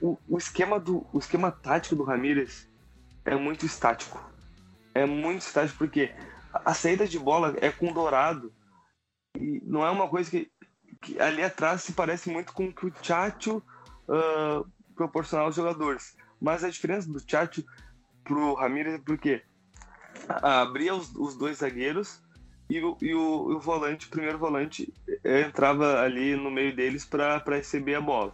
O, 0.00 0.18
o 0.28 0.38
esquema 0.38 0.78
do 0.78 1.06
o 1.12 1.18
esquema 1.18 1.50
tático 1.50 1.96
do 1.96 2.04
Ramírez 2.04 2.68
é 3.24 3.34
muito 3.34 3.64
estático. 3.64 4.22
É 4.94 5.04
muito 5.04 5.42
estático 5.42 5.78
porque 5.78 6.14
a, 6.52 6.74
saída 6.74 7.06
de 7.06 7.18
bola 7.18 7.54
é 7.60 7.70
com 7.70 7.92
dourado 7.92 8.52
e 9.36 9.60
não 9.64 9.84
é 9.84 9.90
uma 9.90 10.08
coisa 10.08 10.30
que, 10.30 10.50
que 11.02 11.20
ali 11.20 11.42
atrás 11.42 11.82
se 11.82 11.92
parece 11.92 12.30
muito 12.30 12.52
com 12.52 12.66
o 12.66 12.72
que 12.72 12.86
o 12.86 12.92
Chacho 13.02 13.62
uh, 14.08 14.66
proporcionava 14.94 15.48
aos 15.48 15.56
jogadores. 15.56 16.16
Mas 16.40 16.64
a 16.64 16.70
diferença 16.70 17.10
do 17.10 17.20
Chacho 17.20 17.64
pro 18.24 18.54
Ramírez 18.54 18.94
é 18.94 18.98
porque 18.98 19.42
abria 20.28 20.94
os, 20.94 21.14
os 21.14 21.36
dois 21.36 21.58
zagueiros 21.58 22.22
e 22.68 22.80
o, 22.80 22.96
e 23.00 23.14
o, 23.14 23.56
o 23.56 23.60
volante, 23.60 24.06
o 24.06 24.10
primeiro 24.10 24.38
volante, 24.38 24.92
eh, 25.24 25.42
entrava 25.42 26.00
ali 26.00 26.34
no 26.34 26.50
meio 26.50 26.74
deles 26.74 27.04
para 27.04 27.42
receber 27.48 27.94
a 27.94 28.00
bola. 28.00 28.32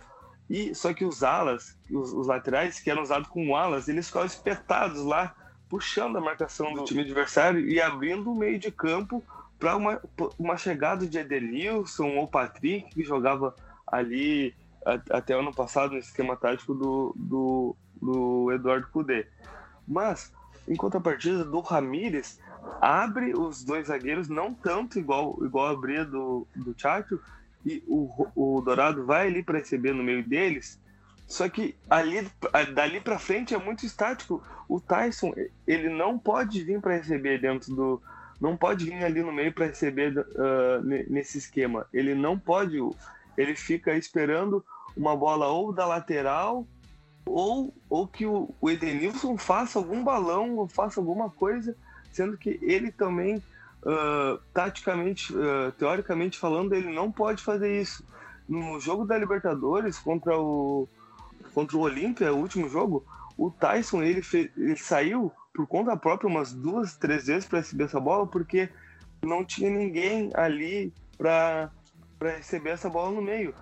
E 0.48 0.74
só 0.74 0.92
que 0.92 1.04
os 1.04 1.22
alas, 1.22 1.78
os, 1.90 2.12
os, 2.12 2.26
laterais 2.26 2.78
que 2.78 2.90
eram 2.90 3.02
usados 3.02 3.28
como 3.28 3.56
alas, 3.56 3.88
eles 3.88 4.06
ficavam 4.06 4.26
espetados 4.26 5.02
lá, 5.02 5.34
puxando 5.68 6.18
a 6.18 6.20
marcação 6.20 6.74
do 6.74 6.84
time 6.84 7.02
adversário 7.02 7.60
e 7.60 7.80
abrindo 7.80 8.30
o 8.30 8.34
meio 8.34 8.58
de 8.58 8.70
campo 8.70 9.24
para 9.58 9.76
uma, 9.76 10.00
uma 10.38 10.56
chegada 10.56 11.06
de 11.06 11.18
Edenilson 11.18 12.16
ou 12.16 12.28
Patrick, 12.28 12.90
que 12.90 13.02
jogava 13.02 13.54
ali 13.86 14.54
até 15.10 15.34
ano 15.34 15.54
passado 15.54 15.92
no 15.92 15.98
esquema 15.98 16.36
tático 16.36 16.74
do, 16.74 17.14
do, 17.16 17.76
do 18.00 18.52
Eduardo 18.52 18.88
Cudê. 18.88 19.26
Mas, 19.86 20.32
em 20.66 20.74
contrapartida, 20.74 21.44
do 21.44 21.60
Ramírez 21.60 22.40
abre 22.80 23.32
os 23.32 23.64
dois 23.64 23.88
zagueiros, 23.88 24.28
não 24.28 24.52
tanto 24.52 24.98
igual, 24.98 25.38
igual 25.44 25.68
abria 25.68 26.04
do, 26.04 26.46
do 26.54 26.74
Chacho, 26.76 27.20
e 27.64 27.82
o, 27.86 28.28
o 28.34 28.60
Dourado 28.60 29.04
vai 29.04 29.26
ali 29.26 29.42
para 29.42 29.58
receber 29.58 29.92
no 29.92 30.02
meio 30.02 30.22
deles. 30.26 30.80
Só 31.26 31.48
que 31.48 31.74
ali, 31.88 32.28
dali 32.74 33.00
para 33.00 33.18
frente 33.18 33.54
é 33.54 33.58
muito 33.58 33.86
estático. 33.86 34.42
O 34.68 34.80
Tyson 34.80 35.32
ele 35.66 35.88
não 35.88 36.18
pode 36.18 36.62
vir 36.62 36.80
para 36.80 36.96
receber 36.96 37.40
dentro 37.40 37.74
do, 37.74 38.02
não 38.42 38.56
pode 38.56 38.84
vir 38.84 39.04
ali 39.04 39.22
no 39.22 39.32
meio 39.32 39.52
para 39.52 39.66
receber 39.66 40.18
uh, 40.18 40.82
nesse 41.08 41.38
esquema. 41.38 41.86
Ele 41.92 42.12
não 42.12 42.36
pode, 42.36 42.76
ele 43.36 43.54
fica 43.54 43.96
esperando 43.96 44.64
uma 44.96 45.16
bola 45.16 45.46
ou 45.46 45.72
da 45.72 45.86
lateral 45.86 46.66
ou, 47.24 47.72
ou 47.88 48.06
que 48.06 48.26
o, 48.26 48.52
o 48.60 48.68
Edenilson 48.68 49.38
faça 49.38 49.78
algum 49.78 50.02
balão 50.02 50.56
ou 50.56 50.66
faça 50.66 50.98
alguma 50.98 51.30
coisa, 51.30 51.76
sendo 52.10 52.36
que 52.36 52.58
ele 52.60 52.90
também, 52.90 53.40
uh, 53.82 54.38
taticamente, 54.52 55.32
uh, 55.34 55.72
teoricamente 55.78 56.38
falando, 56.38 56.74
ele 56.74 56.92
não 56.92 57.10
pode 57.10 57.42
fazer 57.42 57.80
isso. 57.80 58.04
No 58.48 58.80
jogo 58.80 59.04
da 59.04 59.16
Libertadores 59.16 59.98
contra 59.98 60.38
o 60.38 60.88
contra 61.54 61.76
o 61.76 61.80
Olímpia, 61.80 62.32
o 62.32 62.38
último 62.38 62.68
jogo, 62.68 63.04
o 63.36 63.50
Tyson 63.50 64.02
ele, 64.02 64.22
ele 64.56 64.76
saiu 64.76 65.30
por 65.54 65.66
conta 65.66 65.96
própria 65.96 66.28
umas 66.28 66.52
duas, 66.52 66.96
três 66.96 67.26
vezes 67.26 67.46
para 67.46 67.58
receber 67.58 67.84
essa 67.84 68.00
bola, 68.00 68.26
porque 68.26 68.70
não 69.22 69.44
tinha 69.44 69.70
ninguém 69.70 70.30
ali 70.34 70.92
para 71.18 71.70
receber 72.20 72.70
essa 72.70 72.88
bola 72.88 73.10
no 73.10 73.22
meio. 73.22 73.54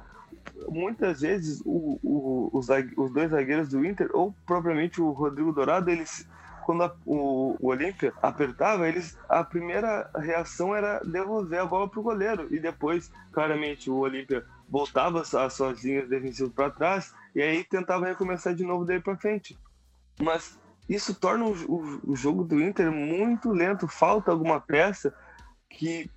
Muitas 0.68 1.20
vezes 1.20 1.60
o, 1.64 1.98
o, 2.02 2.50
os, 2.52 2.68
os, 2.96 3.12
dois 3.12 3.30
zagueiros 3.30 3.68
do 3.68 3.84
Inter, 3.84 4.08
ou 4.12 4.34
propriamente 4.46 5.00
o 5.00 5.10
Rodrigo 5.10 5.52
Dourado, 5.52 5.90
eles 5.90 6.28
quando 6.70 6.84
a, 6.84 6.96
o, 7.04 7.56
o 7.58 7.66
Olímpia 7.66 8.14
apertava, 8.22 8.88
eles 8.88 9.18
a 9.28 9.42
primeira 9.42 10.08
reação 10.14 10.72
era 10.72 11.00
devolver 11.00 11.58
a 11.58 11.66
bola 11.66 11.88
para 11.88 11.98
o 11.98 12.02
goleiro 12.04 12.46
e 12.54 12.60
depois, 12.60 13.10
claramente, 13.32 13.90
o 13.90 13.96
Olímpia 13.96 14.46
voltava 14.68 15.20
as 15.22 15.52
suas 15.52 15.82
linhas 15.82 16.08
defensivas 16.08 16.52
para 16.52 16.70
trás 16.70 17.12
e 17.34 17.42
aí 17.42 17.64
tentava 17.64 18.06
recomeçar 18.06 18.54
de 18.54 18.62
novo 18.62 18.84
daí 18.84 19.00
para 19.00 19.16
frente. 19.16 19.58
Mas 20.22 20.56
isso 20.88 21.12
torna 21.12 21.44
o, 21.44 21.50
o, 21.50 22.12
o, 22.12 22.14
jogo 22.14 22.44
do 22.44 22.62
Inter 22.62 22.92
muito 22.92 23.50
lento. 23.50 23.88
Falta 23.88 24.30
alguma 24.30 24.60
peça 24.60 25.12
que, 25.68 26.08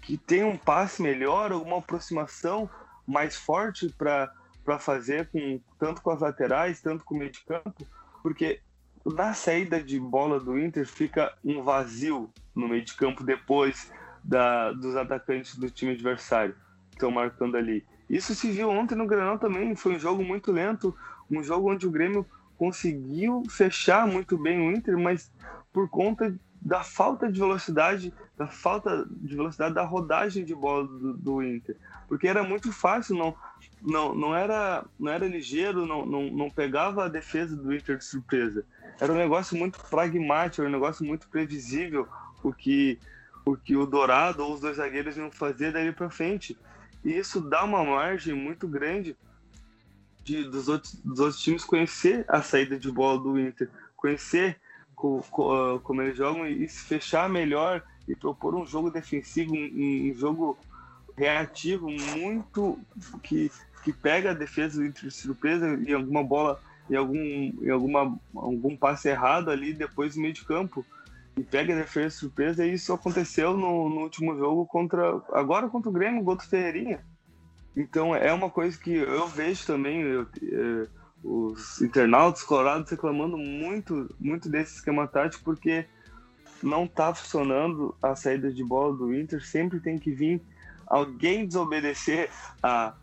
que 0.00 0.16
tenha 0.16 0.46
um 0.46 0.56
passe 0.56 1.02
melhor, 1.02 1.50
alguma 1.50 1.78
aproximação 1.78 2.70
mais 3.04 3.34
forte 3.34 3.92
para 3.98 4.78
fazer 4.78 5.28
com 5.32 5.60
tanto 5.76 6.00
com 6.02 6.10
as 6.12 6.20
laterais, 6.20 6.80
tanto 6.80 7.04
com 7.04 7.16
o 7.16 7.18
meio 7.18 7.32
de 7.32 7.44
campo, 7.44 7.84
porque 8.22 8.60
na 9.04 9.34
saída 9.34 9.82
de 9.82 9.98
bola 9.98 10.38
do 10.40 10.58
Inter 10.58 10.86
fica 10.86 11.32
um 11.44 11.62
vazio 11.62 12.30
no 12.54 12.68
meio 12.68 12.84
de 12.84 12.94
campo 12.94 13.24
depois 13.24 13.92
da, 14.22 14.72
dos 14.72 14.96
atacantes 14.96 15.56
do 15.56 15.70
time 15.70 15.92
adversário 15.92 16.54
que 16.90 16.96
estão 16.96 17.10
marcando 17.10 17.56
ali. 17.56 17.84
Isso 18.08 18.34
se 18.34 18.50
viu 18.50 18.70
ontem 18.70 18.94
no 18.94 19.06
Granal 19.06 19.38
também, 19.38 19.74
foi 19.76 19.96
um 19.96 19.98
jogo 19.98 20.24
muito 20.24 20.50
lento, 20.50 20.94
um 21.30 21.42
jogo 21.42 21.70
onde 21.70 21.86
o 21.86 21.90
Grêmio 21.90 22.26
conseguiu 22.56 23.42
fechar 23.48 24.06
muito 24.06 24.36
bem 24.36 24.58
o 24.58 24.72
Inter, 24.72 24.98
mas 24.98 25.30
por 25.72 25.88
conta 25.88 26.34
da 26.60 26.82
falta 26.82 27.30
de 27.30 27.38
velocidade, 27.38 28.12
da 28.36 28.48
falta 28.48 29.06
de 29.08 29.36
velocidade 29.36 29.74
da 29.74 29.84
rodagem 29.84 30.44
de 30.44 30.54
bola 30.54 30.86
do, 30.86 31.16
do 31.16 31.42
Inter, 31.42 31.76
porque 32.08 32.26
era 32.26 32.42
muito 32.42 32.72
fácil, 32.72 33.16
não, 33.16 33.34
não, 33.80 34.14
não 34.14 34.34
era, 34.34 34.84
não 34.98 35.12
era 35.12 35.26
ligeiro, 35.26 35.86
não, 35.86 36.04
não, 36.04 36.30
não 36.30 36.50
pegava 36.50 37.04
a 37.04 37.08
defesa 37.08 37.56
do 37.56 37.74
Inter 37.74 37.98
de 37.98 38.04
surpresa. 38.04 38.64
Era 39.00 39.12
um 39.12 39.16
negócio 39.16 39.56
muito 39.56 39.78
pragmático, 39.88 40.62
era 40.62 40.68
um 40.68 40.72
negócio 40.72 41.04
muito 41.04 41.28
previsível 41.28 42.08
o 42.42 42.52
que 42.52 42.98
o 43.44 43.56
que 43.56 43.74
o 43.74 43.86
Dourado 43.86 44.44
ou 44.44 44.52
os 44.52 44.60
dois 44.60 44.76
zagueiros 44.76 45.16
iam 45.16 45.30
fazer 45.30 45.72
daí 45.72 45.90
para 45.90 46.10
frente. 46.10 46.56
E 47.02 47.16
isso 47.16 47.40
dá 47.40 47.64
uma 47.64 47.82
margem 47.82 48.34
muito 48.34 48.68
grande 48.68 49.16
de, 50.22 50.44
dos, 50.44 50.68
outros, 50.68 50.94
dos 50.96 51.20
outros 51.20 51.40
times 51.40 51.64
conhecer 51.64 52.26
a 52.28 52.42
saída 52.42 52.78
de 52.78 52.90
bola 52.90 53.18
do 53.18 53.38
Inter, 53.38 53.70
conhecer 53.96 54.60
co, 54.94 55.24
co, 55.30 55.76
uh, 55.76 55.80
como 55.80 56.02
eles 56.02 56.16
jogam 56.16 56.46
e, 56.46 56.68
se 56.68 56.84
fechar 56.84 57.28
melhor 57.28 57.82
e 58.06 58.14
propor 58.14 58.54
um 58.54 58.66
jogo 58.66 58.90
defensivo, 58.90 59.54
um, 59.54 60.10
um 60.10 60.14
jogo 60.14 60.58
reativo 61.16 61.90
muito 61.90 62.78
que, 63.22 63.50
que 63.88 63.92
pega 63.92 64.32
a 64.32 64.34
defesa 64.34 64.86
de 64.86 65.10
surpresa 65.10 65.66
em 65.66 65.94
alguma 65.94 66.22
bola, 66.22 66.60
em 66.90 66.94
algum, 66.94 67.16
em 67.16 67.70
alguma, 67.70 68.20
algum 68.36 68.76
passe 68.76 69.08
errado 69.08 69.50
ali 69.50 69.72
depois 69.72 70.14
do 70.14 70.20
meio 70.20 70.34
de 70.34 70.44
campo 70.44 70.84
e 71.38 71.42
pega 71.42 71.72
a 71.72 71.78
defesa 71.78 72.08
de 72.08 72.14
surpresa 72.14 72.66
e 72.66 72.74
isso 72.74 72.92
aconteceu 72.92 73.56
no, 73.56 73.88
no 73.88 74.02
último 74.02 74.36
jogo 74.36 74.66
contra 74.66 75.22
agora 75.32 75.70
contra 75.70 75.88
o 75.88 75.92
Grêmio, 75.92 76.22
contra 76.22 76.46
o 76.46 76.50
Ferreirinha 76.50 77.02
então 77.74 78.14
é 78.14 78.30
uma 78.30 78.50
coisa 78.50 78.76
que 78.76 78.92
eu 78.92 79.26
vejo 79.26 79.64
também 79.64 80.02
eu, 80.02 80.26
é, 80.42 80.86
os 81.24 81.80
internautas 81.80 82.42
colorados 82.42 82.90
reclamando 82.90 83.38
muito, 83.38 84.14
muito 84.20 84.50
desse 84.50 84.76
esquema 84.76 85.06
tático 85.06 85.44
porque 85.44 85.86
não 86.62 86.84
está 86.84 87.14
funcionando 87.14 87.96
a 88.02 88.14
saída 88.14 88.52
de 88.52 88.62
bola 88.62 88.94
do 88.94 89.14
Inter. 89.14 89.44
Sempre 89.44 89.80
tem 89.80 89.98
que 89.98 90.10
vir 90.10 90.42
alguém 90.86 91.46
desobedecer 91.46 92.30
a 92.62 92.94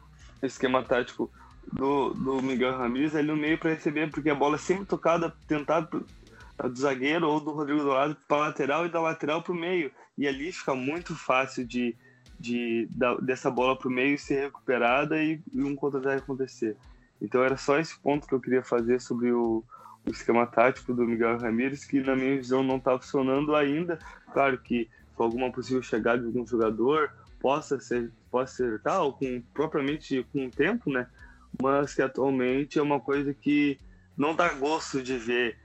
esquema 0.45 0.83
tático 0.83 1.31
do, 1.71 2.13
do 2.13 2.41
Miguel 2.41 2.77
Ramírez 2.77 3.15
ali 3.15 3.27
no 3.27 3.35
meio 3.35 3.57
para 3.57 3.71
receber, 3.71 4.09
porque 4.09 4.29
a 4.29 4.35
bola 4.35 4.55
é 4.55 4.59
sempre 4.59 4.85
tocada, 4.85 5.33
tentada 5.47 5.87
do 5.91 6.79
zagueiro 6.79 7.27
ou 7.27 7.39
do 7.39 7.51
Rodrigo 7.51 7.81
do 7.81 7.89
lado 7.89 8.15
para 8.27 8.37
lateral 8.37 8.85
e 8.85 8.89
da 8.89 9.01
lateral 9.01 9.41
para 9.41 9.51
o 9.51 9.55
meio. 9.55 9.91
E 10.17 10.27
ali 10.27 10.51
fica 10.51 10.73
muito 10.73 11.15
fácil 11.15 11.65
de, 11.65 11.95
de, 12.39 12.87
da, 12.91 13.15
dessa 13.15 13.51
bola 13.51 13.77
para 13.77 13.87
o 13.87 13.91
meio 13.91 14.17
ser 14.17 14.45
recuperada 14.45 15.21
e, 15.21 15.41
e 15.53 15.63
um 15.63 15.75
contra-ataque 15.75 16.23
acontecer. 16.23 16.77
Então 17.21 17.43
era 17.43 17.57
só 17.57 17.79
esse 17.79 17.97
ponto 17.99 18.27
que 18.27 18.33
eu 18.33 18.39
queria 18.39 18.63
fazer 18.63 19.01
sobre 19.01 19.31
o, 19.31 19.63
o 20.05 20.09
esquema 20.09 20.45
tático 20.45 20.93
do 20.93 21.05
Miguel 21.05 21.37
Ramírez, 21.37 21.83
que 21.83 21.99
na 22.01 22.15
minha 22.15 22.37
visão 22.37 22.63
não 22.63 22.77
está 22.77 22.97
funcionando 22.97 23.55
ainda. 23.55 23.99
Claro 24.31 24.57
que 24.57 24.89
com 25.15 25.23
alguma 25.23 25.51
possível 25.51 25.81
chegada 25.81 26.19
de 26.19 26.27
algum 26.27 26.45
jogador 26.45 27.11
possa 27.39 27.79
ser 27.79 28.11
possa 28.35 28.77
tal, 28.83 29.13
com 29.13 29.41
propriamente 29.53 30.21
com 30.33 30.47
o 30.47 30.51
tempo, 30.51 30.91
né? 30.91 31.07
Mas 31.61 31.93
que 31.93 32.01
atualmente 32.01 32.77
é 32.77 32.81
uma 32.81 32.99
coisa 32.99 33.33
que 33.33 33.79
não 34.17 34.35
dá 34.35 34.53
gosto 34.55 35.01
de 35.01 35.17
ver 35.17 35.57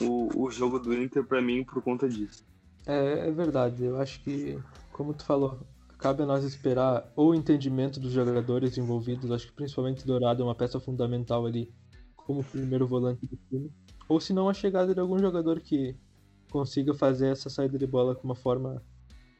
o, 0.00 0.44
o 0.44 0.48
jogo 0.48 0.78
do 0.78 0.94
Inter 0.94 1.24
para 1.24 1.42
mim 1.42 1.64
por 1.64 1.82
conta 1.82 2.08
disso. 2.08 2.44
É, 2.86 3.26
é 3.26 3.30
verdade. 3.32 3.84
Eu 3.84 4.00
acho 4.00 4.22
que, 4.22 4.56
como 4.92 5.12
tu 5.12 5.24
falou, 5.24 5.58
cabe 5.98 6.22
a 6.22 6.26
nós 6.26 6.44
esperar 6.44 7.12
o 7.16 7.34
entendimento 7.34 7.98
dos 7.98 8.12
jogadores 8.12 8.78
envolvidos. 8.78 9.32
Acho 9.32 9.48
que 9.48 9.52
principalmente 9.52 10.06
Dourado 10.06 10.40
é 10.40 10.44
uma 10.44 10.54
peça 10.54 10.78
fundamental 10.78 11.44
ali 11.44 11.74
como 12.14 12.44
primeiro 12.44 12.86
volante 12.86 13.26
do 13.26 13.36
time. 13.48 13.72
Ou 14.08 14.20
se 14.20 14.32
não, 14.32 14.48
a 14.48 14.54
chegada 14.54 14.94
de 14.94 15.00
algum 15.00 15.18
jogador 15.18 15.58
que 15.58 15.96
consiga 16.48 16.94
fazer 16.94 17.32
essa 17.32 17.50
saída 17.50 17.76
de 17.76 17.88
bola 17.88 18.14
com 18.14 18.22
uma 18.22 18.36
forma 18.36 18.80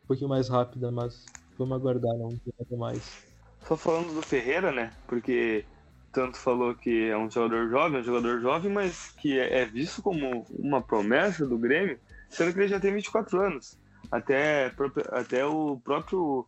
um 0.02 0.06
pouquinho 0.08 0.28
mais 0.28 0.48
rápida, 0.48 0.90
mas 0.90 1.24
vamos 1.59 1.77
aguardar, 1.77 2.17
não 2.17 2.31
tem 2.31 2.79
mais. 2.79 3.25
Só 3.67 3.77
falando 3.77 4.14
do 4.14 4.23
Ferreira, 4.23 4.73
né? 4.73 4.92
Porque 5.07 5.65
tanto 6.13 6.38
falou 6.38 6.75
que 6.75 7.09
é 7.09 7.17
um 7.17 7.31
jogador 7.31 7.69
jovem, 7.69 8.00
um 8.00 8.05
jogador 8.05 8.40
jovem, 8.40 8.73
mas 8.73 9.13
que 9.19 9.38
é, 9.38 9.63
é 9.63 9.65
visto 9.65 10.00
como 10.00 10.46
uma 10.59 10.81
promessa 10.81 11.46
do 11.46 11.59
Grêmio, 11.59 11.98
sendo 12.29 12.52
que 12.52 12.61
ele 12.61 12.69
já 12.69 12.79
tem 12.79 12.92
24 12.92 13.40
anos. 13.40 13.77
Até, 14.11 14.73
até 15.11 15.44
o 15.44 15.81
próprio 15.83 16.46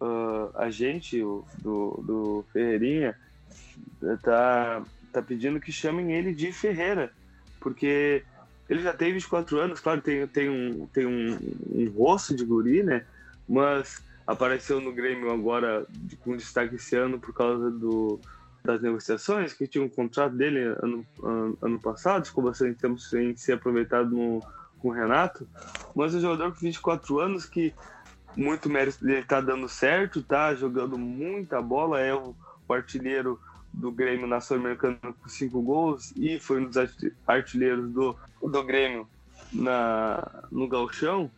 uh, 0.00 0.56
a 0.56 0.70
gente 0.70 1.18
do, 1.58 2.02
do 2.02 2.44
Ferreirinha 2.52 3.16
tá, 4.22 4.82
tá 5.12 5.20
pedindo 5.20 5.60
que 5.60 5.70
chamem 5.70 6.12
ele 6.12 6.34
de 6.34 6.52
Ferreira, 6.52 7.12
porque 7.60 8.24
ele 8.68 8.82
já 8.82 8.94
tem 8.94 9.12
24 9.12 9.58
anos, 9.58 9.80
claro, 9.80 10.00
tem, 10.00 10.26
tem, 10.26 10.48
um, 10.48 10.86
tem 10.86 11.06
um, 11.06 11.38
um 11.70 11.90
rosto 11.90 12.34
de 12.34 12.44
guri, 12.44 12.82
né? 12.82 13.04
Mas 13.46 14.02
apareceu 14.32 14.80
no 14.80 14.92
Grêmio 14.92 15.30
agora 15.30 15.86
com 16.20 16.36
destaque 16.36 16.76
esse 16.76 16.96
ano 16.96 17.18
por 17.18 17.32
causa 17.34 17.70
do, 17.70 18.20
das 18.64 18.80
negociações, 18.80 19.52
que 19.52 19.66
tinha 19.66 19.84
um 19.84 19.88
contrato 19.88 20.34
dele 20.34 20.60
ano, 20.82 21.06
ano, 21.22 21.58
ano 21.60 21.80
passado, 21.80 22.26
ficou 22.26 22.44
bastante 22.44 22.78
tempo 22.78 22.98
sem 22.98 23.36
ser 23.36 23.54
aproveitado 23.54 24.10
no, 24.10 24.40
com 24.78 24.88
o 24.88 24.92
Renato. 24.92 25.48
Mas 25.94 26.14
é 26.14 26.18
um 26.18 26.20
jogador 26.20 26.52
com 26.52 26.60
24 26.60 27.20
anos 27.20 27.46
que 27.46 27.74
muito 28.36 28.68
mérito 28.68 29.04
dele 29.04 29.24
tá 29.24 29.40
dando 29.40 29.68
certo, 29.68 30.22
tá 30.22 30.54
jogando 30.54 30.96
muita 30.98 31.60
bola, 31.60 32.00
é 32.00 32.14
o, 32.14 32.34
o 32.66 32.72
artilheiro 32.72 33.38
do 33.72 33.90
Grêmio 33.90 34.26
na 34.26 34.40
Sul-Americana 34.40 34.98
com 35.00 35.28
cinco 35.28 35.62
gols 35.62 36.12
e 36.16 36.38
foi 36.38 36.60
um 36.60 36.66
dos 36.66 36.76
artilheiros 37.26 37.90
do, 37.90 38.16
do 38.42 38.64
Grêmio 38.64 39.08
na, 39.52 40.44
no 40.50 40.68
Galchão. 40.68 41.30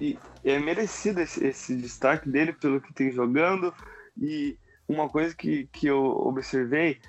E 0.00 0.18
é 0.44 0.58
merecido 0.58 1.20
esse, 1.20 1.44
esse 1.44 1.76
destaque 1.76 2.28
dele 2.28 2.52
pelo 2.52 2.80
que 2.80 2.92
tem 2.92 3.10
jogando. 3.10 3.72
E 4.16 4.56
uma 4.88 5.08
coisa 5.08 5.34
que, 5.34 5.68
que 5.72 5.86
eu 5.86 6.04
observei, 6.04 7.00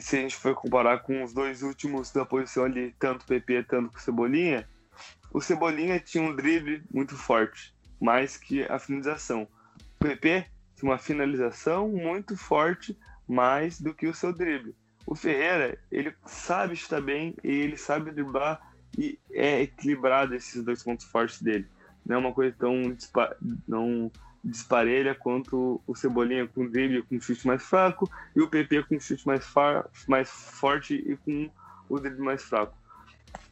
se 0.00 0.16
a 0.16 0.20
gente 0.20 0.36
for 0.36 0.54
comparar 0.54 0.98
com 1.00 1.22
os 1.22 1.32
dois 1.32 1.62
últimos 1.62 2.12
da 2.12 2.24
posição 2.24 2.64
ali, 2.64 2.94
tanto 2.98 3.26
PP 3.26 3.64
tanto 3.64 3.96
o 3.96 4.00
Cebolinha, 4.00 4.68
o 5.32 5.40
Cebolinha 5.40 6.00
tinha 6.00 6.22
um 6.22 6.34
drible 6.34 6.82
muito 6.92 7.16
forte, 7.16 7.74
mais 8.00 8.36
que 8.36 8.62
a 8.64 8.78
finalização. 8.78 9.48
O 9.96 10.04
PP 10.04 10.46
tinha 10.76 10.90
uma 10.90 10.98
finalização 10.98 11.88
muito 11.88 12.36
forte, 12.36 12.96
mais 13.26 13.80
do 13.80 13.92
que 13.92 14.06
o 14.06 14.14
seu 14.14 14.32
drible. 14.32 14.74
O 15.06 15.14
Ferreira, 15.14 15.78
ele 15.90 16.14
sabe 16.26 16.74
estar 16.74 17.00
bem 17.00 17.34
e 17.42 17.48
ele 17.48 17.76
sabe 17.76 18.10
driblar 18.10 18.60
e 18.96 19.18
é 19.30 19.62
equilibrado 19.62 20.34
esses 20.34 20.62
dois 20.62 20.82
pontos 20.82 21.06
fortes 21.06 21.42
dele. 21.42 21.66
Não 22.08 22.16
é 22.16 22.18
uma 22.18 22.32
coisa 22.32 22.54
tão 22.58 22.96
não 23.66 24.10
disparelha 24.42 25.14
quanto 25.14 25.80
o 25.86 25.94
Cebolinha 25.94 26.46
com 26.46 26.66
drible 26.66 27.02
com 27.02 27.20
chute 27.20 27.46
mais 27.46 27.62
fraco 27.62 28.10
e 28.34 28.40
o 28.40 28.48
PP 28.48 28.84
com 28.84 28.98
chute 28.98 29.26
mais, 29.26 29.46
mais 30.08 30.30
forte 30.30 30.94
e 30.94 31.16
com 31.16 31.50
o 31.88 31.98
drible 32.00 32.22
mais 32.22 32.42
fraco. 32.42 32.76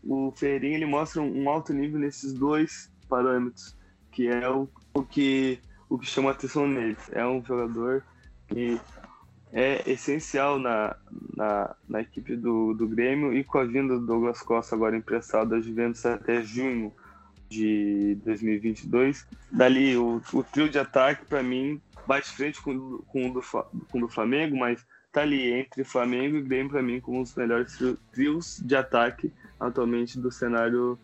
O 0.02 0.32
Ferreirinha 0.32 0.76
ele 0.76 0.86
mostra 0.86 1.20
um 1.20 1.48
alto 1.48 1.72
nível 1.72 2.00
nesses 2.00 2.32
dois 2.32 2.90
parâmetros, 3.08 3.76
que 4.10 4.28
é 4.28 4.48
o, 4.48 4.68
o 4.94 5.02
que 5.02 5.60
o 5.88 5.98
que 5.98 6.06
chama 6.06 6.30
atenção 6.30 6.66
nele. 6.66 6.96
É 7.12 7.26
um 7.26 7.44
jogador 7.44 8.02
que 8.48 8.80
é 9.52 9.88
essencial 9.90 10.58
na, 10.58 10.96
na, 11.36 11.74
na, 11.88 12.00
equipe 12.00 12.36
do, 12.36 12.74
do 12.74 12.88
Grêmio 12.88 13.32
e 13.32 13.44
com 13.44 13.58
a 13.58 13.64
vinda 13.64 13.98
do 13.98 14.06
Douglas 14.06 14.42
Costa 14.42 14.74
agora 14.74 14.96
emprestado 14.96 15.50
da 15.50 15.60
Juventus 15.60 16.04
até 16.04 16.42
junho 16.42 16.92
de 17.48 18.16
2022. 18.24 19.26
Dali, 19.50 19.96
o, 19.96 20.20
o 20.32 20.42
trio 20.42 20.68
de 20.68 20.78
ataque, 20.78 21.24
para 21.26 21.42
mim, 21.42 21.80
bate 22.06 22.28
frente 22.30 22.60
com, 22.60 22.98
com, 23.06 23.30
o 23.30 23.34
do, 23.34 23.42
com 23.90 23.98
o 23.98 24.00
do 24.00 24.08
Flamengo, 24.08 24.56
mas 24.56 24.84
tá 25.12 25.22
ali 25.22 25.52
entre 25.52 25.82
Flamengo 25.84 26.36
e 26.36 26.42
Grêmio, 26.42 26.70
para 26.70 26.82
mim, 26.82 27.00
como 27.00 27.20
um 27.20 27.22
dos 27.22 27.34
melhores 27.34 27.78
trios 28.12 28.60
de 28.62 28.76
ataque 28.76 29.32
atualmente 29.58 30.18
do 30.18 30.30
cenário 30.30 30.98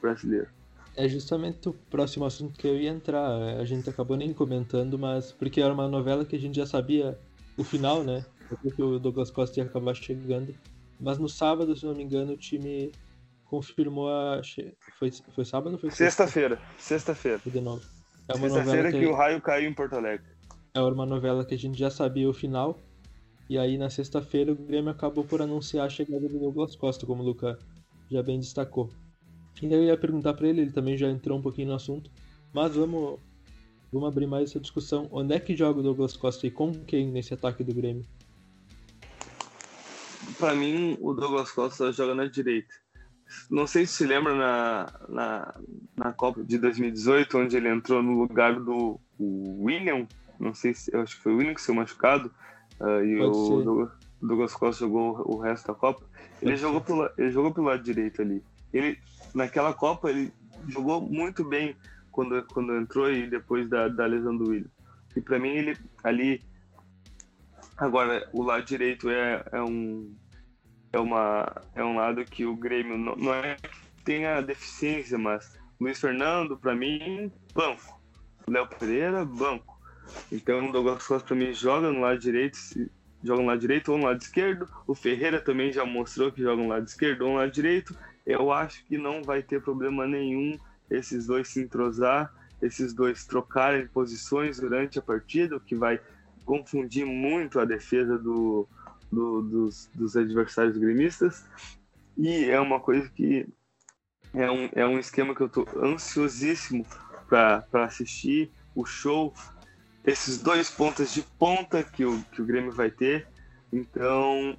brasileiro. 0.00 0.48
É 0.96 1.08
justamente 1.08 1.68
o 1.68 1.72
próximo 1.72 2.24
assunto 2.24 2.58
que 2.58 2.66
eu 2.66 2.76
ia 2.76 2.88
entrar. 2.88 3.28
A 3.60 3.64
gente 3.64 3.90
acabou 3.90 4.16
nem 4.16 4.32
comentando, 4.32 4.98
mas 4.98 5.30
porque 5.30 5.60
era 5.60 5.74
uma 5.74 5.88
novela 5.88 6.24
que 6.24 6.36
a 6.36 6.38
gente 6.38 6.56
já 6.56 6.64
sabia 6.64 7.18
o 7.56 7.64
final, 7.64 8.02
né? 8.02 8.24
Porque 8.62 8.82
o 8.82 8.98
Douglas 8.98 9.30
Costa 9.30 9.60
ia 9.60 9.66
acabar 9.66 9.94
chegando. 9.94 10.54
Mas 10.98 11.18
no 11.18 11.28
sábado, 11.28 11.76
se 11.76 11.84
não 11.84 11.94
me 11.94 12.02
engano, 12.02 12.32
o 12.32 12.36
time 12.36 12.92
confirmou 13.46 14.08
a. 14.08 14.40
Foi, 14.98 15.10
foi 15.10 15.44
sábado 15.44 15.72
ou 15.72 15.78
foi 15.78 15.90
sexta-feira? 15.90 16.60
Sexta-feira. 16.78 17.40
De 17.44 17.60
novo. 17.60 17.82
É 18.28 18.34
uma 18.34 18.48
Sexta-feira 18.48 18.90
que... 18.90 18.98
que 18.98 19.06
o 19.06 19.14
raio 19.14 19.40
caiu 19.40 19.70
em 19.70 19.74
Porto 19.74 19.94
Alegre. 19.94 20.26
É 20.74 20.80
uma 20.80 21.06
novela 21.06 21.44
que 21.44 21.54
a 21.54 21.58
gente 21.58 21.78
já 21.78 21.90
sabia 21.90 22.28
o 22.28 22.34
final. 22.34 22.78
E 23.48 23.56
aí 23.56 23.78
na 23.78 23.88
sexta-feira 23.88 24.52
o 24.52 24.56
Grêmio 24.56 24.90
acabou 24.90 25.24
por 25.24 25.40
anunciar 25.40 25.86
a 25.86 25.88
chegada 25.88 26.28
do 26.28 26.38
Douglas 26.38 26.74
Costa, 26.74 27.06
como 27.06 27.22
o 27.22 27.26
Luca 27.26 27.56
já 28.10 28.20
bem 28.20 28.40
destacou. 28.40 28.90
E 29.62 29.72
eu 29.72 29.84
ia 29.84 29.96
perguntar 29.96 30.34
para 30.34 30.48
ele, 30.48 30.62
ele 30.62 30.72
também 30.72 30.98
já 30.98 31.08
entrou 31.08 31.38
um 31.38 31.42
pouquinho 31.42 31.68
no 31.68 31.74
assunto. 31.74 32.10
Mas 32.52 32.74
vamos, 32.74 33.20
vamos 33.92 34.08
abrir 34.08 34.26
mais 34.26 34.50
essa 34.50 34.58
discussão. 34.58 35.08
Onde 35.12 35.34
é 35.34 35.40
que 35.40 35.56
joga 35.56 35.78
o 35.78 35.82
Douglas 35.82 36.16
Costa 36.16 36.46
e 36.46 36.50
com 36.50 36.72
quem 36.72 37.06
nesse 37.06 37.32
ataque 37.32 37.62
do 37.62 37.72
Grêmio? 37.72 38.04
Para 40.38 40.54
mim, 40.54 40.98
o 41.00 41.14
Douglas 41.14 41.52
Costa 41.52 41.92
joga 41.92 42.14
na 42.14 42.26
direita 42.26 42.74
não 43.50 43.66
sei 43.66 43.86
se 43.86 43.94
se 43.94 44.06
lembra 44.06 44.34
na, 44.34 44.92
na, 45.08 45.54
na 45.96 46.12
Copa 46.12 46.42
de 46.42 46.58
2018, 46.58 47.38
onde 47.38 47.56
ele 47.56 47.68
entrou 47.68 48.02
no 48.02 48.18
lugar 48.18 48.58
do 48.58 49.00
William, 49.18 50.06
não 50.38 50.54
sei 50.54 50.74
se, 50.74 50.92
eu 50.94 51.00
acho 51.00 51.16
que 51.16 51.22
foi 51.22 51.32
o 51.32 51.36
William 51.36 51.54
que 51.54 51.62
se 51.62 51.72
machucado, 51.72 52.30
uh, 52.80 53.04
e 53.04 53.18
Pode 53.18 53.38
o 53.38 53.62
Douglas, 53.62 53.90
Douglas 54.20 54.54
Costa 54.54 54.84
jogou 54.84 55.22
o 55.26 55.38
resto 55.38 55.68
da 55.68 55.74
Copa. 55.74 56.04
Ele 56.40 56.56
jogou, 56.56 56.80
pelo, 56.80 57.10
ele 57.16 57.30
jogou 57.30 57.52
pelo 57.52 57.66
lado 57.66 57.82
direito 57.82 58.22
ali. 58.22 58.42
Ele, 58.72 58.98
naquela 59.34 59.72
Copa, 59.72 60.10
ele 60.10 60.32
jogou 60.68 61.00
muito 61.00 61.44
bem 61.44 61.76
quando, 62.10 62.42
quando 62.46 62.76
entrou 62.76 63.10
e 63.10 63.26
depois 63.26 63.68
da, 63.68 63.88
da 63.88 64.06
lesão 64.06 64.36
do 64.36 64.50
William. 64.50 64.70
E 65.14 65.20
para 65.20 65.38
mim, 65.38 65.50
ele 65.50 65.76
ali. 66.04 66.42
Agora, 67.76 68.28
o 68.32 68.42
lado 68.42 68.64
direito 68.64 69.08
é, 69.10 69.44
é 69.52 69.62
um 69.62 70.14
é, 70.92 70.98
uma, 70.98 71.62
é 71.74 71.84
um 71.84 71.96
lado 71.96 72.24
que 72.24 72.44
o 72.44 72.56
Grêmio 72.56 72.96
não, 72.96 73.16
não 73.16 73.34
é 73.34 73.56
que 73.56 74.02
tenha 74.04 74.40
deficiência, 74.40 75.18
mas 75.18 75.58
Luiz 75.80 76.00
Fernando, 76.00 76.56
para 76.56 76.74
mim, 76.74 77.30
banco. 77.54 78.00
Léo 78.48 78.66
Pereira, 78.68 79.24
banco. 79.24 79.76
Então 80.30 80.68
o 80.68 80.72
Douglas 80.72 81.06
Costa 81.06 81.26
para 81.26 81.36
mim 81.36 81.52
joga 81.52 81.90
no 81.90 82.00
lado 82.00 82.18
direito, 82.18 82.58
joga 83.22 83.42
no 83.42 83.48
lado 83.48 83.60
direito 83.60 83.92
ou 83.92 83.98
no 83.98 84.04
lado 84.04 84.20
esquerdo. 84.20 84.68
O 84.86 84.94
Ferreira 84.94 85.40
também 85.40 85.72
já 85.72 85.84
mostrou 85.84 86.30
que 86.30 86.42
joga 86.42 86.62
no 86.62 86.68
lado 86.68 86.86
esquerdo 86.86 87.22
ou 87.22 87.32
no 87.32 87.38
lado 87.38 87.50
direito. 87.50 87.96
Eu 88.24 88.52
acho 88.52 88.84
que 88.86 88.96
não 88.96 89.22
vai 89.22 89.42
ter 89.42 89.60
problema 89.60 90.06
nenhum 90.06 90.56
esses 90.90 91.26
dois 91.26 91.48
se 91.48 91.60
entrosar, 91.60 92.32
esses 92.62 92.94
dois 92.94 93.26
trocarem 93.26 93.86
posições 93.88 94.58
durante 94.58 94.98
a 94.98 95.02
partida, 95.02 95.56
o 95.56 95.60
que 95.60 95.74
vai 95.74 96.00
confundir 96.44 97.04
muito 97.04 97.58
a 97.58 97.64
defesa 97.64 98.16
do, 98.16 98.68
do, 99.10 99.42
dos, 99.42 99.90
dos 99.94 100.16
adversários 100.16 100.76
gremistas. 100.76 101.44
E 102.16 102.44
é 102.44 102.60
uma 102.60 102.80
coisa 102.80 103.08
que 103.10 103.46
é 104.34 104.50
um, 104.50 104.68
é 104.72 104.86
um 104.86 104.98
esquema 104.98 105.34
que 105.34 105.40
eu 105.40 105.46
estou 105.46 105.66
ansiosíssimo 105.82 106.86
para 107.28 107.66
assistir 107.84 108.50
o 108.74 108.84
show, 108.84 109.34
esses 110.04 110.38
dois 110.38 110.70
pontas 110.70 111.12
de 111.12 111.22
ponta 111.22 111.82
que 111.82 112.04
o, 112.04 112.22
que 112.32 112.40
o 112.40 112.44
Grêmio 112.44 112.70
vai 112.70 112.90
ter. 112.90 113.26
Então, 113.72 114.56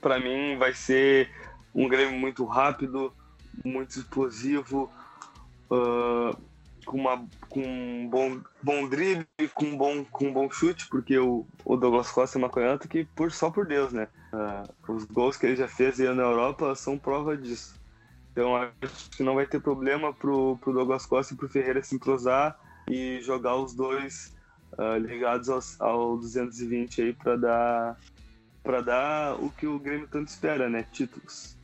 para 0.00 0.20
mim, 0.20 0.56
vai 0.56 0.74
ser 0.74 1.30
um 1.74 1.88
Grêmio 1.88 2.18
muito 2.18 2.44
rápido, 2.44 3.12
muito 3.64 3.98
explosivo. 3.98 4.90
Uh, 5.70 6.36
com, 6.84 6.98
uma, 6.98 7.26
com 7.48 7.60
um 7.60 8.08
bom, 8.08 8.40
bom 8.62 8.88
drible, 8.88 9.26
com 9.54 9.64
um 9.64 9.76
bom, 9.76 10.04
com 10.04 10.28
um 10.28 10.32
bom 10.32 10.50
chute, 10.50 10.88
porque 10.88 11.18
o, 11.18 11.46
o 11.64 11.76
Douglas 11.76 12.10
Costa 12.10 12.38
é 12.38 12.40
uma 12.40 12.50
canhota 12.50 12.88
que, 12.88 13.04
por, 13.04 13.32
só 13.32 13.50
por 13.50 13.66
Deus, 13.66 13.92
né? 13.92 14.08
Uh, 14.32 14.92
os 14.92 15.04
gols 15.04 15.36
que 15.36 15.46
ele 15.46 15.56
já 15.56 15.68
fez 15.68 16.00
aí 16.00 16.14
na 16.14 16.22
Europa 16.22 16.74
são 16.74 16.98
prova 16.98 17.36
disso. 17.36 17.80
Então 18.32 18.56
acho 18.56 19.10
que 19.10 19.22
não 19.22 19.34
vai 19.34 19.46
ter 19.46 19.60
problema 19.60 20.12
pro, 20.12 20.56
pro 20.58 20.72
Douglas 20.72 21.04
Costa 21.04 21.34
e 21.34 21.36
pro 21.36 21.48
Ferreira 21.48 21.82
se 21.82 21.94
entrosar 21.94 22.58
e 22.88 23.20
jogar 23.20 23.56
os 23.56 23.74
dois 23.74 24.34
uh, 24.72 24.96
ligados 24.98 25.48
aos, 25.48 25.80
ao 25.80 26.16
220 26.16 27.02
aí 27.02 27.12
para 27.12 27.36
dar 27.36 27.96
para 28.62 28.80
dar 28.80 29.34
o 29.42 29.50
que 29.50 29.66
o 29.66 29.78
Grêmio 29.78 30.06
tanto 30.06 30.28
espera, 30.28 30.68
né? 30.68 30.86
Títulos. 30.92 31.58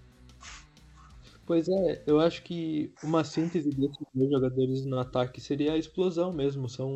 Pois 1.48 1.66
é, 1.66 2.02
eu 2.06 2.20
acho 2.20 2.42
que 2.42 2.92
uma 3.02 3.24
síntese 3.24 3.70
desses 3.70 4.06
dois 4.14 4.30
jogadores 4.30 4.84
no 4.84 4.98
ataque 4.98 5.40
seria 5.40 5.72
a 5.72 5.78
explosão 5.78 6.30
mesmo. 6.30 6.68
São 6.68 6.94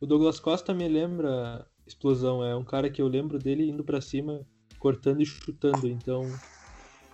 o 0.00 0.06
Douglas 0.06 0.40
Costa 0.40 0.72
me 0.72 0.88
lembra 0.88 1.66
explosão, 1.86 2.42
é 2.42 2.56
um 2.56 2.64
cara 2.64 2.88
que 2.88 3.02
eu 3.02 3.06
lembro 3.06 3.38
dele 3.38 3.68
indo 3.68 3.84
para 3.84 4.00
cima, 4.00 4.40
cortando 4.78 5.20
e 5.20 5.26
chutando. 5.26 5.86
Então, 5.86 6.22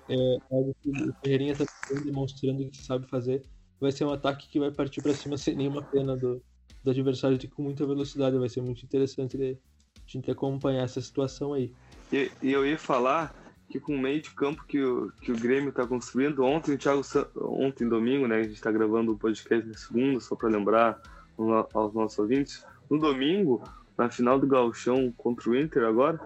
é 0.08 0.36
algo 0.48 0.76
que 0.80 0.90
o 0.90 1.12
Ferreirinha 1.24 1.56
tá 1.56 1.64
demonstrando 2.04 2.70
que 2.70 2.76
sabe 2.76 3.08
fazer. 3.08 3.42
Vai 3.80 3.90
ser 3.90 4.04
um 4.04 4.12
ataque 4.12 4.48
que 4.48 4.60
vai 4.60 4.70
partir 4.70 5.02
para 5.02 5.12
cima 5.12 5.36
sem 5.36 5.56
nenhuma 5.56 5.82
pena 5.82 6.16
do, 6.16 6.40
do 6.84 6.90
adversário 6.92 7.36
com 7.50 7.62
muita 7.62 7.84
velocidade. 7.84 8.38
Vai 8.38 8.48
ser 8.48 8.60
muito 8.60 8.84
interessante 8.84 9.36
de, 9.36 9.58
gente 10.06 10.30
acompanhar 10.30 10.84
essa 10.84 11.00
situação 11.00 11.52
aí. 11.52 11.74
E, 12.12 12.30
e 12.40 12.52
eu 12.52 12.64
ia 12.64 12.78
falar 12.78 13.34
que 13.68 13.80
com 13.80 13.94
o 13.94 13.98
meio 13.98 14.20
de 14.22 14.30
campo 14.30 14.64
que 14.64 14.80
o, 14.80 15.12
que 15.20 15.32
o 15.32 15.36
Grêmio 15.36 15.70
está 15.70 15.86
construindo, 15.86 16.44
ontem 16.44 16.74
o 16.74 16.78
Thiago 16.78 17.02
ontem 17.36 17.88
domingo, 17.88 18.26
né, 18.26 18.36
a 18.36 18.42
gente 18.42 18.54
está 18.54 18.70
gravando 18.70 19.12
o 19.12 19.18
podcast 19.18 19.66
na 19.66 19.76
segunda, 19.76 20.20
só 20.20 20.36
para 20.36 20.48
lembrar 20.48 21.00
aos 21.74 21.92
nossos 21.92 22.18
ouvintes, 22.18 22.64
no 22.88 22.98
domingo, 22.98 23.62
na 23.98 24.08
final 24.08 24.38
do 24.38 24.46
Gauchão 24.46 25.12
contra 25.16 25.50
o 25.50 25.56
Inter 25.56 25.84
agora, 25.84 26.20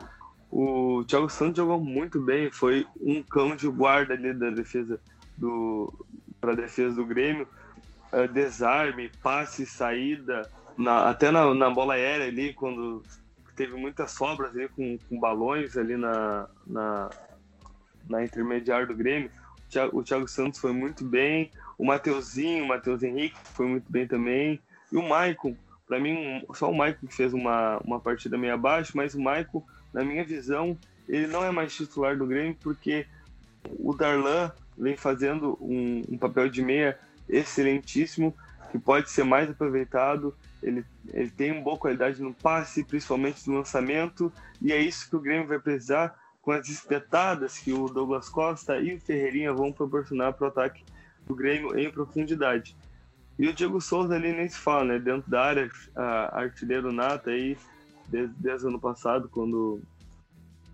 o 0.51 1.05
Thiago 1.07 1.31
Santos 1.31 1.57
jogou 1.57 1.81
muito 1.81 2.21
bem, 2.21 2.51
foi 2.51 2.87
um 3.01 3.23
cão 3.23 3.55
de 3.55 3.69
guarda 3.69 4.15
ali 4.15 4.33
da 4.35 4.51
defesa 4.51 5.01
do 5.37 5.93
para 6.41 6.55
defesa 6.55 6.97
do 6.97 7.05
Grêmio, 7.05 7.47
uh, 8.13 8.27
desarme, 8.33 9.11
passe, 9.23 9.67
saída, 9.67 10.51
na, 10.77 11.11
até 11.11 11.31
na, 11.31 11.55
na 11.55 11.71
bola 11.71 11.95
aérea 11.95 12.27
ali 12.27 12.55
quando 12.55 13.03
teve 13.55 13.75
muitas 13.75 14.13
sobras 14.13 14.51
ali 14.57 14.69
com, 14.71 14.99
com 15.09 15.21
balões 15.21 15.77
ali 15.77 15.97
na, 15.97 16.49
na, 16.67 17.11
na 18.11 18.25
intermediária 18.25 18.87
do 18.87 18.95
Grêmio. 18.95 19.31
O 19.67 19.71
Thiago, 19.71 19.99
o 19.99 20.03
Thiago, 20.03 20.29
Santos 20.29 20.61
foi 20.61 20.73
muito 20.73 21.05
bem, 21.05 21.51
o 21.79 21.87
Mateuzinho, 21.87 22.65
o 22.65 22.69
Matheus 22.69 23.03
Henrique 23.03 23.37
foi 23.55 23.67
muito 23.67 23.91
bem 23.91 24.07
também. 24.07 24.61
E 24.93 24.97
o 24.97 25.09
Maicon, 25.09 25.57
para 25.87 26.01
mim, 26.01 26.45
só 26.53 26.71
o 26.71 26.77
Maicon 26.77 27.07
que 27.07 27.15
fez 27.15 27.33
uma, 27.33 27.79
uma 27.79 28.01
partida 28.01 28.37
meio 28.37 28.55
abaixo, 28.55 28.93
mas 28.97 29.15
o 29.15 29.21
Maicon, 29.21 29.65
na 29.93 30.05
minha 30.05 30.25
visão, 30.25 30.77
ele 31.09 31.29
não 31.29 31.45
é 31.45 31.51
mais 31.51 31.75
titular 31.75 32.17
do 32.19 32.27
Grêmio 32.27 32.57
porque 32.61 33.07
o 33.79 33.95
Darlan 33.95 34.53
vem 34.77 34.97
fazendo 34.97 35.57
um, 35.61 36.03
um 36.11 36.19
papel 36.19 36.49
de 36.49 36.63
meia 36.63 36.99
excelentíssimo, 37.29 38.35
que 38.73 38.79
pode 38.79 39.11
ser 39.11 39.25
mais 39.25 39.49
aproveitado. 39.51 40.35
Ele, 40.63 40.85
ele 41.13 41.31
tem 41.31 41.53
uma 41.53 41.63
boa 41.63 41.79
qualidade 41.79 42.21
no 42.23 42.35
passe, 42.35 42.85
principalmente 42.85 43.49
no 43.49 43.57
lançamento, 43.57 44.33
e 44.61 44.73
é 44.73 44.81
isso 44.81 45.09
que 45.09 45.17
o 45.17 45.21
Grêmio 45.21 45.47
vai 45.47 45.59
precisar 45.59 46.19
com 46.51 46.55
as 46.55 46.69
espetadas 46.69 47.61
que 47.61 47.73
o 47.73 47.87
Douglas 47.87 48.29
Costa 48.29 48.77
e 48.81 48.97
o 48.97 49.01
Ferreirinha 49.01 49.53
vão 49.53 49.71
proporcionar 49.71 50.33
para 50.33 50.47
o 50.47 50.49
ataque 50.49 50.85
do 51.25 51.33
Grêmio 51.33 51.79
em 51.79 51.89
profundidade. 51.89 52.77
E 53.39 53.47
o 53.47 53.55
Diego 53.55 53.81
Souza 53.81 54.17
ali 54.17 54.33
nem 54.33 54.49
se 54.49 54.59
fala, 54.59 54.85
né? 54.85 54.99
Dentro 54.99 55.31
da 55.31 55.45
área, 55.45 55.71
artilheiro 56.33 56.91
nata 56.91 57.31
aí, 57.31 57.57
desde, 58.09 58.35
desde 58.37 58.67
ano 58.67 58.81
passado, 58.81 59.29
quando, 59.29 59.81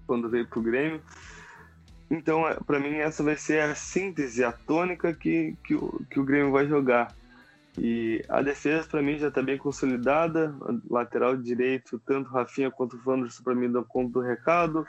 quando 0.07 0.31
veio 0.31 0.47
para 0.47 0.59
o 0.59 0.63
Grêmio. 0.63 1.03
Então, 2.11 2.49
é, 2.49 2.55
para 2.55 2.81
mim, 2.81 2.95
essa 2.95 3.23
vai 3.23 3.37
ser 3.37 3.61
a 3.61 3.75
síntese, 3.75 4.43
a 4.43 4.53
tônica 4.53 5.13
que, 5.13 5.55
que, 5.63 5.75
o, 5.75 6.01
que 6.11 6.19
o 6.19 6.25
Grêmio 6.25 6.53
vai 6.53 6.67
jogar. 6.67 7.15
E 7.77 8.25
a 8.31 8.41
defesa, 8.41 8.89
para 8.89 9.03
mim, 9.03 9.19
já 9.19 9.29
está 9.29 9.43
bem 9.43 9.59
consolidada. 9.59 10.55
Lateral 10.89 11.37
direito, 11.37 12.01
tanto 12.07 12.31
Rafinha 12.31 12.71
quanto 12.71 12.97
o 12.97 13.01
Wanderson, 13.05 13.43
para 13.43 13.55
mim, 13.55 13.71
dão 13.71 13.85
conta 13.85 14.13
do 14.15 14.21
recado. 14.21 14.87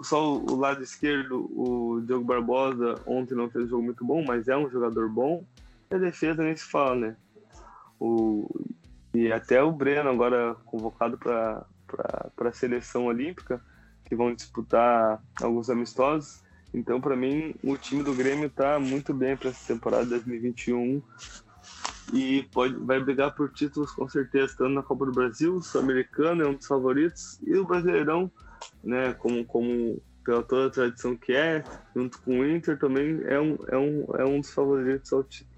Só 0.00 0.36
o, 0.36 0.56
lado 0.56 0.82
esquerdo, 0.82 1.50
o 1.54 2.00
Diogo 2.00 2.24
Barbosa, 2.24 2.94
ontem 3.06 3.34
não 3.34 3.50
fez 3.50 3.66
um 3.66 3.68
jogo 3.68 3.82
muito 3.82 4.04
bom, 4.04 4.24
mas 4.24 4.48
é 4.48 4.56
um 4.56 4.68
jogador 4.70 5.08
bom. 5.08 5.44
E 5.90 5.94
a 5.94 5.98
defesa 5.98 6.42
nem 6.42 6.56
se 6.56 6.64
fala, 6.64 6.96
né? 6.96 7.16
O, 8.00 8.48
e 9.14 9.30
até 9.30 9.62
o 9.62 9.70
Breno, 9.70 10.10
agora 10.10 10.56
convocado 10.64 11.16
para 11.18 11.66
a 12.36 12.52
seleção 12.52 13.06
olímpica, 13.06 13.62
que 14.04 14.16
vão 14.16 14.34
disputar 14.34 15.22
alguns 15.40 15.70
amistosos. 15.70 16.42
Então, 16.74 17.00
para 17.00 17.14
mim, 17.14 17.54
o 17.62 17.76
time 17.76 18.02
do 18.02 18.14
Grêmio 18.14 18.46
está 18.46 18.80
muito 18.80 19.12
bem 19.12 19.36
para 19.36 19.50
essa 19.50 19.72
temporada 19.72 20.06
2021 20.06 21.02
e 22.12 22.42
pode, 22.52 22.74
vai 22.74 23.00
brigar 23.00 23.34
por 23.34 23.50
títulos 23.52 23.92
com 23.92 24.08
certeza, 24.08 24.54
tanto 24.58 24.70
na 24.70 24.82
Copa 24.82 25.06
do 25.06 25.12
Brasil, 25.12 25.54
o 25.54 25.62
Sul-Americano 25.62 26.42
é 26.42 26.48
um 26.48 26.54
dos 26.54 26.66
favoritos, 26.66 27.40
e 27.42 27.56
o 27.56 27.64
Brasileirão, 27.64 28.30
né, 28.82 29.12
como, 29.14 29.44
como 29.44 30.00
pela 30.24 30.42
toda 30.42 30.66
a 30.66 30.70
tradição 30.70 31.16
que 31.16 31.32
é, 31.32 31.64
junto 31.94 32.20
com 32.22 32.40
o 32.40 32.48
Inter 32.48 32.78
também 32.78 33.20
é 33.24 33.40
um, 33.40 33.56
é 33.68 33.78
um, 33.78 34.04
é 34.16 34.24
um 34.24 34.40
dos 34.40 34.50
favoritos 34.50 35.12
ao 35.12 35.24
título. 35.24 35.50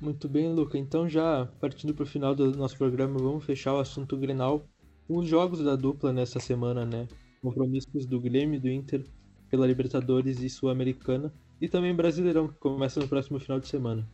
Muito 0.00 0.28
bem, 0.28 0.52
Luca. 0.52 0.76
Então, 0.76 1.08
já 1.08 1.48
partindo 1.60 1.94
para 1.94 2.02
o 2.02 2.06
final 2.06 2.34
do 2.34 2.56
nosso 2.56 2.76
programa, 2.76 3.18
vamos 3.18 3.44
fechar 3.44 3.74
o 3.74 3.78
assunto 3.78 4.16
Grenal 4.16 4.64
os 5.08 5.28
jogos 5.28 5.62
da 5.62 5.76
dupla 5.76 6.12
nessa 6.12 6.40
semana, 6.40 6.84
né? 6.86 7.06
compromissos 7.42 8.06
do 8.06 8.20
Grêmio 8.20 8.56
e 8.56 8.60
do 8.60 8.68
Inter 8.68 9.04
pela 9.50 9.66
Libertadores 9.66 10.40
e 10.40 10.48
Sul-Americana, 10.48 11.32
e 11.60 11.68
também 11.68 11.94
Brasileirão, 11.94 12.48
que 12.48 12.54
começa 12.54 13.00
no 13.00 13.08
próximo 13.08 13.38
final 13.38 13.60
de 13.60 13.68
semana. 13.68 14.08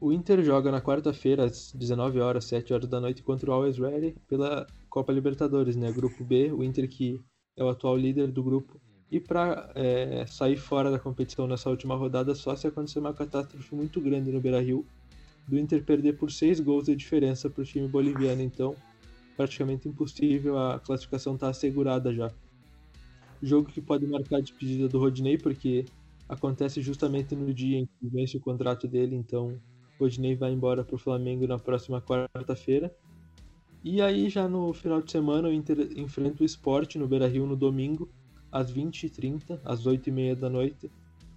O 0.00 0.12
Inter 0.12 0.44
joga 0.44 0.70
na 0.70 0.80
quarta-feira, 0.80 1.44
às 1.44 1.72
19 1.72 2.20
horas, 2.20 2.44
7 2.44 2.72
horas 2.72 2.88
da 2.88 3.00
noite, 3.00 3.22
contra 3.22 3.50
o 3.50 3.52
Always 3.54 3.78
Ready 3.78 4.14
pela 4.28 4.66
Copa 4.96 5.12
Libertadores, 5.12 5.76
né? 5.76 5.92
Grupo 5.92 6.24
B, 6.24 6.50
o 6.50 6.64
Inter 6.64 6.88
que 6.88 7.22
é 7.54 7.62
o 7.62 7.68
atual 7.68 7.98
líder 7.98 8.28
do 8.28 8.42
grupo. 8.42 8.80
E 9.10 9.20
para 9.20 9.70
é, 9.74 10.24
sair 10.24 10.56
fora 10.56 10.90
da 10.90 10.98
competição 10.98 11.46
nessa 11.46 11.68
última 11.68 11.94
rodada, 11.94 12.34
só 12.34 12.56
se 12.56 12.66
acontecer 12.66 13.00
uma 13.00 13.12
catástrofe 13.12 13.74
muito 13.74 14.00
grande 14.00 14.32
no 14.32 14.40
Beira-Rio, 14.40 14.86
do 15.46 15.58
Inter 15.58 15.84
perder 15.84 16.14
por 16.14 16.32
6 16.32 16.60
gols 16.60 16.86
de 16.86 16.96
diferença 16.96 17.50
para 17.50 17.60
o 17.60 17.64
time 17.64 17.86
boliviano. 17.86 18.40
Então, 18.40 18.74
praticamente 19.36 19.86
impossível, 19.86 20.58
a 20.58 20.80
classificação 20.80 21.34
está 21.34 21.50
assegurada 21.50 22.14
já. 22.14 22.32
Jogo 23.42 23.70
que 23.70 23.82
pode 23.82 24.06
marcar 24.06 24.38
a 24.38 24.40
despedida 24.40 24.88
do 24.88 24.98
Rodinei, 24.98 25.36
porque 25.36 25.84
acontece 26.26 26.80
justamente 26.80 27.36
no 27.36 27.52
dia 27.52 27.80
em 27.80 27.84
que 27.84 28.08
vence 28.08 28.34
o 28.38 28.40
contrato 28.40 28.88
dele, 28.88 29.14
então 29.14 29.60
Rodinei 30.00 30.34
vai 30.34 30.52
embora 30.52 30.82
para 30.82 30.94
o 30.94 30.98
Flamengo 30.98 31.46
na 31.46 31.58
próxima 31.58 32.00
quarta-feira. 32.00 32.90
E 33.88 34.02
aí, 34.02 34.28
já 34.28 34.48
no 34.48 34.72
final 34.72 35.00
de 35.00 35.12
semana, 35.12 35.46
o 35.46 35.52
Inter 35.52 35.92
enfrenta 35.96 36.42
o 36.42 36.44
Sport 36.44 36.96
no 36.96 37.06
Beira 37.06 37.28
Rio 37.28 37.46
no 37.46 37.54
domingo, 37.54 38.10
às 38.50 38.72
20h30, 38.72 39.60
às 39.64 39.86
8h30 39.86 40.34
da 40.34 40.50
noite. 40.50 40.90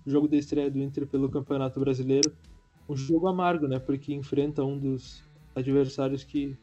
Jogo 0.04 0.28
de 0.28 0.38
estreia 0.38 0.72
do 0.72 0.80
Inter 0.80 1.06
pelo 1.06 1.30
Campeonato 1.30 1.80
Brasileiro. 1.80 2.36
Um 2.90 2.98
jogo 2.98 3.28
amargo, 3.28 3.68
né? 3.68 3.78
Porque 3.78 4.16
enfrenta 4.16 4.64
um 4.64 4.80
dos 4.80 5.24
adversários 5.56 6.24
que 6.24 6.58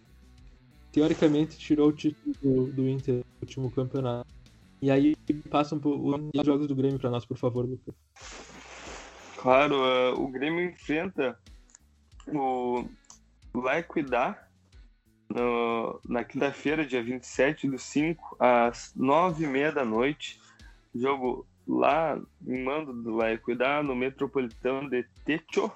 teoricamente 0.90 1.56
tirou 1.56 1.90
o 1.90 1.92
título 1.92 2.66
do, 2.72 2.88
Inter 2.88 3.18
no 3.18 3.24
último 3.42 3.70
campeonato. 3.70 4.28
E 4.82 4.90
aí 4.90 5.14
passam 5.48 5.80
os 5.84 6.44
jogos 6.44 6.66
do 6.66 6.74
Grêmio 6.74 6.98
para 6.98 7.10
nós, 7.10 7.24
por 7.24 7.36
favor, 7.36 7.64
Lucas. 7.64 7.94
Claro, 9.36 9.76
uh, 9.76 10.20
o 10.20 10.26
Grêmio 10.32 10.68
enfrenta 10.68 11.38
o 12.34 12.84
Laequidar 13.54 14.45
no, 15.28 16.00
na 16.08 16.24
quinta-feira, 16.24 16.84
dia 16.84 17.02
27 17.02 17.68
do 17.68 17.78
5, 17.78 18.36
às 18.38 18.94
9h30 18.96 19.72
da 19.72 19.84
noite. 19.84 20.40
Jogo 20.94 21.46
lá 21.66 22.18
em 22.46 22.62
mando 22.62 22.92
do 22.92 23.16
Laequidar, 23.16 23.82
no 23.82 23.94
Metropolitano 23.94 24.88
de 24.88 25.04
Techo. 25.24 25.70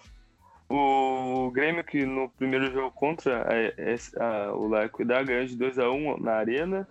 O 0.68 1.50
Grêmio 1.50 1.82
que 1.82 2.06
no 2.06 2.28
primeiro 2.30 2.72
jogo 2.72 2.92
contra 2.92 3.42
a, 3.42 4.24
a, 4.24 4.54
o 4.54 4.68
Laequidad 4.68 5.26
ganhou 5.26 5.44
de 5.44 5.56
2 5.56 5.78
a 5.80 5.90
1 5.90 6.20
na 6.20 6.34
Arena 6.34 6.88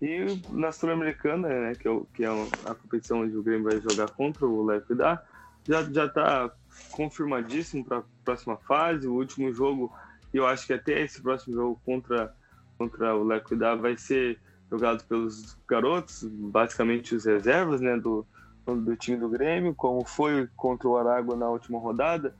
e 0.00 0.40
na 0.50 0.70
Sul-Americana, 0.70 1.48
né, 1.48 1.74
que, 1.74 1.88
é, 1.88 2.00
que 2.14 2.24
é 2.24 2.28
a 2.28 2.74
competição 2.74 3.22
onde 3.22 3.36
o 3.36 3.42
Grêmio 3.42 3.64
vai 3.64 3.80
jogar 3.80 4.10
contra 4.10 4.46
o 4.46 4.62
Laequidad, 4.62 5.20
já 5.66 5.82
já 5.82 6.04
está 6.04 6.50
confirmadíssimo 6.90 7.84
para 7.84 7.98
a 7.98 8.02
próxima 8.24 8.56
fase. 8.58 9.08
O 9.08 9.14
último 9.14 9.52
jogo, 9.52 9.92
eu 10.36 10.46
acho 10.46 10.66
que 10.66 10.72
até 10.72 11.02
esse 11.02 11.20
próximo 11.22 11.54
jogo 11.54 11.80
contra 11.84 12.34
contra 12.78 13.16
o 13.16 13.24
Laequidad 13.24 13.80
vai 13.80 13.96
ser 13.96 14.38
jogado 14.70 15.02
pelos 15.04 15.56
garotos, 15.66 16.24
basicamente 16.24 17.14
os 17.14 17.24
reservas, 17.24 17.80
né, 17.80 17.96
do 17.96 18.26
do 18.66 18.96
time 18.96 19.16
do 19.16 19.28
Grêmio, 19.28 19.72
como 19.72 20.04
foi 20.04 20.48
contra 20.56 20.88
o 20.88 20.96
Aragua 20.96 21.36
na 21.36 21.48
última 21.48 21.78
rodada 21.78 22.34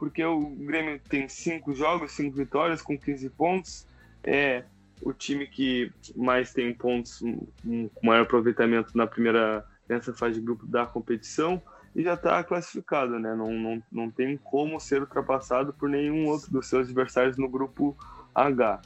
porque 0.00 0.24
o 0.24 0.40
Grêmio 0.56 0.98
tem 1.10 1.28
cinco 1.28 1.74
jogos, 1.74 2.12
cinco 2.12 2.34
vitórias 2.34 2.80
com 2.80 2.98
15 2.98 3.28
pontos. 3.28 3.86
É 4.24 4.64
o 5.02 5.12
time 5.12 5.46
que 5.46 5.92
mais 6.16 6.54
tem 6.54 6.72
pontos, 6.72 7.18
com 7.20 7.90
maior 8.02 8.22
aproveitamento 8.22 8.96
na 8.96 9.06
primeira 9.06 9.62
nessa 9.86 10.14
fase 10.14 10.36
de 10.36 10.40
grupo 10.40 10.66
da 10.66 10.86
competição 10.86 11.60
e 11.94 12.02
já 12.02 12.14
está 12.14 12.42
classificado, 12.44 13.18
né? 13.18 13.34
Não, 13.34 13.50
não, 13.52 13.82
não 13.90 14.10
tem 14.10 14.36
como 14.36 14.80
ser 14.80 15.00
ultrapassado 15.00 15.72
por 15.72 15.88
nenhum 15.88 16.26
outro 16.28 16.50
dos 16.50 16.68
seus 16.68 16.86
adversários 16.86 17.36
no 17.36 17.48
grupo 17.48 17.96
H. 18.34 18.80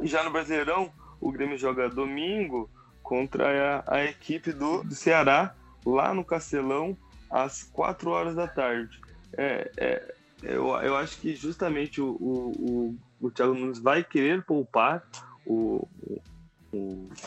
E 0.00 0.06
já 0.06 0.22
no 0.22 0.30
Brasileirão, 0.30 0.92
o 1.20 1.32
Grêmio 1.32 1.58
joga 1.58 1.88
domingo 1.88 2.68
contra 3.02 3.82
a, 3.86 3.94
a 3.96 4.04
equipe 4.04 4.52
do, 4.52 4.84
do 4.84 4.94
Ceará, 4.94 5.54
lá 5.84 6.12
no 6.12 6.24
Castelão, 6.24 6.96
às 7.30 7.62
4 7.64 8.10
horas 8.10 8.34
da 8.34 8.46
tarde. 8.46 9.00
É, 9.32 9.70
é, 9.76 10.14
eu, 10.42 10.68
eu 10.76 10.96
acho 10.96 11.18
que 11.18 11.34
justamente 11.34 12.00
o, 12.00 12.10
o, 12.20 12.96
o, 13.20 13.26
o 13.26 13.30
Thiago 13.30 13.54
Nunes 13.54 13.78
vai 13.78 14.04
querer 14.04 14.42
poupar 14.42 15.02
o, 15.46 15.88
o 16.02 16.20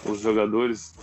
os 0.05 0.21
jogadores 0.21 0.95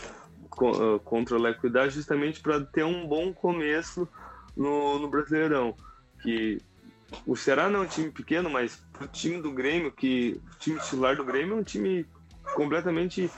ah, 0.66 0.98
contra 1.04 1.38
o 1.38 1.46
Equidade 1.48 1.94
justamente 1.94 2.40
para 2.40 2.60
ter 2.60 2.84
um 2.84 3.06
bom 3.06 3.32
começo 3.32 4.08
no, 4.56 4.98
no 4.98 5.08
Brasileirão. 5.08 5.74
Que 6.22 6.60
o 7.26 7.36
Ceará 7.36 7.68
não 7.68 7.80
é 7.80 7.82
um 7.84 7.88
time 7.88 8.10
pequeno, 8.10 8.50
mas 8.50 8.82
o 9.00 9.06
time 9.06 9.40
do 9.40 9.52
Grêmio, 9.52 9.92
que 9.92 10.40
o 10.54 10.58
time 10.58 10.80
titular 10.80 11.16
do 11.16 11.24
Grêmio 11.24 11.56
é 11.56 11.60
um 11.60 11.64
time 11.64 12.06
completamente 12.54 13.30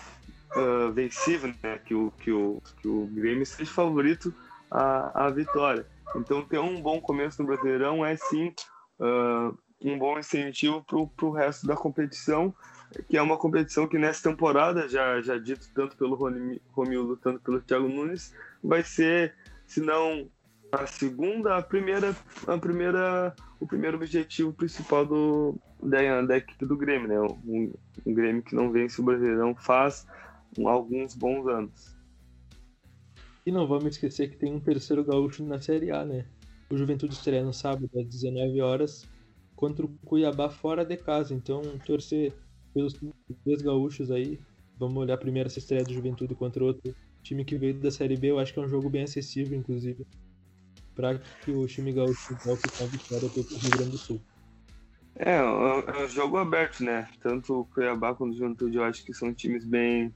uh, 0.56 0.92
vencível, 0.92 1.52
né? 1.62 1.78
Que 1.78 1.94
o, 1.94 2.10
que, 2.18 2.32
o, 2.32 2.62
que 2.80 2.88
o 2.88 3.06
Grêmio 3.06 3.46
seja 3.46 3.70
favorito 3.70 4.34
à, 4.70 5.26
à 5.26 5.30
vitória. 5.30 5.86
Então, 6.16 6.42
ter 6.42 6.58
um 6.58 6.80
bom 6.80 7.00
começo 7.00 7.40
no 7.40 7.46
Brasileirão 7.46 8.04
é 8.04 8.16
sim 8.16 8.52
uh, 8.98 9.56
um 9.82 9.98
bom 9.98 10.18
incentivo 10.18 10.84
para 10.84 11.26
o 11.26 11.32
resto 11.32 11.66
da 11.66 11.76
competição, 11.76 12.54
que 13.09 13.16
é 13.16 13.22
uma 13.22 13.36
competição 13.36 13.86
que 13.86 13.99
nessa 13.99 14.28
temporada, 14.28 14.88
já, 14.88 15.20
já 15.20 15.38
dito 15.38 15.68
tanto 15.74 15.97
pelo 15.97 16.16
Romildo 16.72 17.16
quanto 17.22 17.41
pelo 17.41 17.61
Thiago 17.61 17.88
Nunes, 17.88 18.34
vai 18.62 18.82
ser, 18.82 19.34
se 19.66 19.80
não 19.80 20.28
a 20.72 20.86
segunda, 20.86 21.57
a 21.57 21.62
primeira, 21.62 22.16
a 22.47 22.59
primeira, 22.59 23.34
o 23.59 23.66
primeiro 23.66 23.97
objetivo 23.97 24.53
principal 24.53 25.05
do, 25.05 25.59
da, 25.82 26.22
da 26.22 26.36
equipe 26.36 26.64
do 26.64 26.76
Grêmio, 26.76 27.09
né? 27.09 27.20
Um, 27.20 27.72
um 28.07 28.14
Grêmio 28.14 28.43
que 28.43 28.55
não 28.55 28.70
vence 28.70 29.01
o 29.01 29.05
Brasileirão 29.05 29.55
faz 29.55 30.07
alguns 30.64 31.14
bons 31.14 31.47
anos. 31.47 31.97
E 33.45 33.51
não 33.51 33.66
vamos 33.66 33.86
esquecer 33.86 34.30
que 34.30 34.36
tem 34.36 34.53
um 34.53 34.61
terceiro 34.61 35.05
gaúcho 35.05 35.45
na 35.45 35.61
Série 35.61 35.91
A, 35.91 36.05
né? 36.05 36.26
O 36.70 36.76
Juventude 36.76 37.14
estreia 37.14 37.43
no 37.43 37.53
sábado 37.53 37.91
às 37.97 38.07
19 38.07 38.61
horas 38.61 39.09
contra 39.57 39.84
o 39.84 39.88
Cuiabá 40.05 40.49
fora 40.49 40.84
de 40.84 40.97
casa. 40.97 41.34
Então, 41.34 41.62
torcer 41.84 42.32
pelos 42.72 42.98
três 43.44 43.62
gaúchos 43.62 44.10
aí. 44.10 44.38
Vamos 44.78 44.96
olhar 44.96 45.16
primeiro 45.18 45.48
essa 45.48 45.58
estreia 45.58 45.84
do 45.84 45.92
Juventude 45.92 46.34
contra 46.34 46.64
outro 46.64 46.94
time 47.22 47.44
que 47.44 47.56
veio 47.56 47.74
da 47.74 47.90
Série 47.90 48.16
B. 48.16 48.30
Eu 48.30 48.38
acho 48.38 48.52
que 48.52 48.58
é 48.58 48.62
um 48.62 48.68
jogo 48.68 48.88
bem 48.88 49.02
acessível, 49.02 49.58
inclusive, 49.58 50.06
para 50.94 51.18
que 51.18 51.50
o 51.50 51.66
time 51.66 51.92
gaúcho 51.92 52.34
volte 52.44 52.68
com 52.76 52.84
a 52.84 52.86
vitória 52.86 53.28
pelo 53.28 53.46
Rio 53.46 53.70
Grande 53.70 53.90
do 53.90 53.98
Sul. 53.98 54.20
É, 55.16 55.36
é 55.36 56.04
um 56.04 56.08
jogo 56.08 56.38
aberto, 56.38 56.82
né? 56.82 57.06
Tanto 57.20 57.60
o 57.60 57.64
Cuiabá 57.66 58.14
quanto 58.14 58.32
o 58.32 58.36
Juventude 58.36 58.76
eu 58.76 58.84
acho 58.84 59.04
que 59.04 59.12
são 59.12 59.34
times 59.34 59.64
bem, 59.64 60.14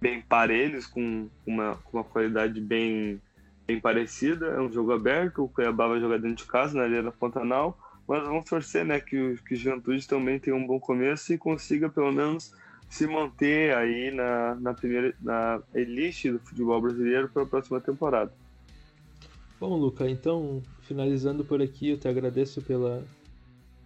bem 0.00 0.20
parelhos, 0.20 0.86
com 0.86 1.28
uma, 1.46 1.76
com 1.76 1.98
uma 1.98 2.04
qualidade 2.04 2.60
bem, 2.60 3.20
bem 3.66 3.78
parecida. 3.78 4.46
É 4.46 4.60
um 4.60 4.72
jogo 4.72 4.92
aberto, 4.92 5.44
o 5.44 5.48
Cuiabá 5.48 5.86
vai 5.86 6.00
jogar 6.00 6.18
dentro 6.18 6.44
de 6.44 6.50
casa, 6.50 6.76
na 6.76 6.84
Arena 6.84 7.12
Pantanal, 7.12 7.78
mas 8.12 8.24
vamos 8.24 8.44
torcer, 8.44 8.84
né, 8.84 9.00
que 9.00 9.16
o, 9.16 9.38
que 9.42 9.56
Juventude 9.56 10.06
também 10.06 10.38
tenha 10.38 10.54
um 10.54 10.66
bom 10.66 10.78
começo 10.78 11.32
e 11.32 11.38
consiga 11.38 11.88
pelo 11.88 12.12
menos 12.12 12.52
se 12.86 13.06
manter 13.06 13.74
aí 13.74 14.10
na, 14.10 14.54
na 14.56 14.74
primeira 14.74 15.14
na 15.18 15.62
elite 15.74 16.30
do 16.30 16.38
futebol 16.38 16.78
brasileiro 16.78 17.30
para 17.30 17.44
a 17.44 17.46
próxima 17.46 17.80
temporada. 17.80 18.30
Bom, 19.58 19.78
Luca, 19.78 20.10
então 20.10 20.62
finalizando 20.82 21.42
por 21.42 21.62
aqui, 21.62 21.88
eu 21.88 21.96
te 21.96 22.06
agradeço 22.06 22.60
pela 22.60 23.02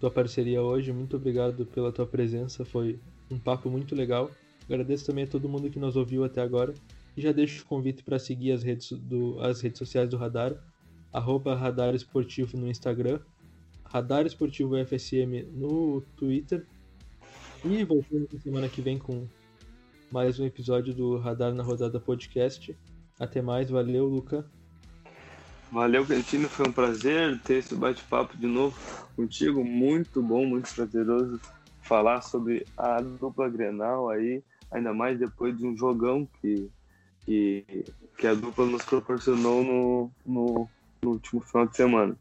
tua 0.01 0.11
parceria 0.11 0.61
hoje. 0.61 0.93
Muito 0.93 1.15
obrigado 1.15 1.65
pela 1.65 1.93
tua 1.93 2.07
presença, 2.07 2.65
foi 2.65 2.99
um 3.31 3.39
papo 3.39 3.71
muito 3.71 3.95
legal. 3.95 4.29
Agradeço 4.69 5.07
também 5.07 5.23
a 5.23 5.29
todo 5.29 5.49
mundo 5.49 5.71
que 5.71 5.79
nos 5.79 5.95
ouviu 5.95 6.25
até 6.25 6.43
agora. 6.43 6.75
E 7.17 7.23
já 7.23 7.31
deixo 7.31 7.63
o 7.63 7.67
convite 7.67 8.03
para 8.03 8.19
seguir 8.19 8.51
as 8.51 8.65
redes, 8.65 8.91
do, 8.91 9.39
as 9.41 9.61
redes 9.61 9.79
sociais 9.79 10.09
do 10.09 10.17
Radar, 10.17 10.53
arroba 11.13 11.55
Radar 11.55 11.95
Esportivo 11.95 12.59
no 12.59 12.69
Instagram, 12.69 13.21
Radar 13.97 14.27
Esportivo 14.27 14.75
FSM 14.85 15.49
no 15.55 16.03
Twitter. 16.19 16.67
E 17.65 17.83
voltamos 17.83 18.31
na 18.31 18.39
semana 18.39 18.69
que 18.69 18.83
vem 18.83 18.99
com 18.99 19.27
mais 20.13 20.39
um 20.39 20.45
episódio 20.45 20.93
do 20.93 21.17
Radar 21.17 21.55
na 21.55 21.63
Rodada 21.63 21.99
Podcast. 21.99 22.77
Até 23.19 23.41
mais, 23.41 23.71
valeu, 23.71 24.05
Luca. 24.05 24.45
Valeu, 25.73 26.05
Cantino, 26.05 26.47
foi 26.47 26.69
um 26.69 26.73
prazer 26.73 27.41
ter 27.41 27.55
esse 27.55 27.75
bate-papo 27.75 28.37
de 28.37 28.47
novo 28.47 28.79
contigo. 29.17 29.65
Muito 29.65 30.23
bom, 30.23 30.45
muito 30.45 30.75
prazeroso 30.75 31.41
falar 31.81 32.21
sobre 32.21 32.67
a 32.77 33.01
dupla 33.01 33.49
Grenal 33.49 34.11
aí, 34.11 34.45
ainda 34.71 34.93
mais 34.93 35.19
depois 35.19 35.57
de 35.57 35.67
um 35.67 35.75
jogão 35.75 36.29
que, 36.43 36.71
que, 37.25 37.65
que 38.19 38.27
a 38.27 38.35
dupla 38.35 38.67
nos 38.67 38.85
proporcionou 38.85 39.65
no, 39.65 40.11
no, 40.27 40.69
no 41.01 41.11
último 41.13 41.41
final 41.41 41.67
de 41.67 41.77
semana. 41.79 42.15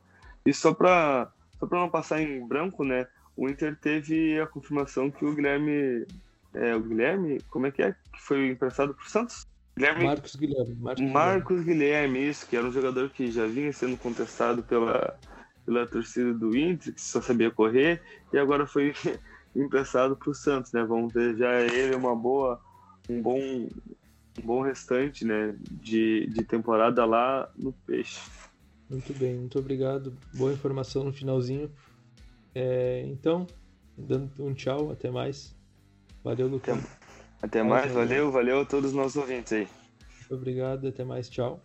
E 0.45 0.53
só 0.53 0.73
para 0.73 1.34
só 1.59 1.67
não 1.71 1.89
passar 1.89 2.21
em 2.21 2.45
branco, 2.45 2.83
né? 2.83 3.07
O 3.35 3.49
Inter 3.49 3.75
teve 3.75 4.39
a 4.39 4.47
confirmação 4.47 5.11
que 5.11 5.25
o 5.25 5.33
Guilherme. 5.33 6.05
É, 6.53 6.73
o 6.73 6.79
Guilherme, 6.79 7.41
como 7.49 7.67
é 7.67 7.71
que 7.71 7.81
é? 7.81 7.91
Que 7.91 8.21
foi 8.21 8.47
emprestado 8.47 8.93
para 8.93 9.05
o 9.05 9.09
Santos? 9.09 9.45
Guilherme, 9.77 10.05
Marcos 10.05 10.35
Guilherme. 10.35 10.75
Marcos, 10.75 11.03
Marcos 11.03 11.63
Guilherme. 11.63 11.73
Guilherme, 11.73 12.29
isso, 12.29 12.47
que 12.47 12.55
era 12.55 12.65
um 12.65 12.71
jogador 12.71 13.09
que 13.09 13.29
já 13.29 13.45
vinha 13.45 13.73
sendo 13.73 13.97
contestado 13.97 14.63
pela, 14.63 15.19
pela 15.65 15.85
torcida 15.85 16.33
do 16.33 16.55
Inter, 16.55 16.93
que 16.93 17.01
só 17.01 17.21
sabia 17.21 17.51
correr, 17.51 18.01
e 18.31 18.37
agora 18.37 18.65
foi 18.65 18.93
emprestado 19.53 20.15
para 20.15 20.29
o 20.29 20.33
Santos, 20.33 20.71
né? 20.71 20.83
Vamos 20.85 21.13
ver 21.13 21.35
já 21.35 21.59
ele 21.59 21.93
uma 21.93 22.15
boa, 22.15 22.61
um 23.09 23.21
bom, 23.21 23.37
um 23.37 24.41
bom 24.41 24.61
restante, 24.61 25.25
né? 25.25 25.53
De, 25.69 26.25
de 26.27 26.43
temporada 26.45 27.03
lá 27.03 27.51
no 27.57 27.73
Peixe. 27.85 28.21
Muito 28.89 29.13
bem, 29.13 29.35
muito 29.35 29.57
obrigado. 29.57 30.15
Boa 30.33 30.53
informação 30.53 31.03
no 31.03 31.13
finalzinho. 31.13 31.71
É, 32.53 33.03
então, 33.07 33.47
dando 33.97 34.31
um 34.39 34.53
tchau, 34.53 34.91
até 34.91 35.09
mais. 35.09 35.55
Valeu, 36.23 36.47
Lucas. 36.47 36.77
Até, 37.41 37.59
até 37.59 37.63
mais, 37.63 37.91
valeu, 37.91 38.31
valeu 38.31 38.61
a 38.61 38.65
todos 38.65 38.91
os 38.91 38.95
nossos 38.95 39.15
ouvintes 39.15 39.53
aí. 39.53 39.67
Muito 40.19 40.35
obrigado, 40.35 40.87
até 40.87 41.03
mais, 41.03 41.29
tchau. 41.29 41.61